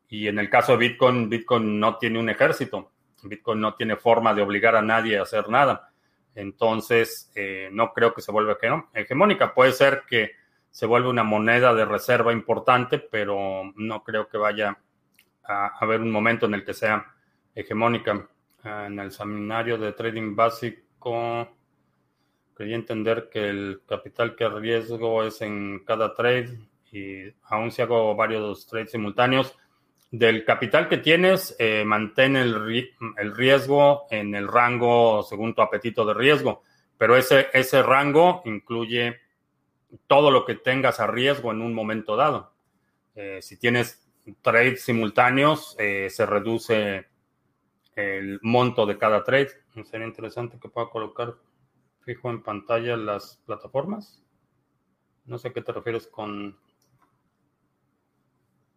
Y 0.07 0.27
en 0.27 0.37
el 0.37 0.47
caso 0.47 0.73
de 0.73 0.77
Bitcoin, 0.77 1.27
Bitcoin 1.27 1.79
no 1.79 1.97
tiene 1.97 2.19
un 2.19 2.29
ejército, 2.29 2.91
Bitcoin 3.23 3.59
no 3.59 3.73
tiene 3.73 3.95
forma 3.95 4.31
de 4.35 4.43
obligar 4.43 4.75
a 4.75 4.81
nadie 4.83 5.17
a 5.17 5.23
hacer 5.23 5.49
nada. 5.49 5.90
Entonces, 6.35 7.31
eh, 7.35 7.69
no 7.71 7.93
creo 7.93 8.13
que 8.13 8.21
se 8.21 8.31
vuelva 8.31 8.57
hegemónica. 8.93 9.53
Puede 9.53 9.73
ser 9.73 10.03
que 10.07 10.31
se 10.69 10.85
vuelva 10.85 11.09
una 11.09 11.23
moneda 11.23 11.73
de 11.73 11.85
reserva 11.85 12.31
importante, 12.31 12.99
pero 12.99 13.73
no 13.75 14.03
creo 14.03 14.29
que 14.29 14.37
vaya 14.37 14.77
a 15.43 15.67
haber 15.79 15.99
un 16.01 16.11
momento 16.11 16.45
en 16.45 16.53
el 16.53 16.63
que 16.63 16.73
sea 16.73 17.05
hegemónica. 17.53 18.29
Ah, 18.63 18.85
en 18.87 18.99
el 18.99 19.11
seminario 19.11 19.77
de 19.77 19.91
trading 19.93 20.35
básico, 20.35 21.49
quería 22.55 22.75
entender 22.75 23.29
que 23.29 23.49
el 23.49 23.81
capital 23.87 24.35
que 24.35 24.47
riesgo 24.47 25.23
es 25.23 25.41
en 25.41 25.83
cada 25.85 26.13
trade 26.13 26.59
y 26.91 27.23
aún 27.43 27.71
si 27.71 27.81
hago 27.81 28.15
varios 28.15 28.67
trades 28.67 28.91
simultáneos, 28.91 29.57
del 30.11 30.43
capital 30.43 30.89
que 30.89 30.97
tienes, 30.97 31.55
eh, 31.57 31.85
mantén 31.85 32.35
el, 32.35 32.91
el, 33.17 33.35
riesgo 33.35 34.07
en 34.11 34.35
el 34.35 34.47
rango 34.49 35.23
según 35.23 35.55
tu 35.55 35.61
apetito 35.61 36.05
de 36.05 36.13
riesgo, 36.13 36.63
pero 36.97 37.15
ese, 37.15 37.47
ese 37.53 37.81
rango 37.81 38.41
incluye 38.43 39.21
todo 40.07 40.29
lo 40.29 40.45
que 40.45 40.55
tengas 40.55 40.99
a 40.99 41.07
riesgo 41.07 41.51
en 41.51 41.61
un 41.61 41.73
momento 41.73 42.17
dado. 42.17 42.53
Eh, 43.15 43.39
si 43.41 43.57
tienes 43.57 44.05
trades 44.41 44.83
simultáneos, 44.83 45.75
eh, 45.79 46.09
se 46.09 46.25
reduce 46.25 47.07
el 47.95 48.39
monto 48.41 48.85
de 48.85 48.97
cada 48.97 49.23
trade. 49.23 49.51
Sería 49.85 50.07
interesante 50.07 50.59
que 50.59 50.69
pueda 50.69 50.89
colocar 50.89 51.35
fijo 52.01 52.29
en 52.29 52.43
pantalla 52.43 52.97
las 52.97 53.41
plataformas. 53.45 54.21
No 55.25 55.37
sé 55.37 55.49
a 55.49 55.53
qué 55.53 55.61
te 55.61 55.71
refieres 55.71 56.07
con 56.07 56.57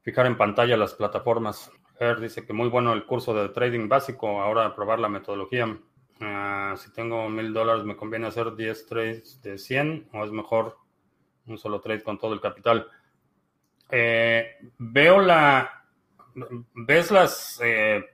fijar 0.04 0.26
en 0.26 0.36
pantalla 0.36 0.76
las 0.76 0.94
plataformas. 0.94 1.72
Er 1.98 2.20
dice 2.20 2.44
que 2.44 2.52
muy 2.52 2.68
bueno 2.68 2.92
el 2.92 3.06
curso 3.06 3.34
de 3.34 3.48
trading 3.48 3.88
básico, 3.88 4.40
ahora 4.40 4.74
probar 4.74 5.00
la 5.00 5.08
metodología. 5.08 5.76
Ah, 6.20 6.74
si 6.76 6.92
tengo 6.92 7.28
mil 7.28 7.52
dólares, 7.52 7.84
¿me 7.84 7.96
conviene 7.96 8.26
hacer 8.26 8.54
10 8.54 8.86
trades 8.86 9.40
de 9.42 9.58
100 9.58 10.10
o 10.12 10.24
es 10.24 10.30
mejor 10.30 10.76
un 11.46 11.58
solo 11.58 11.80
trade 11.80 12.02
con 12.02 12.18
todo 12.18 12.34
el 12.34 12.40
capital? 12.40 12.86
Eh, 13.90 14.58
veo 14.78 15.20
la... 15.20 15.86
¿Ves 16.74 17.10
las... 17.10 17.60
Eh, 17.62 18.04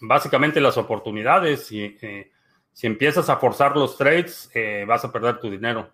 básicamente 0.00 0.60
las 0.60 0.76
oportunidades 0.76 1.72
y 1.72 1.96
eh, 2.02 2.30
si 2.72 2.86
empiezas 2.86 3.30
a 3.30 3.36
forzar 3.36 3.74
los 3.74 3.96
trades, 3.96 4.50
vas 4.86 5.04
a 5.04 5.12
perder 5.12 5.38
tu 5.38 5.48
dinero. 5.48 5.90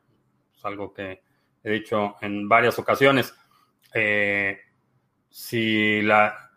Es 0.57 0.65
algo 0.65 0.93
que 0.93 1.23
he 1.63 1.71
dicho 1.71 2.17
en 2.23 2.49
varias 2.49 2.79
ocasiones. 2.79 3.35
Eh, 3.95 4.59
si 5.29 6.03
la, 6.03 6.51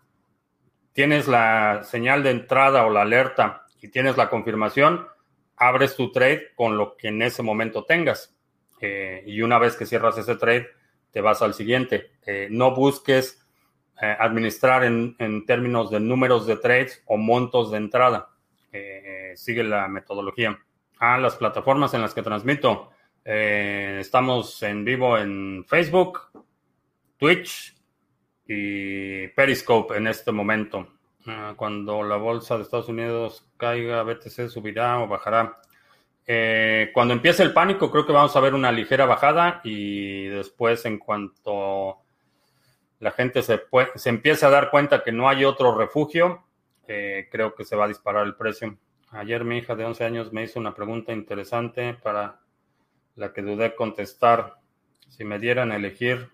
tienes 0.94 1.28
la 1.28 1.84
señal 1.84 2.24
de 2.24 2.32
entrada 2.32 2.86
o 2.86 2.90
la 2.90 3.02
alerta 3.02 3.66
y 3.82 3.90
tienes 3.90 4.18
la 4.18 4.30
confirmación, 4.30 5.08
abres 5.58 5.96
tu 5.96 6.12
trade 6.12 6.54
con 6.56 6.78
lo 6.78 6.96
que 6.98 7.10
en 7.10 7.22
ese 7.22 7.44
momento 7.44 7.86
tengas. 7.86 8.36
Eh, 8.82 9.24
y 9.26 9.42
una 9.42 9.60
vez 9.60 9.76
que 9.76 9.86
cierras 9.86 10.18
ese 10.18 10.36
trade, 10.36 10.68
te 11.12 11.22
vas 11.22 11.42
al 11.42 11.54
siguiente. 11.54 12.12
Eh, 12.26 12.48
no 12.50 12.76
busques 12.76 13.40
administrar 13.96 14.84
en, 14.84 15.16
en, 15.20 15.46
términos 15.46 15.90
de 15.90 16.00
números 16.00 16.46
de 16.46 16.58
trades 16.58 17.02
o 17.06 17.16
montos 17.16 17.72
de 17.72 17.78
entrada. 17.78 18.28
sigue 19.36 19.64
la 19.64 19.88
metodología. 19.88 20.60
Ah, 21.00 21.18
las 21.20 21.38
plataformas 21.38 21.94
en 21.94 22.02
las 22.02 22.14
que 22.14 22.24
transmito. 22.24 22.92
estamos 23.24 24.62
en 24.64 24.84
vivo 24.84 25.18
en 25.18 25.64
Facebook, 25.66 26.20
Twitch 27.24 27.74
y 28.46 29.30
Periscope 29.30 29.96
en 29.96 30.08
este 30.08 30.34
momento. 30.34 30.90
Ah, 31.26 31.54
cuando 31.56 32.04
la 32.04 32.18
bolsa 32.18 32.58
de 32.58 32.64
Estados 32.64 32.90
Unidos 32.90 33.50
caiga, 33.56 34.04
BTC 34.04 34.50
subirá 34.50 35.00
o 35.00 35.08
bajará. 35.08 35.62
Eh, 36.28 36.92
cuando 36.94 37.14
empiece 37.14 37.42
el 37.42 37.54
pánico, 37.54 37.90
creo 37.90 38.06
que 38.06 38.12
vamos 38.12 38.36
a 38.36 38.42
ver 38.42 38.54
una 38.54 38.74
ligera 38.74 39.06
bajada 39.06 39.62
y 39.64 40.26
después, 40.26 40.84
en 40.84 40.98
cuanto 40.98 42.00
la 43.00 43.12
gente 43.12 43.42
se, 43.42 43.62
se 43.96 44.10
empiece 44.10 44.46
a 44.46 44.50
dar 44.50 44.70
cuenta 44.70 45.02
que 45.02 45.14
no 45.14 45.30
hay 45.30 45.46
otro 45.46 45.78
refugio, 45.78 46.44
eh, 46.90 47.30
creo 47.32 47.56
que 47.56 47.64
se 47.64 47.78
va 47.78 47.86
a 47.86 47.88
disparar 47.88 48.26
el 48.26 48.36
precio. 48.36 48.78
Ayer 49.12 49.46
mi 49.46 49.60
hija 49.60 49.78
de 49.78 49.86
11 49.86 50.04
años 50.04 50.34
me 50.34 50.44
hizo 50.44 50.60
una 50.60 50.76
pregunta 50.76 51.14
interesante 51.14 51.94
para 51.94 52.42
la 53.16 53.32
que 53.32 53.42
dudé 53.42 53.76
contestar. 53.76 54.56
Si 55.08 55.24
me 55.24 55.40
dieran 55.40 55.72
a 55.72 55.78
elegir 55.78 56.33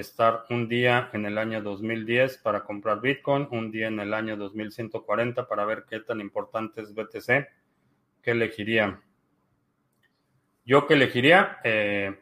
estar 0.00 0.46
un 0.50 0.68
día 0.68 1.10
en 1.12 1.26
el 1.26 1.38
año 1.38 1.62
2010 1.62 2.38
para 2.38 2.64
comprar 2.64 3.00
Bitcoin, 3.00 3.48
un 3.50 3.70
día 3.70 3.88
en 3.88 4.00
el 4.00 4.14
año 4.14 4.36
2140 4.36 5.46
para 5.46 5.64
ver 5.64 5.84
qué 5.88 6.00
tan 6.00 6.20
importante 6.20 6.80
es 6.80 6.94
BTC. 6.94 7.48
¿Qué 8.22 8.30
elegiría? 8.30 9.00
Yo 10.64 10.86
que 10.86 10.94
elegiría 10.94 11.58
eh, 11.64 12.18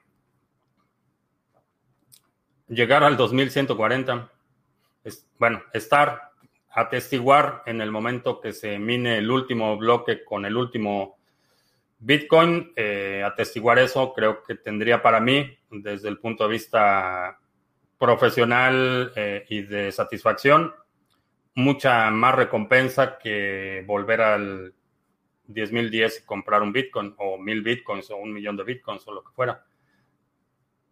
llegar 2.68 3.05
al 3.05 3.16
2140. 3.16 4.31
Es, 5.05 5.29
bueno, 5.39 5.62
estar, 5.72 6.31
atestiguar 6.70 7.62
en 7.66 7.81
el 7.81 7.91
momento 7.91 8.41
que 8.41 8.53
se 8.53 8.79
mine 8.79 9.18
el 9.18 9.31
último 9.31 9.77
bloque 9.77 10.24
con 10.24 10.45
el 10.45 10.57
último 10.57 11.16
Bitcoin, 11.99 12.72
eh, 12.77 13.22
atestiguar 13.24 13.79
eso 13.79 14.12
creo 14.12 14.43
que 14.43 14.55
tendría 14.57 15.03
para 15.03 15.20
mí, 15.20 15.59
desde 15.70 16.09
el 16.09 16.18
punto 16.18 16.45
de 16.45 16.51
vista 16.51 17.39
profesional 17.99 19.12
eh, 19.16 19.44
y 19.49 19.62
de 19.62 19.92
satisfacción, 19.92 20.74
mucha 21.55 22.11
más 22.11 22.34
recompensa 22.34 23.18
que 23.18 23.82
volver 23.86 24.20
al 24.20 24.74
10.010 25.49 26.22
y 26.22 26.26
comprar 26.26 26.62
un 26.62 26.72
Bitcoin 26.72 27.14
o 27.18 27.38
mil 27.38 27.62
Bitcoins 27.62 28.11
o 28.11 28.16
un 28.16 28.32
millón 28.32 28.57
de 28.57 28.64
Bitcoins 28.64 29.07
o 29.09 29.12
lo 29.12 29.24
que 29.24 29.32
fuera. 29.32 29.64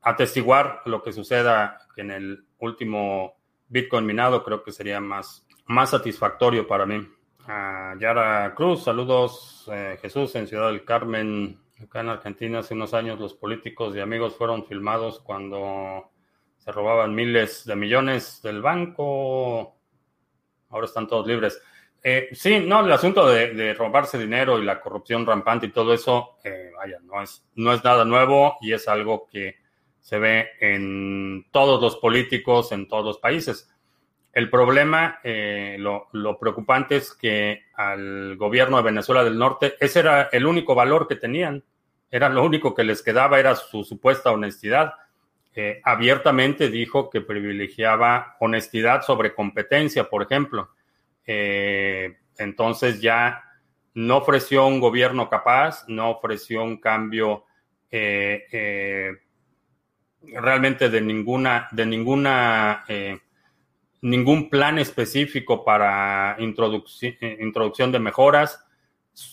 Atestiguar 0.01 0.83
lo 0.87 1.03
que 1.03 1.13
suceda 1.13 1.79
en 1.97 2.11
el 2.11 2.45
último 2.59 3.37
Bitcoin 3.69 4.07
minado 4.07 4.45
creo 4.45 4.63
que 4.63 4.73
sería 4.73 5.01
más, 5.01 5.47
más 5.67 5.91
satisfactorio 5.91 6.67
para 6.67 6.87
mí. 6.87 7.07
Yara 7.47 8.55
Cruz, 8.55 8.85
saludos 8.85 9.69
eh, 9.71 9.99
Jesús 10.01 10.35
en 10.35 10.47
Ciudad 10.47 10.69
del 10.69 10.85
Carmen, 10.85 11.61
acá 11.83 12.01
en 12.01 12.09
Argentina 12.09 12.61
hace 12.61 12.73
unos 12.73 12.95
años 12.95 13.21
los 13.21 13.35
políticos 13.35 13.95
y 13.95 14.01
amigos 14.01 14.37
fueron 14.37 14.65
filmados 14.65 15.21
cuando 15.21 16.11
se 16.65 16.73
robaban 16.73 17.15
miles 17.15 17.67
de 17.67 17.77
millones 17.77 18.41
del 18.43 18.63
banco, 18.63 19.77
ahora 20.71 20.87
están 20.87 21.07
todos 21.07 21.27
libres. 21.27 21.61
Eh, 22.03 22.31
sí, 22.33 22.61
no, 22.61 22.85
el 22.85 22.93
asunto 22.93 23.29
de, 23.29 23.75
robarse 23.75 24.19
dinero 24.19 24.59
y 24.59 24.65
la 24.65 24.81
corrupción 24.81 25.27
rampante 25.27 25.67
y 25.67 25.73
todo 25.73 25.93
eso, 25.93 26.39
eh, 26.43 26.71
vaya, 26.75 26.99
no 27.03 27.23
es, 27.23 27.47
no 27.57 27.73
es 27.75 27.85
nada 27.85 28.07
nuevo 28.07 28.57
y 28.63 28.73
es 28.73 28.89
algo 28.89 29.27
que 29.31 29.57
se 30.01 30.19
ve 30.19 30.53
en 30.59 31.47
todos 31.51 31.83
los 31.83 31.97
políticos, 31.97 32.73
en 32.73 32.89
todos 32.89 33.05
los 33.05 33.19
países. 33.19 33.71
El 34.33 34.49
problema, 34.49 35.21
eh, 35.23 35.77
lo, 35.79 36.09
lo, 36.13 36.39
preocupante 36.39 36.97
es 36.97 37.13
que 37.13 37.65
al 37.75 38.37
gobierno 38.37 38.79
de 38.79 38.85
Venezuela 38.85 39.23
del 39.23 39.39
Norte, 39.39 39.75
ese 39.81 40.01
era 40.01 40.31
el 40.33 40.47
único 40.47 40.75
valor 40.75 41.07
que 41.07 41.17
tenían, 41.17 41.63
era 42.11 42.31
lo 42.31 42.43
único 42.43 42.75
que 42.75 42.85
les 42.85 43.03
quedaba, 43.03 43.39
era 43.39 43.55
su 43.55 43.85
supuesta 43.85 44.31
honestidad 44.31 44.95
eh, 45.57 45.81
abiertamente 45.85 46.69
dijo 46.69 47.09
que 47.11 47.21
privilegiaba 47.21 48.37
honestidad 48.41 49.03
sobre 49.03 49.35
competencia, 49.35 50.11
por 50.11 50.23
ejemplo. 50.23 50.71
Eh, 51.25 52.17
entonces 52.39 53.01
ya 53.01 53.45
no 53.95 54.17
ofreció 54.17 54.67
un 54.67 54.81
gobierno 54.81 55.31
capaz, 55.31 55.85
no 55.87 56.11
ofreció 56.11 56.65
un 56.65 56.79
cambio 56.79 57.45
eh, 57.89 59.13
realmente 60.23 60.91
de 60.91 61.01
ninguna, 61.01 61.69
de 61.71 61.87
ninguna, 61.87 62.85
ningún 64.01 64.51
plan 64.51 64.81
específico 64.81 65.65
para 65.65 66.35
introducción 66.41 67.93
de 67.93 68.01
mejoras. 68.01 68.67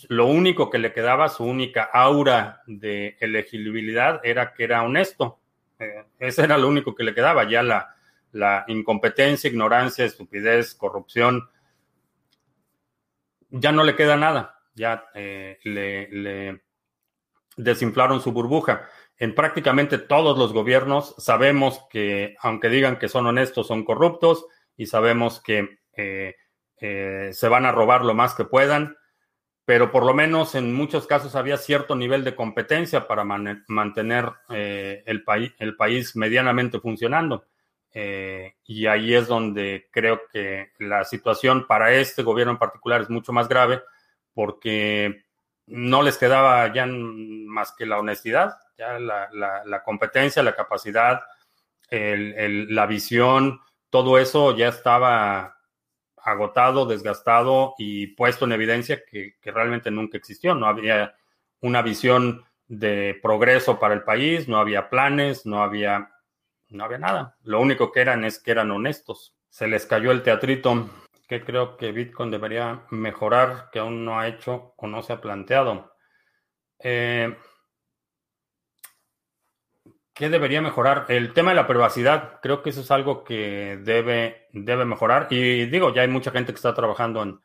Lo 0.10 0.28
único 0.28 0.70
que 0.70 0.78
le 0.78 0.94
quedaba, 0.94 1.30
su 1.30 1.46
única 1.46 1.90
aura 1.92 2.62
de 2.68 3.18
elegibilidad 3.20 4.22
era 4.24 4.54
que 4.54 4.66
era 4.66 4.84
honesto. 4.84 5.41
Eh, 5.82 6.06
ese 6.20 6.44
era 6.44 6.58
lo 6.58 6.68
único 6.68 6.94
que 6.94 7.04
le 7.04 7.14
quedaba. 7.14 7.50
Ya 7.50 7.64
la, 7.64 8.66
incompetencia, 8.68 9.50
ignorancia, 9.50 10.06
estupidez, 10.06 10.76
corrupción, 10.76 11.50
ya 13.50 13.72
no 13.72 13.84
le 13.84 13.96
queda 13.96 14.16
nada, 14.16 14.62
ya 14.74 15.06
eh, 15.14 15.60
le, 15.64 16.62
desinflaron 17.58 18.22
su 18.22 18.32
burbuja. 18.32 18.88
En 19.18 19.36
prácticamente 19.36 19.98
todos 19.98 20.38
los 20.38 20.54
gobiernos 20.54 21.16
sabemos 21.18 21.86
que, 21.90 22.36
aunque 22.40 22.70
digan 22.70 22.98
que 22.98 23.10
son 23.10 23.28
honestos, 23.28 23.68
son 23.68 23.84
corruptos 23.84 24.46
y 24.78 24.86
sabemos 24.86 25.42
que 25.42 25.80
eh, 25.98 26.36
se 26.78 27.48
van 27.50 27.66
a 27.66 27.72
robar 27.72 28.06
lo 28.06 28.14
más 28.14 28.34
que 28.34 28.46
puedan, 28.46 28.96
pero 29.66 29.92
por 29.92 30.06
lo 30.06 30.14
menos 30.14 30.56
en 30.56 30.74
muchos 30.74 31.08
casos 31.08 31.36
había 31.36 31.58
cierto 31.58 31.96
nivel 31.96 32.24
de 32.24 32.36
competencia 32.36 33.08
para 33.08 33.24
mantener 33.24 34.32
el, 34.50 35.24
el 35.60 35.76
país 35.76 36.16
medianamente 36.16 36.80
funcionando. 36.80 37.46
Eh, 37.94 38.56
y 38.66 38.86
ahí 38.86 39.14
es 39.14 39.28
donde 39.28 39.90
creo 39.92 40.22
que 40.32 40.72
la 40.80 41.04
situación 41.04 41.68
para 41.68 41.94
este 41.94 42.24
gobierno 42.24 42.54
en 42.54 42.60
particular 42.60 43.02
es 43.02 43.10
mucho 43.10 43.34
más 43.34 43.50
grave 43.50 43.82
porque 44.34 45.26
no 45.68 46.02
les 46.02 46.18
quedaba 46.18 46.74
ya 46.74 46.86
más 46.86 47.74
que 47.74 47.86
la 47.86 48.00
honestidad, 48.00 48.56
ya 48.78 48.98
la, 48.98 49.84
competencia, 49.84 50.42
la 50.42 50.56
capacidad, 50.56 51.22
la 51.90 52.86
visión, 52.86 53.60
todo 53.90 54.18
eso 54.18 54.56
ya 54.56 54.70
estaba 54.70 55.58
agotado, 56.24 56.86
desgastado 56.86 57.76
y 57.78 58.08
puesto 58.08 58.46
en 58.46 58.52
evidencia 58.52 59.04
que, 59.06 59.36
realmente 59.44 59.92
nunca 59.92 60.18
existió. 60.18 60.56
No 60.56 60.68
había 60.68 61.16
una 61.62 61.82
visión 61.82 62.46
de 62.68 63.20
progreso 63.22 63.80
para 63.80 63.94
el 63.94 64.04
país, 64.04 64.48
no 64.48 64.58
había 64.58 64.90
planes, 64.90 65.46
no 65.46 65.62
había 65.64 66.10
no 66.70 66.86
había 66.86 67.00
nada. 67.00 67.38
Lo 67.44 67.60
único 67.60 67.92
que 67.92 68.00
eran 68.00 68.24
es 68.24 68.40
que 68.40 68.52
eran 68.52 68.72
honestos. 68.72 69.36
Se 69.50 69.68
les 69.68 69.86
cayó 69.86 70.12
el 70.12 70.24
teatrito. 70.24 70.90
que 71.28 71.44
creo 71.44 71.78
que 71.78 71.92
Bitcoin 71.92 72.32
debería 72.32 72.84
mejorar, 72.90 73.70
que 73.72 73.80
aún 73.80 74.06
no 74.06 74.20
ha 74.20 74.28
hecho 74.28 74.74
o 74.78 74.88
no 74.88 75.02
se 75.02 75.14
ha 75.14 75.22
planteado? 75.22 75.94
Eh, 76.80 77.36
¿Qué 80.14 80.30
debería 80.30 80.62
mejorar? 80.62 81.06
El 81.08 81.34
tema 81.34 81.52
de 81.52 81.56
la 81.56 81.68
privacidad, 81.68 82.40
creo 82.42 82.62
que 82.62 82.72
eso 82.72 82.82
es 82.82 82.92
algo 82.92 83.24
que 83.24 83.80
debe, 83.82 84.48
debe 84.52 84.86
mejorar. 84.86 85.28
Y 85.30 85.66
digo, 85.68 85.94
ya 85.94 86.02
hay 86.02 86.10
mucha 86.10 86.32
gente 86.32 86.52
que 86.52 86.58
está 86.58 86.74
trabajando 86.74 87.24
en 87.24 87.40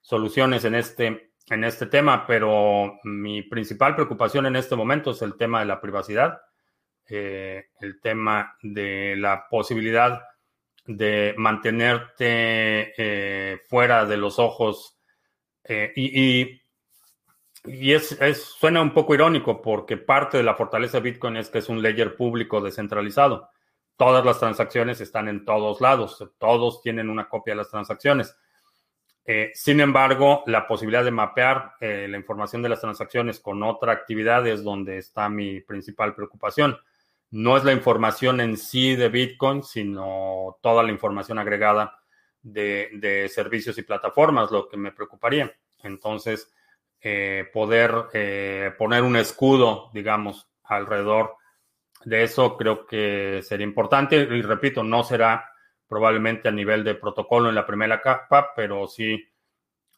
soluciones 0.00 0.64
en 0.64 0.76
este, 0.76 1.32
en 1.48 1.64
este 1.64 1.86
tema, 1.86 2.26
pero 2.26 2.98
mi 3.02 3.42
principal 3.42 3.94
preocupación 3.94 4.46
en 4.46 4.56
este 4.56 4.76
momento 4.76 5.10
es 5.10 5.22
el 5.22 5.36
tema 5.36 5.60
de 5.60 5.66
la 5.66 5.80
privacidad. 5.80 6.40
Eh, 7.08 7.66
el 7.80 8.00
tema 8.00 8.56
de 8.62 9.16
la 9.16 9.48
posibilidad 9.50 10.22
de 10.86 11.34
mantenerte 11.36 12.94
eh, 12.96 13.60
fuera 13.68 14.06
de 14.06 14.16
los 14.16 14.38
ojos. 14.38 14.98
Eh, 15.64 15.92
y, 15.96 16.40
y, 16.40 16.61
es, 17.64 18.42
suena 18.58 18.82
un 18.82 18.92
poco 18.92 19.14
irónico 19.14 19.62
porque 19.62 19.96
parte 19.96 20.36
de 20.36 20.42
la 20.42 20.54
fortaleza 20.54 20.98
de 20.98 21.10
Bitcoin 21.10 21.36
es 21.36 21.50
que 21.50 21.58
es 21.58 21.68
un 21.68 21.82
ledger 21.82 22.16
público 22.16 22.60
descentralizado. 22.60 23.50
Todas 23.96 24.24
las 24.24 24.38
transacciones 24.38 25.00
están 25.00 25.28
en 25.28 25.44
todos 25.44 25.80
lados, 25.80 26.24
todos 26.38 26.82
tienen 26.82 27.08
una 27.08 27.28
copia 27.28 27.52
de 27.52 27.58
las 27.58 27.70
transacciones. 27.70 28.36
sin 29.54 29.80
embargo, 29.80 30.42
la 30.46 30.66
posibilidad 30.66 31.04
de 31.04 31.12
mapear 31.12 31.74
la 31.80 32.16
información 32.16 32.62
de 32.62 32.68
las 32.68 32.80
transacciones 32.80 33.38
con 33.38 33.62
otra 33.62 33.92
actividad 33.92 34.46
es 34.46 34.64
donde 34.64 34.98
está 34.98 35.28
mi 35.28 35.60
principal 35.60 36.14
preocupación 36.14 36.76
no 37.32 37.56
es 37.56 37.64
la 37.64 37.72
información 37.72 38.40
en 38.40 38.58
sí 38.58 38.94
de 38.94 39.08
Bitcoin, 39.08 39.62
sino 39.62 40.58
toda 40.60 40.82
la 40.82 40.92
información 40.92 41.38
agregada 41.38 41.98
de, 42.42 43.30
servicios 43.32 43.78
y 43.78 43.82
plataformas, 43.82 44.50
lo 44.50 44.68
que 44.68 44.76
me 44.76 44.92
preocuparía. 44.92 45.50
Entonces, 45.82 46.52
eh, 47.02 47.48
poder 47.52 48.06
eh, 48.12 48.72
poner 48.78 49.02
un 49.02 49.16
escudo, 49.16 49.90
digamos, 49.92 50.48
alrededor 50.62 51.36
de 52.04 52.22
eso 52.24 52.56
creo 52.56 52.86
que 52.86 53.40
sería 53.42 53.66
importante. 53.66 54.16
Y 54.16 54.42
repito, 54.42 54.82
no 54.82 55.02
será 55.02 55.50
probablemente 55.88 56.48
a 56.48 56.52
nivel 56.52 56.84
de 56.84 56.94
protocolo 56.94 57.48
en 57.48 57.54
la 57.54 57.66
primera 57.66 58.00
capa, 58.00 58.52
pero 58.54 58.86
sí 58.86 59.22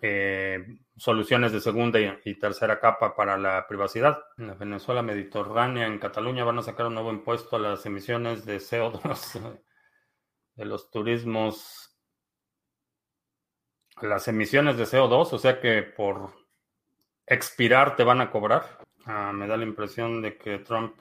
eh, 0.01 0.65
soluciones 0.97 1.53
de 1.53 1.61
segunda 1.61 1.99
y, 2.01 2.35
tercera 2.39 2.81
capa 2.81 3.15
para 3.15 3.39
la 3.39 3.67
privacidad. 3.67 4.19
En 4.37 4.49
la 4.49 4.55
Venezuela 4.55 5.03
mediterránea, 5.03 5.87
en 5.87 5.99
Cataluña, 5.99 6.45
van 6.45 6.59
a 6.59 6.63
sacar 6.63 6.87
un 6.87 6.95
nuevo 6.95 7.11
impuesto 7.11 7.57
a 7.57 7.61
las 7.61 7.87
emisiones 7.87 8.45
de 8.45 8.57
CO2 8.59 9.63
de 10.57 10.65
los 10.65 10.91
turismos. 10.91 11.91
Las 14.03 14.27
emisiones 14.27 14.77
de 14.77 14.85
CO2, 14.85 15.33
o 15.33 15.39
sea 15.39 15.61
que 15.61 15.83
por 15.83 16.44
expirar 17.27 17.97
te 17.97 18.05
van 18.05 18.21
a 18.21 18.31
cobrar. 18.31 18.79
Ah, 19.07 19.33
me 19.33 19.47
da 19.47 19.57
la 19.57 19.65
impresión 19.65 20.23
de 20.23 20.37
que 20.37 20.59
Trump 20.59 20.95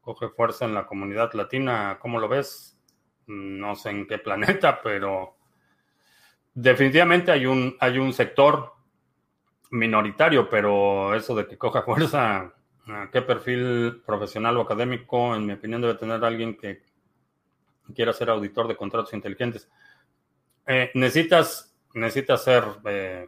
coge 0.00 0.28
fuerza 0.28 0.64
en 0.64 0.74
la 0.74 0.86
comunidad 0.86 1.32
latina. 1.34 1.98
¿Cómo 2.00 2.18
lo 2.18 2.28
ves? 2.28 2.78
No 3.26 3.74
sé 3.74 3.90
en 3.90 4.06
qué 4.06 4.18
planeta, 4.18 4.80
pero 4.82 5.36
Definitivamente 6.54 7.32
hay 7.32 7.46
un, 7.46 7.76
hay 7.80 7.98
un 7.98 8.12
sector 8.12 8.74
minoritario, 9.72 10.48
pero 10.48 11.12
eso 11.14 11.34
de 11.34 11.48
que 11.48 11.58
coja 11.58 11.82
fuerza, 11.82 12.54
¿qué 13.10 13.22
perfil 13.22 14.02
profesional 14.06 14.56
o 14.56 14.60
académico, 14.60 15.34
en 15.34 15.46
mi 15.46 15.54
opinión, 15.54 15.80
debe 15.82 15.96
tener 15.96 16.24
alguien 16.24 16.56
que 16.56 16.82
quiera 17.92 18.12
ser 18.12 18.30
auditor 18.30 18.68
de 18.68 18.76
contratos 18.76 19.12
inteligentes? 19.14 19.68
Eh, 20.64 20.92
necesitas, 20.94 21.76
necesitas 21.92 22.44
ser 22.44 22.64
eh, 22.84 23.26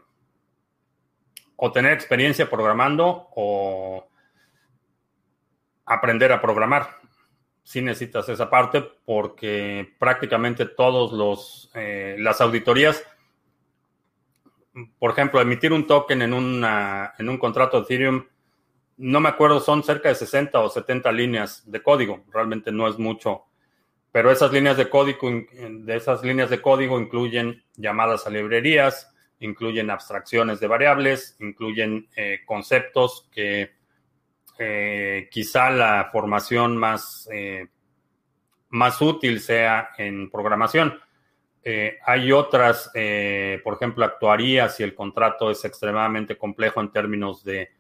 o 1.57 1.73
tener 1.73 1.93
experiencia 1.93 2.49
programando 2.49 3.29
o 3.35 4.09
aprender 5.85 6.33
a 6.33 6.41
programar. 6.41 6.97
Si 7.63 7.83
necesitas 7.83 8.29
esa 8.29 8.49
parte 8.49 8.83
porque 9.05 9.95
prácticamente 9.99 10.67
todos 10.67 11.13
los 11.13 11.71
eh, 11.75 12.17
las 12.19 12.41
auditorías 12.41 13.03
por 14.99 15.11
ejemplo, 15.11 15.41
emitir 15.41 15.73
un 15.73 15.87
token 15.87 16.23
en, 16.23 16.33
en 16.33 17.29
un 17.29 17.39
contrato 17.39 17.79
de 17.79 17.85
Ethereum, 17.85 18.27
no 18.99 19.21
me 19.21 19.29
acuerdo, 19.29 19.61
son 19.61 19.83
cerca 19.83 20.09
de 20.09 20.15
60 20.15 20.59
o 20.61 20.69
70 20.69 21.13
líneas 21.13 21.71
de 21.71 21.83
código, 21.83 22.25
realmente 22.33 22.73
no 22.73 22.89
es 22.89 22.99
mucho, 22.99 23.45
pero 24.13 24.31
esas 24.31 24.53
líneas 24.53 24.77
de 24.77 24.89
código, 24.89 25.29
de 25.29 25.97
esas 25.97 26.23
líneas 26.23 26.51
de 26.51 26.61
código 26.61 26.99
incluyen 26.99 27.63
llamadas 27.77 28.27
a 28.27 28.31
librerías, 28.31 29.13
incluyen 29.41 29.91
abstracciones 29.91 30.61
de 30.61 30.67
variables, 30.67 31.37
incluyen 31.41 32.09
eh, 32.17 32.41
conceptos 32.47 33.29
que 33.33 33.73
eh, 34.59 35.29
quizá 35.31 35.71
la 35.71 36.09
formación 36.11 36.77
más, 36.77 37.29
eh, 37.33 37.67
más 38.71 39.01
útil 39.03 39.41
sea 39.41 39.91
en 39.99 40.31
programación. 40.31 40.99
Hay 42.05 42.31
otras, 42.31 42.93
por 43.65 43.75
ejemplo, 43.75 44.05
actuaría 44.05 44.69
si 44.69 44.85
el 44.85 44.95
contrato 44.95 45.51
es 45.51 45.65
extremadamente 45.65 46.39
complejo 46.39 46.81
en 46.81 46.93
términos 46.93 47.43
de 47.43 47.71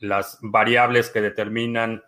las 0.00 0.40
variables 0.42 1.10
que 1.10 1.20
determinan, 1.20 2.02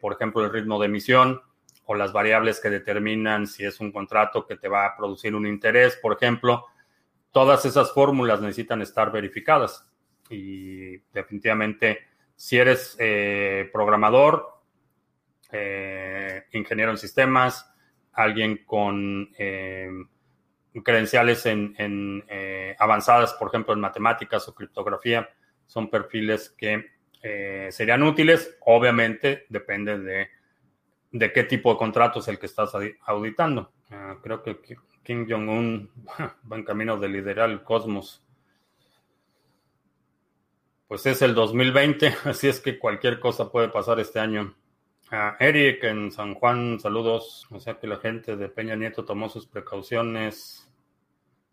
por 0.00 0.12
ejemplo, 0.12 0.44
el 0.44 0.52
ritmo 0.52 0.78
de 0.78 0.86
emisión 0.86 1.42
o 1.86 1.96
las 1.96 2.12
variables 2.12 2.60
que 2.60 2.70
determinan 2.70 3.48
si 3.48 3.64
es 3.64 3.80
un 3.80 3.90
contrato 3.90 4.46
que 4.46 4.54
te 4.54 4.68
va 4.68 4.86
a 4.86 4.96
producir 4.96 5.34
un 5.34 5.44
interés, 5.44 5.98
por 6.00 6.12
ejemplo. 6.12 6.66
Todas 7.32 7.64
esas 7.64 7.92
fórmulas 7.92 8.40
necesitan 8.40 8.82
estar 8.82 9.12
verificadas 9.12 9.86
y 10.28 10.98
definitivamente 11.12 12.00
si 12.36 12.58
eres 12.58 12.96
programador, 13.72 14.60
ingeniero 16.52 16.90
en 16.90 16.98
sistemas, 16.98 17.70
alguien 18.12 18.64
con 18.64 19.30
credenciales 20.84 21.46
en, 21.46 22.24
eh, 22.28 22.76
avanzadas, 22.78 23.34
por 23.34 23.48
ejemplo, 23.48 23.74
en 23.74 23.80
matemáticas 23.80 24.48
o 24.48 24.54
criptografía, 24.54 25.28
son 25.66 25.90
perfiles 25.90 26.54
que 26.56 26.86
eh, 27.22 27.68
serían 27.70 28.02
útiles. 28.02 28.56
Obviamente, 28.60 29.46
depende 29.48 29.98
de, 29.98 30.28
de, 31.10 31.32
qué 31.32 31.44
tipo 31.44 31.72
de 31.72 31.78
contrato 31.78 32.20
es 32.20 32.28
el 32.28 32.38
que 32.38 32.46
estás 32.46 32.72
auditando. 33.02 33.72
Ah, 33.90 34.16
creo 34.22 34.42
que 34.42 34.58
Kim 35.02 35.26
Jong-un 35.28 35.90
va 36.50 36.56
en 36.56 36.64
camino 36.64 36.96
de 36.98 37.08
liderar 37.08 37.50
el 37.50 37.62
cosmos. 37.62 38.24
Pues 40.88 41.06
es 41.06 41.22
el 41.22 41.34
2020, 41.34 42.14
así 42.24 42.48
es 42.48 42.60
que 42.60 42.78
cualquier 42.78 43.20
cosa 43.20 43.50
puede 43.50 43.68
pasar 43.68 44.00
este 44.00 44.20
año. 44.20 44.54
Ah, 45.12 45.36
Eric 45.40 45.82
en 45.84 46.12
San 46.12 46.34
Juan, 46.34 46.78
saludos. 46.78 47.46
O 47.50 47.58
sea 47.58 47.78
que 47.78 47.86
la 47.86 47.96
gente 47.96 48.36
de 48.36 48.48
Peña 48.48 48.76
Nieto 48.76 49.04
tomó 49.04 49.28
sus 49.28 49.46
precauciones. 49.46 50.70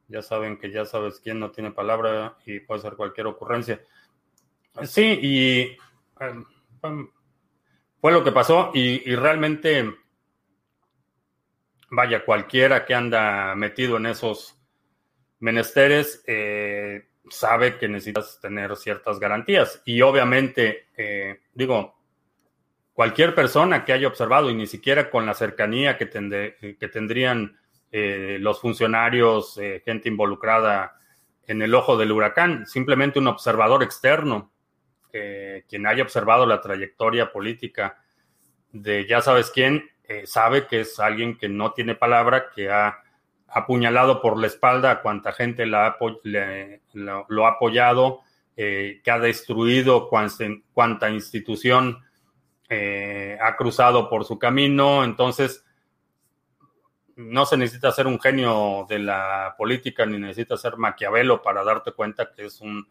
Ya 0.07 0.21
saben 0.21 0.57
que 0.57 0.71
ya 0.71 0.85
sabes 0.85 1.19
quién 1.19 1.39
no 1.39 1.51
tiene 1.51 1.71
palabra 1.71 2.37
y 2.45 2.59
puede 2.59 2.81
ser 2.81 2.93
cualquier 2.93 3.27
ocurrencia. 3.27 3.81
Sí, 4.83 5.19
y 5.21 5.77
em, 6.19 6.45
fue 7.99 8.11
lo 8.11 8.23
que 8.23 8.31
pasó 8.31 8.71
y, 8.73 9.15
realmente 9.15 9.91
vaya, 11.89 12.25
cualquiera 12.25 12.85
que 12.85 12.93
anda 12.93 13.55
metido 13.55 13.97
en 13.97 14.07
esos 14.07 14.57
menesteres 15.39 16.23
eh, 16.25 17.07
sabe 17.29 17.77
que 17.77 17.87
necesitas 17.87 18.39
tener 18.41 18.75
ciertas 18.75 19.19
garantías. 19.19 19.81
Y 19.85 20.01
obviamente, 20.01 20.87
eh, 20.95 21.41
digo, 21.53 21.95
cualquier 22.93 23.35
persona 23.35 23.85
que 23.85 23.93
haya 23.93 24.07
observado, 24.07 24.49
y 24.49 24.55
ni 24.55 24.67
siquiera 24.67 25.09
con 25.09 25.25
la 25.25 25.33
cercanía 25.33 25.97
que, 25.97 26.09
que 26.79 26.87
tendrían 26.87 27.57
eh, 27.91 28.37
los 28.39 28.59
funcionarios, 28.59 29.59
gente 29.85 30.09
involucrada 30.09 30.97
en 31.45 31.61
el 31.61 31.73
ojo 31.75 31.97
del 31.97 32.11
huracán, 32.11 32.65
simplemente 32.65 33.19
un 33.19 33.27
observador 33.27 33.83
externo, 33.83 34.51
quien 35.67 35.87
haya 35.87 36.03
observado 36.03 36.45
la 36.45 36.61
trayectoria 36.61 37.31
política 37.31 37.97
de 38.71 39.07
ya 39.07 39.21
sabes 39.21 39.49
quién, 39.49 39.89
sabe 40.25 40.67
que 40.67 40.81
es 40.81 40.99
alguien 40.99 41.37
que 41.37 41.49
no 41.49 41.73
tiene 41.73 41.95
palabra, 41.95 42.49
que 42.55 42.69
ha 42.69 42.97
apuñalado 43.47 44.21
por 44.21 44.37
la 44.37 44.47
espalda 44.47 44.91
a 44.91 45.01
cuanta 45.01 45.31
gente 45.31 45.65
la 45.65 45.97
lo, 46.93 47.45
ha 47.45 47.49
apoyado, 47.49 48.21
eh, 48.55 49.01
que 49.03 49.11
ha 49.11 49.19
destruido 49.19 50.09
cuanta, 50.09 51.09
institución 51.09 52.03
eh, 52.69 53.37
ha 53.41 53.55
cruzado 53.55 54.09
por 54.09 54.25
su 54.25 54.37
camino. 54.37 55.03
Entonces, 55.03 55.63
no 57.15 57.45
se 57.45 57.57
necesita 57.57 57.91
ser 57.91 58.07
un 58.07 58.19
genio 58.19 58.85
de 58.87 58.99
la 58.99 59.55
política 59.57 60.05
ni 60.05 60.19
necesita 60.19 60.57
ser 60.57 60.77
Maquiavelo 60.77 61.41
para 61.41 61.63
darte 61.63 61.91
cuenta 61.93 62.31
que 62.31 62.45
es 62.45 62.61
un 62.61 62.87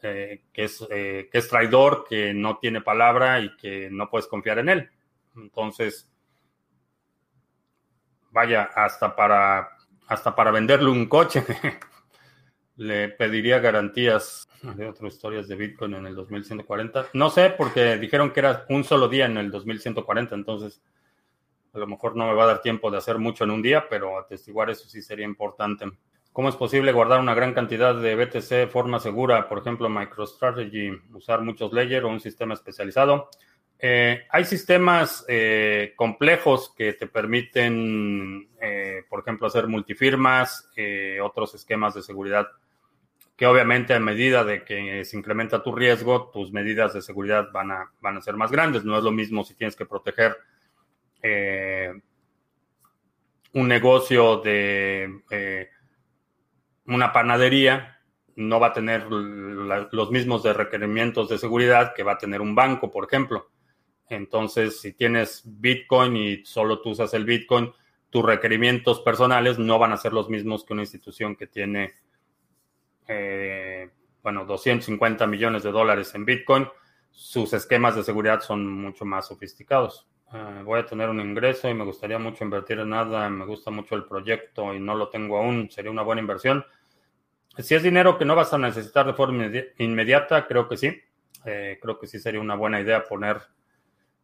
eh, 0.00 0.44
que, 0.52 0.64
es, 0.64 0.86
que 0.88 1.28
es 1.32 1.48
traidor, 1.48 2.06
que 2.08 2.32
no 2.32 2.58
tiene 2.58 2.80
palabra 2.80 3.40
y 3.40 3.56
que 3.56 3.88
no 3.90 4.08
puedes 4.08 4.26
confiar 4.26 4.58
en 4.60 4.68
él. 4.68 4.90
Entonces, 5.36 6.10
vaya, 8.38 8.70
hasta 8.72 9.16
para 9.16 9.68
hasta 10.06 10.34
para 10.34 10.52
venderle 10.52 10.88
un 10.90 11.06
coche 11.06 11.44
le 12.76 13.08
pediría 13.08 13.58
garantías 13.58 14.48
de 14.62 14.88
otras 14.88 15.12
historias 15.12 15.48
de 15.48 15.56
Bitcoin 15.56 15.94
en 15.94 16.06
el 16.06 16.14
2140. 16.14 17.08
No 17.14 17.30
sé, 17.30 17.50
porque 17.50 17.98
dijeron 17.98 18.30
que 18.30 18.38
era 18.40 18.64
un 18.68 18.84
solo 18.84 19.08
día 19.08 19.26
en 19.26 19.36
el 19.38 19.50
2140, 19.50 20.36
entonces 20.36 20.80
a 21.74 21.78
lo 21.78 21.88
mejor 21.88 22.14
no 22.14 22.28
me 22.28 22.34
va 22.34 22.44
a 22.44 22.46
dar 22.46 22.62
tiempo 22.62 22.92
de 22.92 22.98
hacer 22.98 23.18
mucho 23.18 23.42
en 23.42 23.50
un 23.50 23.60
día, 23.60 23.88
pero 23.90 24.16
atestiguar 24.16 24.70
eso 24.70 24.88
sí 24.88 25.02
sería 25.02 25.26
importante. 25.26 25.86
¿Cómo 26.32 26.48
es 26.48 26.54
posible 26.54 26.92
guardar 26.92 27.18
una 27.18 27.34
gran 27.34 27.52
cantidad 27.52 27.96
de 27.96 28.14
BTC 28.14 28.48
de 28.50 28.66
forma 28.68 29.00
segura? 29.00 29.48
Por 29.48 29.58
ejemplo, 29.58 29.88
MicroStrategy, 29.88 30.92
usar 31.12 31.42
muchos 31.42 31.72
layers 31.72 32.04
o 32.04 32.08
un 32.08 32.20
sistema 32.20 32.54
especializado. 32.54 33.28
Eh, 33.80 34.26
hay 34.30 34.44
sistemas 34.44 35.24
eh, 35.28 35.92
complejos 35.94 36.74
que 36.76 36.94
te 36.94 37.06
permiten, 37.06 38.48
eh, 38.60 39.04
por 39.08 39.20
ejemplo, 39.20 39.46
hacer 39.46 39.68
multifirmas, 39.68 40.68
otros 41.22 41.54
esquemas 41.54 41.94
de 41.94 42.02
seguridad 42.02 42.48
que 43.36 43.46
obviamente 43.46 43.94
a 43.94 44.00
medida 44.00 44.42
de 44.42 44.64
que 44.64 45.04
se 45.04 45.16
incrementa 45.16 45.62
tu 45.62 45.72
riesgo, 45.72 46.28
tus 46.32 46.52
medidas 46.52 46.92
de 46.92 47.02
seguridad 47.02 47.52
van 47.52 47.70
a, 47.70 47.92
van 48.00 48.16
a 48.16 48.20
ser 48.20 48.34
más 48.34 48.50
grandes. 48.50 48.84
No 48.84 48.98
es 48.98 49.04
lo 49.04 49.12
mismo 49.12 49.44
si 49.44 49.54
tienes 49.54 49.76
que 49.76 49.86
proteger 49.86 50.36
un 53.52 53.68
negocio 53.68 54.38
de 54.38 55.22
una 56.86 57.12
panadería, 57.12 58.00
no 58.34 58.58
va 58.58 58.68
a 58.68 58.72
tener 58.72 59.04
los 59.08 60.10
mismos 60.10 60.42
de 60.42 60.52
requerimientos 60.52 61.28
de 61.28 61.38
seguridad 61.38 61.94
que 61.94 62.02
va 62.02 62.12
a 62.12 62.18
tener 62.18 62.40
un 62.40 62.56
banco, 62.56 62.90
por 62.90 63.04
ejemplo. 63.04 63.50
Entonces, 64.10 64.80
si 64.80 64.92
tienes 64.92 65.42
Bitcoin 65.44 66.16
y 66.16 66.44
solo 66.44 66.80
tú 66.80 66.90
usas 66.90 67.12
el 67.14 67.24
Bitcoin, 67.24 67.72
tus 68.10 68.24
requerimientos 68.24 69.00
personales 69.00 69.58
no 69.58 69.78
van 69.78 69.92
a 69.92 69.96
ser 69.96 70.12
los 70.12 70.28
mismos 70.28 70.64
que 70.64 70.72
una 70.72 70.82
institución 70.82 71.36
que 71.36 71.46
tiene, 71.46 71.94
eh, 73.06 73.90
bueno, 74.22 74.44
250 74.44 75.26
millones 75.26 75.62
de 75.62 75.72
dólares 75.72 76.14
en 76.14 76.24
Bitcoin. 76.24 76.66
Sus 77.10 77.52
esquemas 77.52 77.96
de 77.96 78.02
seguridad 78.02 78.40
son 78.40 78.66
mucho 78.66 79.04
más 79.04 79.28
sofisticados. 79.28 80.08
Eh, 80.32 80.62
voy 80.64 80.80
a 80.80 80.86
tener 80.86 81.08
un 81.08 81.20
ingreso 81.20 81.68
y 81.68 81.74
me 81.74 81.84
gustaría 81.84 82.18
mucho 82.18 82.44
invertir 82.44 82.78
en 82.78 82.90
nada. 82.90 83.28
Me 83.28 83.44
gusta 83.44 83.70
mucho 83.70 83.94
el 83.94 84.04
proyecto 84.04 84.72
y 84.74 84.80
no 84.80 84.94
lo 84.94 85.08
tengo 85.08 85.38
aún. 85.38 85.70
Sería 85.70 85.90
una 85.90 86.02
buena 86.02 86.20
inversión. 86.20 86.64
Si 87.58 87.74
es 87.74 87.82
dinero 87.82 88.18
que 88.18 88.24
no 88.24 88.36
vas 88.36 88.52
a 88.52 88.58
necesitar 88.58 89.06
de 89.06 89.14
forma 89.14 89.50
inmediata, 89.78 90.46
creo 90.46 90.68
que 90.68 90.76
sí. 90.76 90.96
Eh, 91.44 91.78
creo 91.80 91.98
que 91.98 92.06
sí 92.06 92.18
sería 92.18 92.40
una 92.40 92.54
buena 92.54 92.80
idea 92.80 93.04
poner 93.04 93.38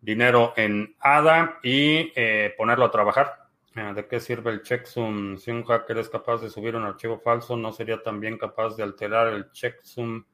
dinero 0.05 0.53
en 0.57 0.95
ADA 1.01 1.59
y 1.63 2.13
eh, 2.15 2.55
ponerlo 2.57 2.85
a 2.85 2.91
trabajar. 2.91 3.49
Ah, 3.75 3.93
¿De 3.93 4.07
qué 4.07 4.21
sirve 4.21 4.53
el 4.53 4.63
checksum? 4.63 5.37
Si 5.39 5.51
un 5.51 5.65
hacker 5.65 5.99
es 5.99 6.09
capaz 6.09 6.41
de 6.43 6.51
subir 6.51 6.77
un 6.77 6.85
archivo 6.85 7.19
falso, 7.19 7.57
¿no 7.57 7.73
sería 7.73 8.03
también 8.03 8.39
capaz 8.39 8.77
de 8.77 8.83
alterar 8.83 9.29
el 9.29 9.51
checksum 9.51 10.25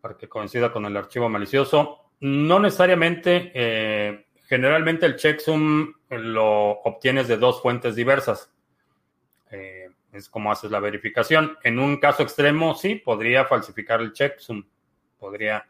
para 0.00 0.16
que 0.16 0.28
coincida 0.28 0.72
con 0.72 0.86
el 0.86 0.96
archivo 0.96 1.28
malicioso? 1.28 2.12
No 2.20 2.58
necesariamente. 2.58 3.50
Eh, 3.52 4.26
generalmente 4.44 5.04
el 5.04 5.16
checksum 5.16 5.92
lo 6.08 6.70
obtienes 6.70 7.28
de 7.28 7.36
dos 7.36 7.60
fuentes 7.60 7.96
diversas. 7.96 8.50
Eh, 9.50 9.90
es 10.12 10.30
como 10.30 10.50
haces 10.50 10.70
la 10.70 10.80
verificación. 10.80 11.58
En 11.64 11.78
un 11.78 11.98
caso 11.98 12.22
extremo, 12.22 12.74
sí, 12.74 12.94
podría 12.94 13.44
falsificar 13.44 14.00
el 14.00 14.12
checksum. 14.12 14.64
Podría 15.18 15.66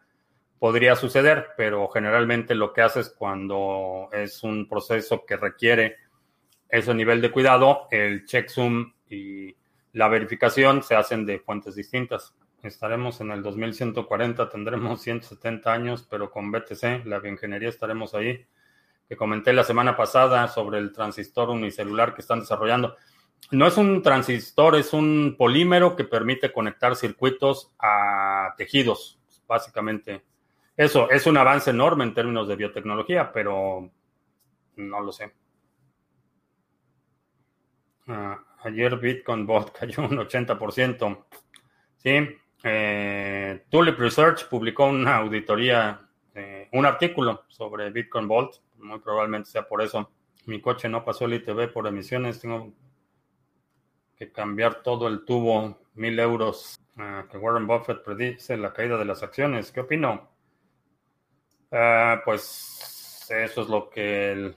podría 0.58 0.96
suceder, 0.96 1.48
pero 1.56 1.88
generalmente 1.88 2.54
lo 2.54 2.72
que 2.72 2.82
haces 2.82 3.10
cuando 3.10 4.08
es 4.12 4.42
un 4.42 4.68
proceso 4.68 5.24
que 5.26 5.36
requiere 5.36 5.96
ese 6.68 6.94
nivel 6.94 7.20
de 7.20 7.30
cuidado, 7.30 7.86
el 7.90 8.24
checksum 8.24 8.92
y 9.08 9.54
la 9.92 10.08
verificación 10.08 10.82
se 10.82 10.94
hacen 10.94 11.24
de 11.24 11.38
fuentes 11.38 11.74
distintas. 11.74 12.34
Estaremos 12.62 13.20
en 13.20 13.30
el 13.30 13.42
2140, 13.42 14.48
tendremos 14.48 15.00
170 15.02 15.72
años, 15.72 16.06
pero 16.10 16.30
con 16.30 16.50
BTC, 16.50 17.04
la 17.04 17.18
bioingeniería, 17.20 17.68
estaremos 17.68 18.14
ahí. 18.14 18.44
Que 19.08 19.16
comenté 19.16 19.52
la 19.52 19.62
semana 19.62 19.96
pasada 19.96 20.48
sobre 20.48 20.78
el 20.78 20.92
transistor 20.92 21.50
unicelular 21.50 22.12
que 22.12 22.22
están 22.22 22.40
desarrollando. 22.40 22.96
No 23.52 23.68
es 23.68 23.76
un 23.76 24.02
transistor, 24.02 24.74
es 24.74 24.92
un 24.92 25.36
polímero 25.38 25.94
que 25.94 26.02
permite 26.02 26.52
conectar 26.52 26.96
circuitos 26.96 27.72
a 27.78 28.54
tejidos, 28.56 29.20
básicamente 29.46 30.24
eso 30.76 31.10
es 31.10 31.26
un 31.26 31.36
avance 31.38 31.70
enorme 31.70 32.04
en 32.04 32.14
términos 32.14 32.48
de 32.48 32.56
biotecnología, 32.56 33.32
pero 33.32 33.90
no 34.76 35.00
lo 35.00 35.12
sé. 35.12 35.32
Ah, 38.08 38.38
ayer 38.62 38.96
Bitcoin 38.98 39.46
Bot 39.46 39.72
cayó 39.78 40.04
un 40.04 40.18
80%. 40.18 41.24
Sí, 41.96 42.28
eh, 42.62 43.64
Tulip 43.70 43.98
Research 43.98 44.48
publicó 44.48 44.86
una 44.86 45.16
auditoría, 45.16 46.08
eh, 46.34 46.68
un 46.72 46.86
artículo 46.86 47.44
sobre 47.48 47.90
Bitcoin 47.90 48.28
Vault. 48.28 48.56
Muy 48.78 49.00
probablemente 49.00 49.50
sea 49.50 49.66
por 49.66 49.82
eso. 49.82 50.10
Mi 50.46 50.60
coche 50.60 50.88
no 50.88 51.04
pasó 51.04 51.24
el 51.24 51.34
ITV 51.34 51.72
por 51.72 51.86
emisiones. 51.86 52.40
Tengo 52.40 52.72
que 54.16 54.30
cambiar 54.30 54.82
todo 54.82 55.08
el 55.08 55.24
tubo, 55.24 55.78
mil 55.94 56.18
euros. 56.18 56.78
Ah, 56.98 57.26
que 57.30 57.38
Warren 57.38 57.66
Buffett 57.66 58.02
predice 58.02 58.56
la 58.56 58.72
caída 58.72 58.98
de 58.98 59.04
las 59.06 59.22
acciones. 59.22 59.72
¿Qué 59.72 59.80
opino? 59.80 60.35
Ah, 61.72 62.22
pues 62.24 63.26
eso 63.30 63.62
es 63.62 63.68
lo 63.68 63.90
que 63.90 64.54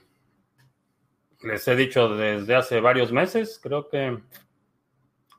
les 1.42 1.68
he 1.68 1.76
dicho 1.76 2.08
desde 2.16 2.54
hace 2.54 2.80
varios 2.80 3.12
meses. 3.12 3.58
Creo 3.62 3.88
que 3.88 4.18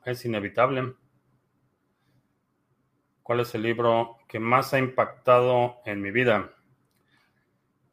es 0.04 0.24
inevitable. 0.24 0.94
¿Cuál 3.22 3.40
es 3.40 3.54
el 3.54 3.62
libro 3.62 4.18
que 4.28 4.38
más 4.38 4.74
ha 4.74 4.78
impactado 4.78 5.76
en 5.84 6.02
mi 6.02 6.10
vida? 6.10 6.50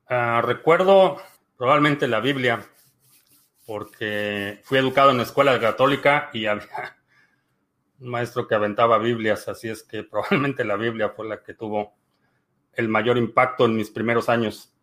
Ah, 0.08 0.42
recuerdo 0.44 1.22
probablemente 1.56 2.08
la 2.08 2.20
Biblia, 2.20 2.66
porque 3.68 4.62
fui 4.64 4.80
educado 4.80 5.12
en 5.12 5.18
la 5.18 5.24
escuela 5.24 5.60
católica 5.60 6.32
y 6.34 6.48
había 6.48 6.98
un 8.00 8.10
maestro 8.10 8.48
que 8.48 8.56
aventaba 8.56 8.98
Biblias, 8.98 9.48
así 9.48 9.70
es 9.70 9.84
que 9.84 10.04
probablemente 10.04 10.66
la 10.66 10.78
Biblia 10.78 11.10
fue 11.10 11.28
la 11.28 11.44
que 11.44 11.54
tuvo 11.54 11.99
el 12.80 12.88
mayor 12.88 13.18
impacto 13.18 13.66
en 13.66 13.76
mis 13.76 13.90
primeros 13.90 14.30
años. 14.30 14.74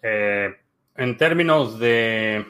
Eh, 0.00 0.56
en 0.96 1.16
términos 1.18 1.78
de 1.78 2.46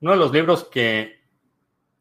uno 0.00 0.12
de 0.12 0.16
los 0.16 0.32
libros 0.32 0.64
que 0.64 1.18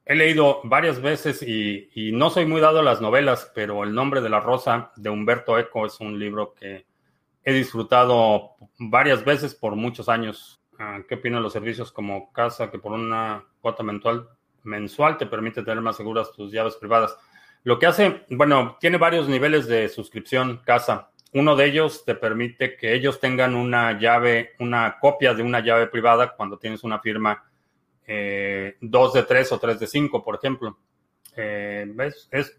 he 0.05 0.15
leído 0.15 0.61
varias 0.63 1.01
veces 1.01 1.43
y, 1.43 2.11
no 2.13 2.29
soy 2.29 2.45
muy 2.45 2.61
dado 2.61 2.79
a 2.79 2.83
las 2.83 3.01
novelas, 3.01 3.51
pero 3.53 3.83
El 3.83 3.93
nombre 3.93 4.21
de 4.21 4.29
la 4.29 4.39
rosa 4.39 4.93
de 4.95 5.09
Humberto 5.09 5.59
Eco 5.59 5.85
es 5.85 5.99
un 5.99 6.17
libro 6.17 6.53
que 6.53 6.85
he 7.43 7.51
disfrutado 7.51 8.51
varias 8.79 9.25
veces 9.25 9.53
por 9.53 9.75
muchos 9.75 10.07
años. 10.07 10.61
Ah, 10.79 10.99
¿Qué 11.09 11.15
opinan 11.15 11.43
los 11.43 11.51
servicios 11.51 11.91
como 11.91 12.31
casa 12.31 12.71
que 12.71 12.79
por 12.79 12.93
una 12.93 13.43
cuota 13.59 13.83
mensual, 13.83 14.29
mensual 14.63 15.17
te 15.17 15.25
permite 15.25 15.61
tener 15.61 15.81
más 15.81 15.97
seguras 15.97 16.31
tus 16.31 16.53
llaves 16.53 16.77
privadas? 16.77 17.17
Lo 17.67 17.79
que 17.79 17.85
hace, 17.85 18.23
bueno, 18.29 18.77
tiene 18.79 18.97
varios 18.97 19.27
niveles 19.27 19.67
de 19.67 19.89
suscripción 19.89 20.61
casa. 20.63 21.11
uno 21.33 21.57
de 21.57 21.65
ellos 21.65 22.05
te 22.05 22.15
permite 22.15 22.77
que 22.77 22.93
ellos 22.93 23.19
tengan 23.19 23.55
una 23.55 23.99
llave, 23.99 24.51
una 24.59 24.97
copia 25.01 25.33
de 25.33 25.43
una 25.43 25.59
llave 25.59 25.87
privada 25.87 26.33
cuando 26.33 26.57
tienes 26.57 26.85
una 26.85 26.99
firma 26.99 27.43
2 28.05 28.07
eh, 28.07 28.77
de 28.81 29.23
3 29.23 29.51
o 29.51 29.59
3 29.59 29.79
de 29.81 29.85
5, 29.85 30.23
por 30.23 30.35
ejemplo. 30.35 30.77
Eh, 31.35 31.93
es, 32.31 32.57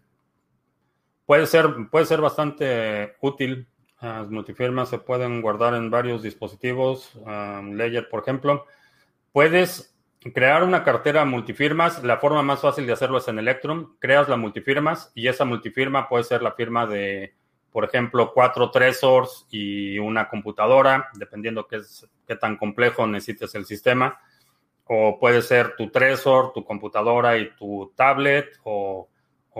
puede, 1.25 1.47
ser, 1.47 1.65
puede 1.89 2.05
ser 2.05 2.21
bastante 2.21 3.15
útil. 3.19 3.67
Las 3.99 4.29
multifirmas 4.29 4.89
se 4.89 4.99
pueden 4.99 5.41
guardar 5.41 5.73
en 5.73 5.89
varios 5.89 6.21
dispositivos. 6.21 7.15
Um, 7.15 7.73
Ledger, 7.73 8.09
por 8.09 8.21
ejemplo. 8.21 8.67
Puedes 9.31 9.91
crear 10.33 10.63
una 10.63 10.83
cartera 10.83 11.25
multifirmas. 11.25 12.03
La 12.03 12.17
forma 12.17 12.43
más 12.43 12.61
fácil 12.61 12.85
de 12.85 12.93
hacerlo 12.93 13.17
es 13.19 13.27
en 13.27 13.39
Electrum. 13.39 13.95
Creas 13.99 14.27
la 14.29 14.37
multifirmas 14.37 15.11
y 15.15 15.27
esa 15.27 15.45
multifirma 15.45 16.09
puede 16.09 16.23
ser 16.23 16.41
la 16.41 16.51
firma 16.53 16.85
de, 16.85 17.33
por 17.71 17.85
ejemplo, 17.85 18.31
cuatro 18.33 18.71
Trezors 18.71 19.47
y 19.49 19.97
una 19.99 20.27
computadora, 20.27 21.09
dependiendo 21.13 21.67
qué, 21.67 22.35
tan 22.35 22.57
complejo 22.57 23.07
necesites 23.07 23.55
el 23.55 23.65
sistema 23.65 24.19
o 24.91 25.19
puede 25.19 25.43
ser 25.43 25.75
tu 25.75 25.91
Trezor, 25.91 26.51
tu 26.51 26.65
computadora 26.65 27.37
y 27.37 27.55
tu 27.55 27.93
tablet, 27.95 28.57
o, 28.63 29.07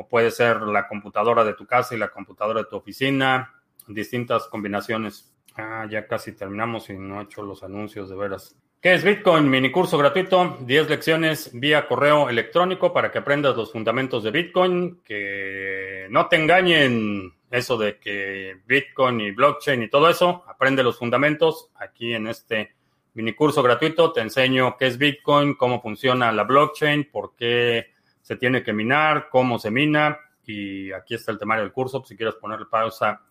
puede 0.09 0.31
ser 0.31 0.61
la 0.61 0.87
computadora 0.87 1.43
de 1.43 1.53
tu 1.53 1.67
casa 1.67 1.93
y 1.93 1.99
la 1.99 2.07
computadora 2.07 2.61
de 2.61 2.67
tu 2.67 2.77
oficina, 2.77 3.53
distintas 3.87 4.47
combinaciones. 4.47 5.35
Ah, 5.55 5.85
ya 5.89 6.07
casi 6.07 6.35
terminamos 6.35 6.89
y 6.89 6.93
no 6.97 7.19
he 7.19 7.25
hecho 7.25 7.43
los 7.43 7.63
anuncios 7.63 8.09
de 8.09 8.15
veras. 8.15 8.57
¿Qué 8.81 8.93
es 8.93 9.03
Bitcoin? 9.03 9.49
Mini 9.49 9.71
curso 9.71 9.97
gratuito, 9.97 10.57
10 10.61 10.89
lecciones 10.89 11.49
vía 11.51 11.85
correo 11.85 12.29
electrónico 12.29 12.93
para 12.93 13.11
que 13.11 13.17
aprendas 13.17 13.57
los 13.57 13.73
fundamentos 13.73 14.23
de 14.23 14.31
Bitcoin, 14.31 15.01
que 15.03 16.07
no 16.09 16.29
te 16.29 16.37
engañen 16.37 17.33
eso 17.51 17.77
de 17.77 17.97
que 17.97 18.55
Bitcoin 18.65 19.19
y 19.19 19.31
blockchain 19.31 19.83
y 19.83 19.89
todo 19.89 20.09
eso, 20.09 20.45
aprende 20.47 20.81
los 20.81 20.97
fundamentos 20.97 21.71
aquí 21.75 22.13
en 22.13 22.27
este 22.27 22.73
mini 23.15 23.33
curso 23.33 23.61
gratuito. 23.61 24.13
Te 24.13 24.21
enseño 24.21 24.77
qué 24.77 24.87
es 24.87 24.97
Bitcoin, 24.97 25.55
cómo 25.55 25.81
funciona 25.81 26.31
la 26.31 26.43
blockchain, 26.43 27.09
por 27.11 27.35
qué 27.35 27.91
se 28.21 28.37
tiene 28.37 28.63
que 28.63 28.71
minar, 28.71 29.27
cómo 29.29 29.59
se 29.59 29.71
mina. 29.71 30.17
Y 30.45 30.93
aquí 30.93 31.15
está 31.15 31.33
el 31.33 31.37
temario 31.37 31.65
del 31.65 31.73
curso. 31.73 32.01
Si 32.05 32.15
quieres 32.15 32.35
ponerle 32.35 32.67
pausa 32.67 33.23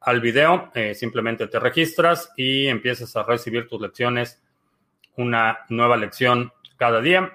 al 0.00 0.20
video, 0.20 0.70
eh, 0.74 0.94
simplemente 0.94 1.46
te 1.46 1.58
registras 1.58 2.30
y 2.36 2.66
empiezas 2.66 3.16
a 3.16 3.22
recibir 3.22 3.66
tus 3.66 3.80
lecciones. 3.80 4.41
Una 5.16 5.60
nueva 5.68 5.96
lección 5.96 6.52
cada 6.76 7.00
día. 7.00 7.32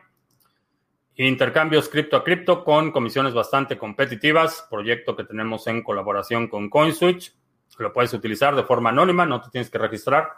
Intercambios 1.16 1.90
cripto 1.90 2.18
a 2.18 2.24
cripto 2.24 2.64
con 2.64 2.92
comisiones 2.92 3.34
bastante 3.34 3.78
competitivas. 3.78 4.68
Proyecto 4.70 5.16
que 5.16 5.24
tenemos 5.24 5.66
en 5.68 5.84
colaboración 5.84 6.48
con 6.48 6.70
CoinSwitch. 6.70 7.34
Lo 7.80 7.94
puedes 7.94 8.14
utilizar 8.14 8.56
de 8.56 8.64
forma 8.64 8.90
anónima, 8.90 9.26
no 9.26 9.42
te 9.42 9.50
tienes 9.50 9.70
que 9.70 9.78
registrar 9.78 10.30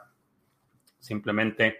simplemente 1.00 1.80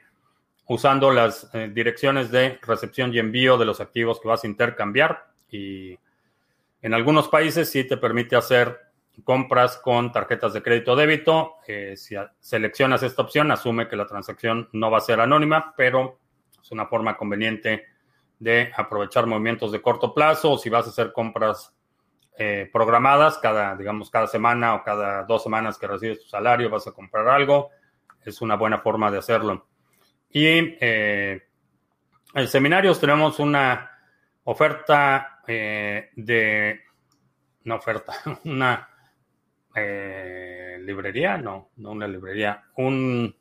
usando 0.68 1.12
las 1.12 1.50
eh, 1.54 1.70
direcciones 1.74 2.32
de 2.32 2.60
recepción 2.62 3.14
y 3.14 3.20
envío 3.20 3.58
de 3.58 3.66
los 3.66 3.82
activos 3.82 4.20
que 4.20 4.28
vas 4.28 4.44
a 4.44 4.48
intercambiar. 4.48 5.28
Y 5.50 5.98
en 6.82 6.94
algunos 6.94 7.28
países 7.28 7.70
sí 7.70 7.84
te 7.84 7.98
permite 7.98 8.36
hacer 8.36 8.78
compras 9.24 9.78
con 9.78 10.12
tarjetas 10.12 10.54
de 10.54 10.62
crédito 10.62 10.94
o 10.94 10.96
débito. 10.96 11.56
Eh, 11.68 11.96
si 11.96 12.16
seleccionas 12.40 13.04
esta 13.04 13.22
opción, 13.22 13.52
asume 13.52 13.88
que 13.88 13.96
la 13.96 14.06
transacción 14.06 14.70
no 14.74 14.92
va 14.92 14.98
a 14.98 15.02
ser 15.02 15.20
anónima, 15.20 15.74
pero 15.76 16.20
es 16.62 16.72
una 16.72 16.86
forma 16.88 17.18
conveniente 17.18 17.86
de 18.38 18.72
aprovechar 18.76 19.26
movimientos 19.26 19.72
de 19.72 19.82
corto 19.82 20.14
plazo 20.14 20.58
si 20.58 20.70
vas 20.70 20.86
a 20.86 20.90
hacer 20.90 21.12
compras 21.12 21.76
eh, 22.38 22.70
programadas 22.72 23.38
cada, 23.38 23.76
digamos, 23.76 24.10
cada 24.10 24.28
semana 24.28 24.76
o 24.76 24.84
cada 24.84 25.24
dos 25.24 25.44
semanas 25.44 25.78
que 25.78 25.88
recibes 25.88 26.22
tu 26.22 26.30
salario, 26.30 26.70
vas 26.70 26.88
a 26.88 26.94
comprar 26.94 27.28
algo 27.28 27.70
es 28.24 28.42
una 28.42 28.56
buena 28.56 28.80
forma 28.80 29.12
de 29.12 29.18
hacerlo. 29.18 29.68
Y 30.30 30.46
eh, 30.80 31.42
en 32.34 32.48
seminarios 32.48 33.00
tenemos 33.00 33.40
una 33.40 33.92
oferta 34.44 35.42
eh, 35.48 36.10
de, 36.16 36.82
una 37.66 37.76
oferta, 37.76 38.14
una 38.46 38.88
eh, 39.80 40.78
librería, 40.82 41.38
no, 41.38 41.70
no 41.78 41.92
una 41.92 42.08
librería, 42.08 42.64
un, 42.76 43.36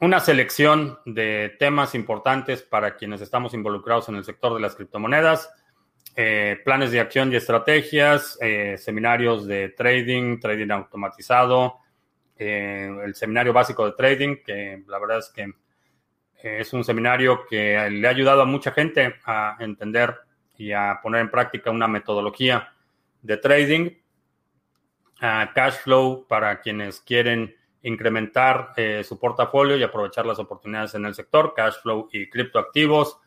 una 0.00 0.20
selección 0.20 0.98
de 1.04 1.54
temas 1.58 1.94
importantes 1.94 2.62
para 2.62 2.96
quienes 2.96 3.20
estamos 3.20 3.54
involucrados 3.54 4.08
en 4.08 4.16
el 4.16 4.24
sector 4.24 4.54
de 4.54 4.60
las 4.60 4.74
criptomonedas. 4.74 5.50
planes 6.64 6.90
de 6.90 7.00
acción 7.00 7.32
y 7.32 7.36
estrategias, 7.36 8.38
seminarios 8.76 9.46
de 9.46 9.70
trading, 9.70 10.40
trading 10.40 10.70
automatizado, 10.70 11.82
eh, 12.44 12.90
el 13.04 13.14
seminario 13.14 13.52
básico 13.52 13.86
de 13.86 13.92
trading, 13.92 14.36
que 14.44 14.82
la 14.88 14.98
verdad 14.98 15.18
es 15.18 15.30
que 15.30 15.42
eh, 15.42 16.60
es 16.60 16.72
un 16.72 16.82
seminario 16.82 17.46
que 17.48 17.88
le 17.88 18.06
ha 18.06 18.10
ayudado 18.10 18.42
a 18.42 18.46
mucha 18.46 18.72
gente 18.72 19.14
a 19.24 19.56
entender 19.60 20.16
y 20.56 20.72
a 20.72 20.98
poner 21.00 21.20
en 21.20 21.30
práctica 21.30 21.70
una 21.70 21.86
metodología 21.86 22.72
de 23.20 23.36
trading. 23.36 23.90
Cash 25.54 25.74
flow 25.82 26.26
para 26.28 26.60
quienes 26.60 27.00
quieren 27.00 27.54
incrementar 27.82 28.72
eh, 28.76 29.02
su 29.04 29.18
portafolio 29.18 29.76
y 29.76 29.82
aprovechar 29.82 30.26
las 30.26 30.38
oportunidades 30.38 30.94
en 30.94 31.06
el 31.06 31.14
sector, 31.14 31.54
cash 31.54 31.74
flow 31.82 32.08
y 32.12 32.28
criptoactivos, 32.28 33.18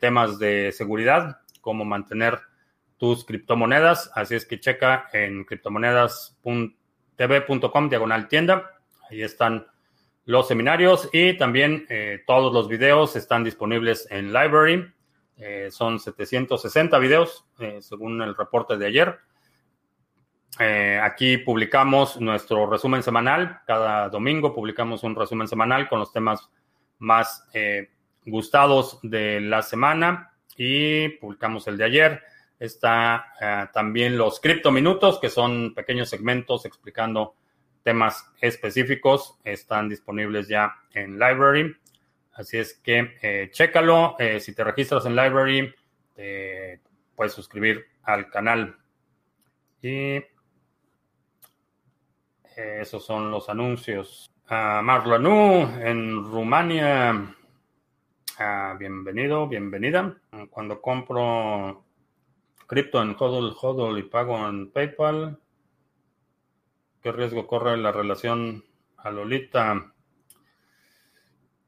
temas 0.00 0.40
de 0.40 0.72
seguridad, 0.72 1.42
cómo 1.60 1.84
mantener 1.84 2.40
tus 2.96 3.24
criptomonedas. 3.24 4.10
Así 4.16 4.34
es 4.34 4.44
que 4.44 4.58
checa 4.58 5.08
en 5.12 5.44
criptomonedas.com 5.44 6.74
tv.com 7.20 7.90
diagonal 7.90 8.28
tienda. 8.28 8.80
Ahí 9.10 9.22
están 9.22 9.66
los 10.24 10.48
seminarios 10.48 11.10
y 11.12 11.36
también 11.36 11.84
eh, 11.90 12.22
todos 12.26 12.50
los 12.50 12.66
videos 12.66 13.14
están 13.14 13.44
disponibles 13.44 14.08
en 14.10 14.32
Library. 14.32 14.90
Eh, 15.36 15.68
son 15.70 15.98
760 15.98 16.98
videos, 16.98 17.44
eh, 17.58 17.78
según 17.82 18.22
el 18.22 18.34
reporte 18.34 18.78
de 18.78 18.86
ayer. 18.86 19.18
Aquí 20.58 21.38
publicamos 21.38 22.20
nuestro 22.20 22.68
resumen 22.68 23.02
semanal. 23.02 23.60
Cada 23.66 24.08
domingo 24.08 24.54
publicamos 24.54 25.02
un 25.04 25.14
resumen 25.14 25.48
semanal 25.48 25.88
con 25.88 25.98
los 25.98 26.12
temas 26.12 26.50
más 26.98 27.46
gustados 28.26 28.98
de 29.02 29.40
la 29.40 29.62
semana 29.62 30.32
y 30.56 31.08
publicamos 31.08 31.66
el 31.68 31.76
de 31.76 31.84
ayer. 31.84 32.22
Está 32.58 33.32
eh, 33.40 33.66
también 33.72 34.18
los 34.18 34.40
criptominutos, 34.40 35.18
que 35.18 35.30
son 35.30 35.74
pequeños 35.74 36.10
segmentos 36.10 36.66
explicando 36.66 37.34
temas 37.82 38.30
específicos. 38.40 39.38
Están 39.44 39.88
disponibles 39.88 40.48
ya 40.48 40.76
en 40.92 41.18
Library. 41.18 41.74
Así 42.34 42.58
es 42.58 42.74
que 42.74 43.16
eh, 43.22 43.48
chécalo. 43.50 44.16
Eh, 44.18 44.40
si 44.40 44.54
te 44.54 44.62
registras 44.62 45.06
en 45.06 45.16
Library, 45.16 45.74
te 46.14 46.80
puedes 47.16 47.32
suscribir 47.32 47.86
al 48.02 48.28
canal. 48.28 48.76
Y 49.80 50.20
esos 52.80 53.04
son 53.04 53.30
los 53.30 53.48
anuncios. 53.48 54.30
Uh, 54.50 54.80
en 55.80 56.24
Rumania. 56.24 57.36
Ah, 58.38 58.74
bienvenido, 58.78 59.46
bienvenida. 59.46 60.16
Cuando 60.50 60.80
compro 60.80 61.84
cripto 62.66 63.02
en 63.02 63.16
HODL, 63.18 63.54
HODL 63.60 63.98
y 63.98 64.02
pago 64.04 64.48
en 64.48 64.70
PayPal. 64.70 65.38
¿Qué 67.02 67.12
riesgo 67.12 67.46
corre 67.46 67.76
la 67.76 67.92
relación 67.92 68.64
a 68.96 69.10
Lolita? 69.10 69.92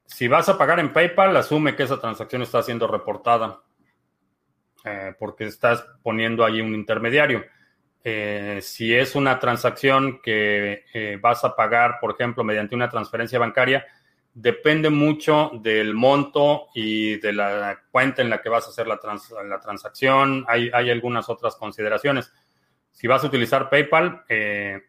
Si 0.06 0.28
vas 0.28 0.48
a 0.48 0.58
pagar 0.58 0.80
en 0.80 0.92
PayPal, 0.92 1.36
asume 1.36 1.74
que 1.74 1.84
esa 1.84 2.00
transacción 2.00 2.42
está 2.42 2.62
siendo 2.62 2.86
reportada 2.86 3.62
eh, 4.84 5.14
porque 5.18 5.44
estás 5.44 5.86
poniendo 6.02 6.44
ahí 6.44 6.60
un 6.60 6.74
intermediario. 6.74 7.44
Eh, 8.04 8.58
si 8.62 8.94
es 8.94 9.14
una 9.14 9.38
transacción 9.38 10.20
que 10.20 10.84
eh, 10.92 11.18
vas 11.20 11.44
a 11.44 11.54
pagar, 11.54 11.98
por 12.00 12.12
ejemplo, 12.12 12.42
mediante 12.42 12.74
una 12.74 12.88
transferencia 12.88 13.38
bancaria, 13.38 13.86
depende 14.34 14.90
mucho 14.90 15.50
del 15.54 15.94
monto 15.94 16.68
y 16.74 17.18
de 17.18 17.32
la 17.32 17.80
cuenta 17.90 18.22
en 18.22 18.30
la 18.30 18.40
que 18.40 18.48
vas 18.48 18.66
a 18.66 18.70
hacer 18.70 18.86
la, 18.86 18.98
transacción. 19.60 20.44
Hay, 20.48 20.70
hay, 20.72 20.90
algunas 20.90 21.28
otras 21.28 21.54
consideraciones. 21.56 22.32
Si 22.90 23.06
vas 23.06 23.22
a 23.22 23.26
utilizar 23.26 23.70
PayPal, 23.70 24.24
eh, 24.28 24.80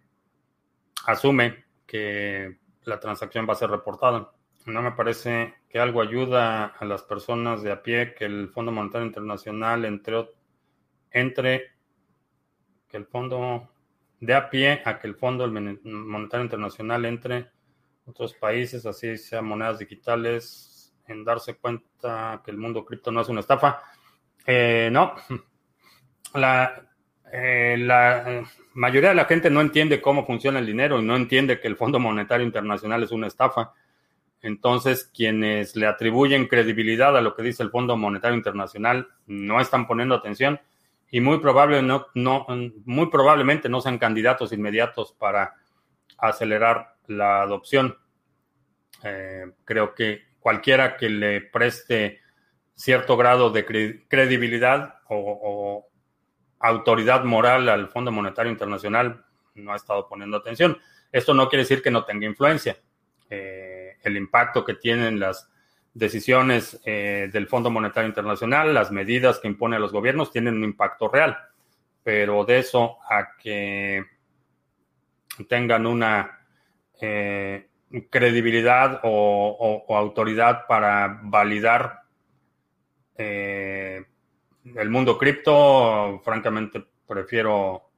asume 1.06 1.66
que 1.86 2.58
la 2.84 3.00
transacción 3.00 3.48
va 3.48 3.54
a 3.54 3.58
ser 3.58 3.70
reportada. 3.70 4.32
No 4.66 4.82
me 4.82 4.94
parece 4.94 5.56
que 5.70 5.80
algo 5.80 6.02
ayuda 6.02 6.66
a 6.66 6.86
las 6.86 7.04
personas 7.04 7.62
de 7.62 7.72
a 7.72 7.84
pie 7.84 8.16
que 8.16 8.26
el 8.26 8.50
Fondo 8.50 8.72
Monetario 8.72 9.06
Internacional 9.06 9.84
entre, 9.86 10.30
entre 11.12 11.73
que 12.94 12.98
el 12.98 13.08
fondo 13.08 13.72
de 14.20 14.36
a 14.36 14.52
pie 14.52 14.84
a 14.86 15.00
que 15.00 15.08
el 15.08 15.16
Fondo 15.16 15.48
Monetario 15.48 16.44
Internacional 16.44 17.06
entre 17.06 17.50
otros 18.06 18.36
países, 18.36 18.86
así 18.86 19.18
sea 19.18 19.42
monedas 19.42 19.80
digitales, 19.80 20.94
en 21.08 21.26
darse 21.26 21.56
cuenta 21.56 22.44
que 22.46 22.52
el 22.52 22.58
mundo 22.58 22.86
cripto 22.86 23.12
no 23.12 23.22
es 23.22 23.30
una 23.30 23.40
estafa. 23.40 23.82
Eh, 24.46 24.90
no, 24.92 25.16
la, 26.36 26.94
Eh, 27.36 27.78
la 27.80 28.44
mayoría 28.76 29.10
de 29.10 29.16
la 29.16 29.26
gente 29.26 29.50
no 29.50 29.60
entiende 29.60 30.00
cómo 30.00 30.24
funciona 30.24 30.60
el 30.60 30.68
dinero 30.68 31.00
y 31.00 31.04
no 31.04 31.16
entiende 31.16 31.60
que 31.60 31.68
el 31.68 31.76
Fondo 31.76 32.00
Monetario 32.00 32.46
Internacional 32.46 33.02
es 33.02 33.12
una 33.12 33.26
estafa. 33.26 33.74
Entonces, 34.40 35.10
quienes 35.12 35.76
le 35.76 35.88
atribuyen 35.88 36.48
credibilidad 36.48 37.18
a 37.18 37.22
lo 37.22 37.34
que 37.34 37.42
dice 37.42 37.64
el 37.64 37.72
Fondo 37.72 37.98
Monetario 37.98 38.38
Internacional 38.38 39.08
no 39.26 39.60
están 39.60 39.88
poniendo 39.88 40.14
atención 40.14 40.60
y 41.14 41.22
muy, 41.22 41.38
probable 41.38 41.84
no, 41.84 42.08
no, 42.16 42.48
muy 42.86 43.06
probablemente 43.12 43.70
no 43.70 43.82
sean 43.82 44.00
candidatos 44.00 44.52
inmediatos 44.52 45.14
para 45.14 45.54
acelerar 46.18 46.96
la 47.06 47.44
adopción. 47.44 47.96
Eh, 49.04 49.46
creo 49.64 49.94
que 49.94 50.24
cualquiera 50.40 50.98
que 50.98 51.10
le 51.10 51.42
preste 51.42 52.20
cierto 52.74 53.16
grado 53.16 53.52
de 53.52 53.64
credibilidad 54.08 54.96
o, 55.08 55.88
autoridad 56.60 57.24
moral 57.26 57.70
al 57.70 57.90
Fondo 57.90 58.12
Monetario 58.12 58.52
Internacional 58.52 59.24
no 59.54 59.72
ha 59.72 59.76
estado 59.76 60.08
poniendo 60.10 60.38
atención. 60.38 60.80
Esto 61.12 61.36
no 61.36 61.48
quiere 61.48 61.62
decir 61.62 61.84
que 61.84 61.92
no 61.92 62.06
tenga 62.06 62.26
influencia. 62.26 62.76
Eh, 63.30 63.98
el 64.02 64.18
impacto 64.18 64.66
que 64.66 64.74
tienen 64.74 65.20
las 65.20 65.48
decisiones 65.94 66.80
eh, 66.86 67.30
del 67.32 67.48
Fondo 67.48 67.70
Monetario 67.70 68.08
Internacional, 68.08 68.74
las 68.74 68.92
medidas 68.92 69.40
que 69.40 69.48
impone 69.48 69.76
a 69.76 69.80
los 69.80 69.92
gobiernos 69.92 70.32
tienen 70.32 70.56
un 70.56 70.64
impacto 70.64 71.08
real, 71.08 71.38
pero 72.04 72.46
de 72.46 72.60
eso 72.60 72.98
a 73.10 73.36
que 73.38 74.04
tengan 75.48 75.86
una 75.86 76.40
eh, 77.00 77.68
credibilidad 78.10 79.02
o, 79.04 79.86
autoridad 79.90 80.66
para 80.68 81.20
validar 81.24 82.02
eh, 83.18 84.04
el 84.76 84.90
mundo 84.90 85.18
cripto, 85.18 86.22
francamente 86.24 86.84
prefiero, 87.08 87.90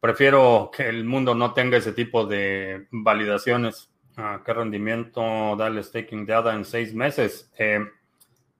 prefiero 0.00 0.70
que 0.74 0.88
el 0.88 1.04
mundo 1.04 1.34
no 1.34 1.52
tenga 1.52 1.78
ese 1.78 1.92
tipo 1.92 2.26
de 2.26 2.86
validaciones. 2.90 3.91
Ah, 4.16 4.42
¿Qué 4.44 4.52
rendimiento 4.52 5.56
da 5.56 5.68
el 5.68 5.82
staking 5.82 6.26
de 6.26 6.34
ADA 6.34 6.54
en 6.54 6.64
seis 6.64 6.94
meses? 6.94 7.50
Eh, 7.58 7.80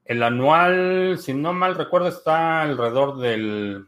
el 0.05 0.23
anual, 0.23 1.19
si 1.19 1.35
no 1.35 1.53
mal 1.53 1.75
recuerdo, 1.75 2.09
está 2.09 2.63
alrededor 2.63 3.19
del 3.19 3.87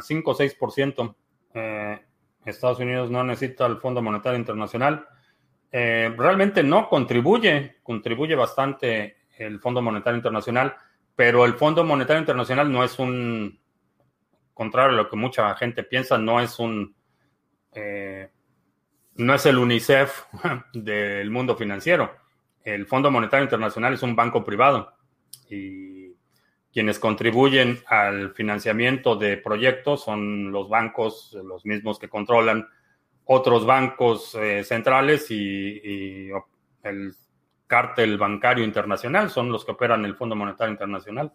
5 0.00 0.30
ah, 0.30 0.34
o 0.34 0.36
6%. 0.36 1.14
Eh, 1.54 1.98
Estados 2.44 2.78
Unidos 2.78 3.10
no 3.10 3.24
necesita 3.24 3.66
el 3.66 3.78
Fondo 3.78 4.02
Monetario 4.02 4.38
Internacional. 4.38 5.06
Eh, 5.72 6.14
realmente 6.16 6.62
no 6.62 6.88
contribuye, 6.88 7.76
contribuye 7.82 8.34
bastante 8.34 9.16
el 9.36 9.60
Fondo 9.60 9.82
Monetario 9.82 10.16
Internacional, 10.16 10.76
pero 11.14 11.44
el 11.44 11.54
Fondo 11.54 11.84
Monetario 11.84 12.20
Internacional 12.20 12.70
no 12.70 12.84
es 12.84 12.98
un, 12.98 13.58
contrario 14.54 14.94
a 14.94 15.02
lo 15.02 15.10
que 15.10 15.16
mucha 15.16 15.54
gente 15.56 15.82
piensa, 15.82 16.16
no 16.18 16.40
es 16.40 16.58
un, 16.58 16.94
eh, 17.72 18.30
no 19.18 19.34
es 19.34 19.46
el 19.46 19.58
UNICEF 19.58 20.24
del 20.72 21.30
mundo 21.30 21.56
financiero. 21.56 22.14
El 22.64 22.86
Fondo 22.86 23.10
Monetario 23.10 23.44
Internacional 23.44 23.94
es 23.94 24.02
un 24.02 24.16
banco 24.16 24.44
privado 24.44 24.92
y 25.48 26.14
quienes 26.72 26.98
contribuyen 26.98 27.80
al 27.86 28.34
financiamiento 28.34 29.16
de 29.16 29.36
proyectos 29.38 30.04
son 30.04 30.52
los 30.52 30.68
bancos, 30.68 31.36
los 31.44 31.64
mismos 31.64 31.98
que 31.98 32.08
controlan 32.08 32.68
otros 33.24 33.64
bancos 33.64 34.34
eh, 34.34 34.62
centrales 34.64 35.30
y, 35.30 36.30
el 36.82 37.14
cártel 37.66 38.16
bancario 38.16 38.62
internacional 38.62 39.28
son 39.28 39.50
los 39.50 39.64
que 39.64 39.72
operan 39.72 40.04
el 40.04 40.14
Fondo 40.14 40.36
Monetario 40.36 40.70
Internacional. 40.70 41.32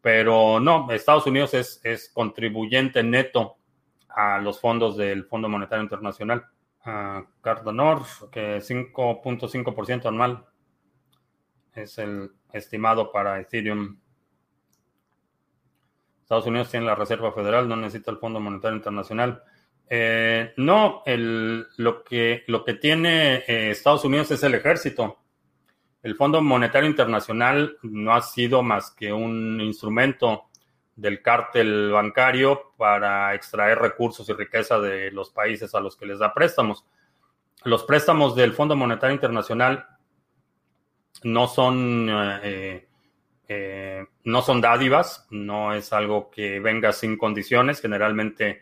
Pero 0.00 0.58
no, 0.58 0.90
Estados 0.90 1.26
Unidos 1.26 1.54
es, 1.54 1.80
es 1.84 2.08
contribuyente 2.08 3.02
neto 3.02 3.56
a 4.08 4.38
los 4.38 4.60
fondos 4.60 4.96
del 4.96 5.24
Fondo 5.26 5.48
Monetario 5.48 5.84
Internacional. 5.84 6.46
Uh, 6.86 7.26
Cardano, 7.42 8.06
que 8.32 8.58
5.5% 8.62 10.06
anual 10.06 10.46
es 11.74 11.98
el 11.98 12.32
estimado 12.52 13.12
para 13.12 13.38
Ethereum. 13.40 13.98
Estados 16.22 16.46
Unidos 16.46 16.70
tiene 16.70 16.86
la 16.86 16.94
Reserva 16.94 17.32
Federal, 17.32 17.68
no 17.68 17.76
necesita 17.76 18.10
el 18.10 18.18
Fondo 18.18 18.40
Monetario 18.40 18.76
Internacional. 18.76 19.42
Eh, 19.88 20.52
no, 20.56 21.02
lo, 21.04 22.04
que, 22.04 22.44
lo 22.46 22.64
que 22.64 22.74
tiene 22.74 23.42
eh, 23.46 23.70
Estados 23.72 24.04
Unidos 24.04 24.30
es 24.30 24.42
el 24.42 24.54
ejército. 24.54 25.18
El 26.02 26.14
Fondo 26.14 26.40
Monetario 26.40 26.88
Internacional 26.88 27.76
no 27.82 28.14
ha 28.14 28.22
sido 28.22 28.62
más 28.62 28.92
que 28.92 29.12
un 29.12 29.60
instrumento 29.60 30.49
del 31.00 31.22
cártel 31.22 31.90
bancario 31.92 32.72
para 32.76 33.34
extraer 33.34 33.78
recursos 33.78 34.28
y 34.28 34.34
riqueza 34.34 34.78
de 34.78 35.10
los 35.10 35.30
países 35.30 35.74
a 35.74 35.80
los 35.80 35.96
que 35.96 36.04
les 36.04 36.18
da 36.18 36.34
préstamos. 36.34 36.84
Los 37.64 37.84
préstamos 37.84 38.36
del 38.36 38.52
Fondo 38.52 38.76
Monetario 38.76 39.14
Internacional 39.14 39.86
no 41.22 41.48
son, 41.48 42.06
eh, 42.42 42.86
no 44.24 44.42
son 44.42 44.60
dádivas, 44.60 45.26
no 45.30 45.74
es 45.74 45.92
algo 45.94 46.30
que 46.30 46.60
venga 46.60 46.92
sin 46.92 47.16
condiciones. 47.16 47.80
Generalmente 47.80 48.60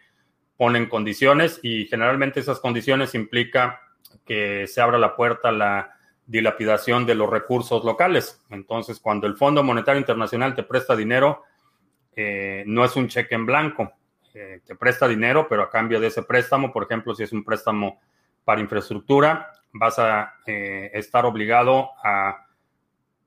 ponen 0.56 0.86
condiciones 0.86 1.58
y 1.62 1.86
generalmente 1.86 2.40
esas 2.40 2.60
condiciones 2.60 3.16
implica 3.16 3.80
que 4.24 4.66
se 4.68 4.80
abra 4.80 4.98
la 4.98 5.16
puerta 5.16 5.48
a 5.48 5.52
la 5.52 5.96
dilapidación 6.24 7.04
de 7.04 7.16
los 7.16 7.28
recursos 7.28 7.84
locales. 7.84 8.40
Entonces, 8.50 9.00
cuando 9.00 9.26
el 9.26 9.36
Fondo 9.36 9.64
Monetario 9.64 9.98
Internacional 9.98 10.54
te 10.54 10.62
presta 10.62 10.94
dinero, 10.94 11.44
eh, 12.20 12.64
no 12.66 12.84
es 12.84 12.96
un 12.96 13.06
cheque 13.06 13.34
en 13.34 13.46
blanco. 13.46 13.92
Eh, 14.34 14.60
te 14.64 14.74
presta 14.74 15.06
dinero, 15.06 15.46
pero 15.48 15.62
a 15.62 15.70
cambio 15.70 16.00
de 16.00 16.08
ese 16.08 16.22
préstamo, 16.22 16.72
por 16.72 16.84
ejemplo, 16.84 17.14
si 17.14 17.22
es 17.22 17.32
un 17.32 17.44
préstamo 17.44 18.00
para 18.44 18.60
infraestructura, 18.60 19.52
vas 19.72 19.98
a 19.98 20.34
eh, 20.46 20.90
estar 20.94 21.24
obligado 21.26 21.90
a 22.02 22.46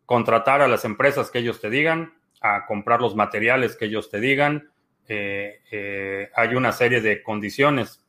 contratar 0.06 0.62
a 0.62 0.68
las 0.68 0.84
empresas 0.84 1.32
que 1.32 1.40
ellos 1.40 1.62
te 1.62 1.70
digan, 1.70 2.14
a 2.42 2.66
comprar 2.66 3.00
los 3.00 3.16
materiales 3.16 3.78
que 3.78 3.86
ellos 3.86 4.10
te 4.10 4.20
digan, 4.20 4.72
eh, 5.08 5.62
eh, 5.72 6.30
hay 6.34 6.56
una 6.56 6.72
serie 6.72 7.02
de 7.02 7.22
condiciones 7.22 8.02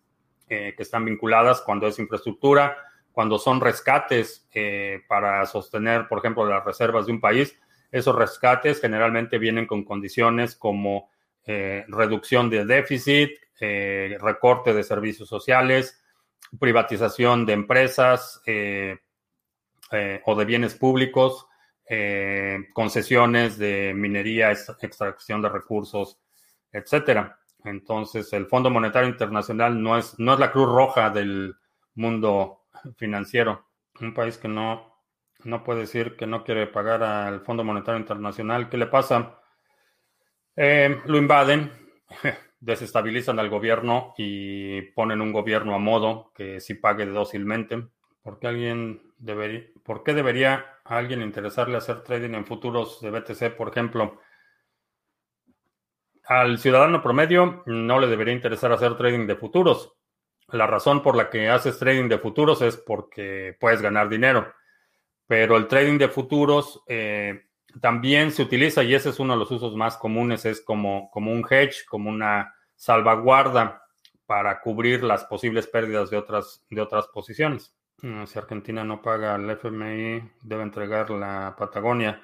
eh, 0.48 0.74
que 0.76 0.82
están 0.82 1.04
vinculadas 1.04 1.60
cuando 1.60 1.86
es 1.86 1.98
infraestructura, 1.98 2.76
cuando 3.10 3.38
son 3.38 3.60
rescates 3.60 4.48
para 5.08 5.44
sostener, 5.46 6.08
por 6.08 6.18
ejemplo, 6.18 6.46
las 6.46 6.64
reservas 6.64 7.06
de 7.06 7.12
un 7.12 7.20
país. 7.20 7.58
Esos 7.92 8.16
rescates 8.16 8.80
generalmente 8.80 9.38
vienen 9.38 9.66
con 9.66 9.84
condiciones 9.84 10.56
como 10.56 11.10
reducción 11.44 12.50
de 12.50 12.64
déficit, 12.64 13.30
recorte 13.60 14.72
de 14.74 14.82
servicios 14.82 15.28
sociales, 15.28 16.02
privatización 16.58 17.46
de 17.46 17.52
empresas 17.52 18.42
o 20.24 20.34
de 20.34 20.44
bienes 20.44 20.74
públicos, 20.74 21.46
concesiones 22.72 23.58
de 23.58 23.92
minería, 23.94 24.50
extracción 24.50 25.42
de 25.42 25.48
recursos 25.48 26.18
etcétera. 26.72 27.38
Entonces, 27.64 28.32
el 28.32 28.46
Fondo 28.46 28.70
Monetario 28.70 29.08
Internacional 29.08 29.80
no 29.80 29.96
es, 29.96 30.18
no 30.18 30.34
es 30.34 30.40
la 30.40 30.50
cruz 30.50 30.68
roja 30.68 31.10
del 31.10 31.54
mundo 31.94 32.64
financiero. 32.96 33.68
Un 34.00 34.14
país 34.14 34.38
que 34.38 34.48
no, 34.48 34.91
no 35.44 35.64
puede 35.64 35.80
decir 35.80 36.16
que 36.16 36.26
no 36.26 36.44
quiere 36.44 36.66
pagar 36.66 37.02
al 37.02 37.40
Fondo 37.40 37.64
Monetario 37.64 38.00
Internacional. 38.00 38.68
¿Qué 38.68 38.76
le 38.76 38.86
pasa? 38.86 39.40
Eh, 40.56 41.00
lo 41.06 41.18
invaden, 41.18 41.72
desestabilizan 42.60 43.38
al 43.38 43.48
gobierno 43.48 44.14
y 44.16 44.82
ponen 44.92 45.20
un 45.20 45.32
gobierno 45.32 45.74
a 45.74 45.78
modo 45.78 46.32
que 46.34 46.60
sí 46.60 46.74
pague 46.74 47.06
dócilmente. 47.06 47.88
¿Por 48.22 48.38
qué, 48.38 48.48
alguien 48.48 49.12
debería, 49.18 49.64
¿Por 49.82 50.04
qué 50.04 50.14
debería 50.14 50.78
a 50.84 50.98
alguien 50.98 51.22
interesarle 51.22 51.76
hacer 51.76 52.02
trading 52.02 52.34
en 52.34 52.46
futuros 52.46 53.00
de 53.00 53.10
BTC, 53.10 53.56
por 53.56 53.68
ejemplo? 53.68 54.20
al 56.24 56.58
ciudadano 56.58 57.02
promedio 57.02 57.62
no 57.66 57.98
le 57.98 58.06
debería 58.06 58.34
interesar 58.34 58.72
hacer 58.72 58.96
trading 58.96 59.26
de 59.26 59.36
futuros. 59.36 59.92
La 60.48 60.66
razón 60.66 61.02
por 61.02 61.16
la 61.16 61.30
que 61.30 61.48
haces 61.48 61.78
trading 61.78 62.08
de 62.08 62.18
futuros 62.18 62.62
es 62.62 62.76
porque 62.76 63.56
puedes 63.58 63.80
ganar 63.80 64.08
dinero. 64.08 64.52
Pero 65.32 65.56
el 65.56 65.66
trading 65.66 65.96
de 65.96 66.10
futuros 66.10 66.82
eh, 66.86 67.46
también 67.80 68.32
se 68.32 68.42
utiliza, 68.42 68.82
y 68.82 68.94
ese 68.94 69.08
es 69.08 69.18
uno 69.18 69.32
de 69.32 69.38
los 69.38 69.50
usos 69.50 69.74
más 69.74 69.96
comunes, 69.96 70.44
es 70.44 70.60
como, 70.60 71.10
como 71.10 71.32
un 71.32 71.42
hedge, 71.48 71.86
como 71.88 72.10
una 72.10 72.54
salvaguarda 72.76 73.82
para 74.26 74.60
cubrir 74.60 75.02
las 75.02 75.24
posibles 75.24 75.66
pérdidas 75.68 76.10
de 76.10 76.18
otras, 76.18 76.62
de 76.68 76.82
otras 76.82 77.08
posiciones. 77.08 77.74
Mm, 78.02 78.26
si 78.26 78.38
Argentina 78.38 78.84
no 78.84 79.00
paga 79.00 79.34
al 79.34 79.48
FMI, 79.48 80.22
debe 80.42 80.64
entregar 80.64 81.08
la 81.08 81.56
Patagonia. 81.56 82.22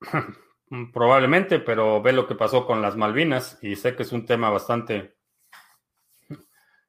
Mm, 0.70 0.92
probablemente, 0.92 1.58
pero 1.58 2.00
ve 2.00 2.14
lo 2.14 2.26
que 2.26 2.34
pasó 2.34 2.66
con 2.66 2.80
las 2.80 2.96
Malvinas 2.96 3.58
y 3.60 3.76
sé 3.76 3.94
que 3.94 4.02
es 4.02 4.12
un 4.12 4.24
tema 4.24 4.48
bastante 4.48 5.18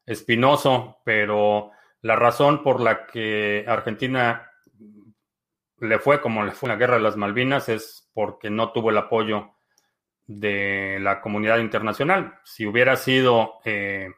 espinoso, 0.05 0.99
pero 1.03 1.71
la 2.01 2.15
razón 2.15 2.63
por 2.63 2.79
la 2.79 3.05
que 3.05 3.65
Argentina 3.67 4.49
le 5.79 5.99
fue 5.99 6.21
como 6.21 6.43
le 6.43 6.51
fue 6.51 6.69
la 6.69 6.75
guerra 6.75 6.95
de 6.95 7.03
las 7.03 7.17
Malvinas 7.17 7.69
es 7.69 8.09
porque 8.13 8.49
no 8.49 8.71
tuvo 8.71 8.91
el 8.91 8.97
apoyo 8.97 9.55
de 10.27 10.97
la 11.01 11.21
comunidad 11.21 11.59
internacional. 11.59 12.39
Si 12.43 12.65
hubiera 12.65 12.95
sido 12.95 13.59
eh, 13.63 14.09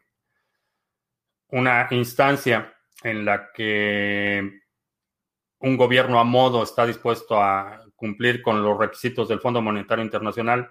una 1.48 1.88
instancia 1.90 2.74
en 3.02 3.24
la 3.24 3.52
que 3.52 4.60
un 5.60 5.76
gobierno 5.76 6.20
a 6.20 6.24
modo 6.24 6.62
está 6.62 6.86
dispuesto 6.86 7.42
a 7.42 7.84
cumplir 7.96 8.42
con 8.42 8.62
los 8.62 8.78
requisitos 8.78 9.28
del 9.28 9.40
Fondo 9.40 9.60
Monetario 9.60 10.04
Internacional, 10.04 10.70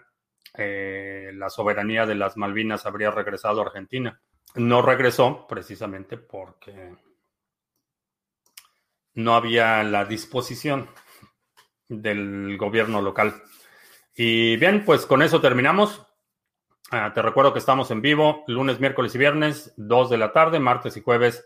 eh, 0.53 1.31
la 1.33 1.49
soberanía 1.49 2.05
de 2.05 2.15
las 2.15 2.37
Malvinas 2.37 2.85
habría 2.85 3.11
regresado 3.11 3.61
a 3.61 3.65
Argentina. 3.65 4.19
No 4.55 4.81
regresó 4.81 5.45
precisamente 5.47 6.17
porque 6.17 6.95
no 9.17 9.35
había 9.35 9.83
la 9.83 10.05
disposición 10.05 10.87
del 11.89 12.55
gobierno 12.57 13.01
local. 13.01 13.41
Y 14.15 14.57
bien, 14.57 14.85
pues 14.85 15.07
con 15.07 15.23
eso 15.23 15.41
terminamos. 15.41 16.05
Ah, 16.91 17.11
te 17.13 17.21
recuerdo 17.23 17.51
que 17.51 17.59
estamos 17.59 17.89
en 17.89 18.01
vivo 18.01 18.43
lunes, 18.47 18.79
miércoles 18.79 19.13
y 19.15 19.17
viernes, 19.17 19.73
2 19.75 20.11
de 20.11 20.17
la 20.17 20.31
tarde, 20.33 20.59
martes 20.59 20.95
y 20.97 21.01
jueves, 21.01 21.45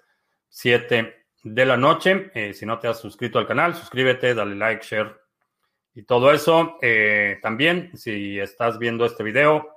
7 0.50 1.26
de 1.44 1.66
la 1.66 1.78
noche. 1.78 2.30
Eh, 2.36 2.54
si 2.54 2.66
no 2.66 2.78
te 2.78 2.90
has 2.90 3.00
suscrito 3.00 3.40
al 3.40 3.48
canal, 3.48 3.74
suscríbete, 3.74 4.36
dale 4.36 4.56
like, 4.56 4.86
share 4.86 5.22
y 5.94 6.04
todo 6.04 6.32
eso. 6.34 6.78
Eh, 6.82 7.40
también, 7.42 7.98
si 7.98 8.38
estás 8.38 8.80
viendo 8.80 9.06
este 9.06 9.24
video 9.24 9.70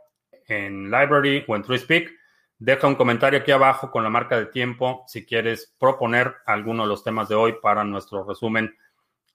en 0.49 0.91
Library 0.91 1.45
o 1.47 1.55
en 1.55 1.63
TrueSpeak, 1.63 2.11
deja 2.59 2.87
un 2.87 2.95
comentario 2.95 3.41
aquí 3.41 3.51
abajo 3.51 3.91
con 3.91 4.03
la 4.03 4.11
marca 4.11 4.39
de 4.39 4.47
tiempo 4.47 5.05
si 5.07 5.25
quieres 5.25 5.75
proponer 5.79 6.37
alguno 6.47 6.85
de 6.85 6.89
los 6.89 7.05
temas 7.05 7.29
de 7.29 7.35
hoy 7.35 7.57
para 7.61 7.85
nuestro 7.85 8.25
resumen 8.25 8.77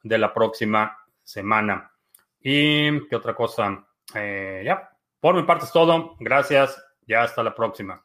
de 0.03 0.17
la 0.17 0.33
próxima 0.33 0.97
semana. 1.23 1.91
Y 2.39 3.07
qué 3.07 3.15
otra 3.15 3.35
cosa. 3.35 3.85
Eh, 4.15 4.63
ya, 4.65 4.89
por 5.19 5.35
mi 5.35 5.43
parte 5.43 5.65
es 5.65 5.71
todo. 5.71 6.15
Gracias. 6.19 6.81
Ya 7.05 7.23
hasta 7.23 7.43
la 7.43 7.55
próxima. 7.55 8.03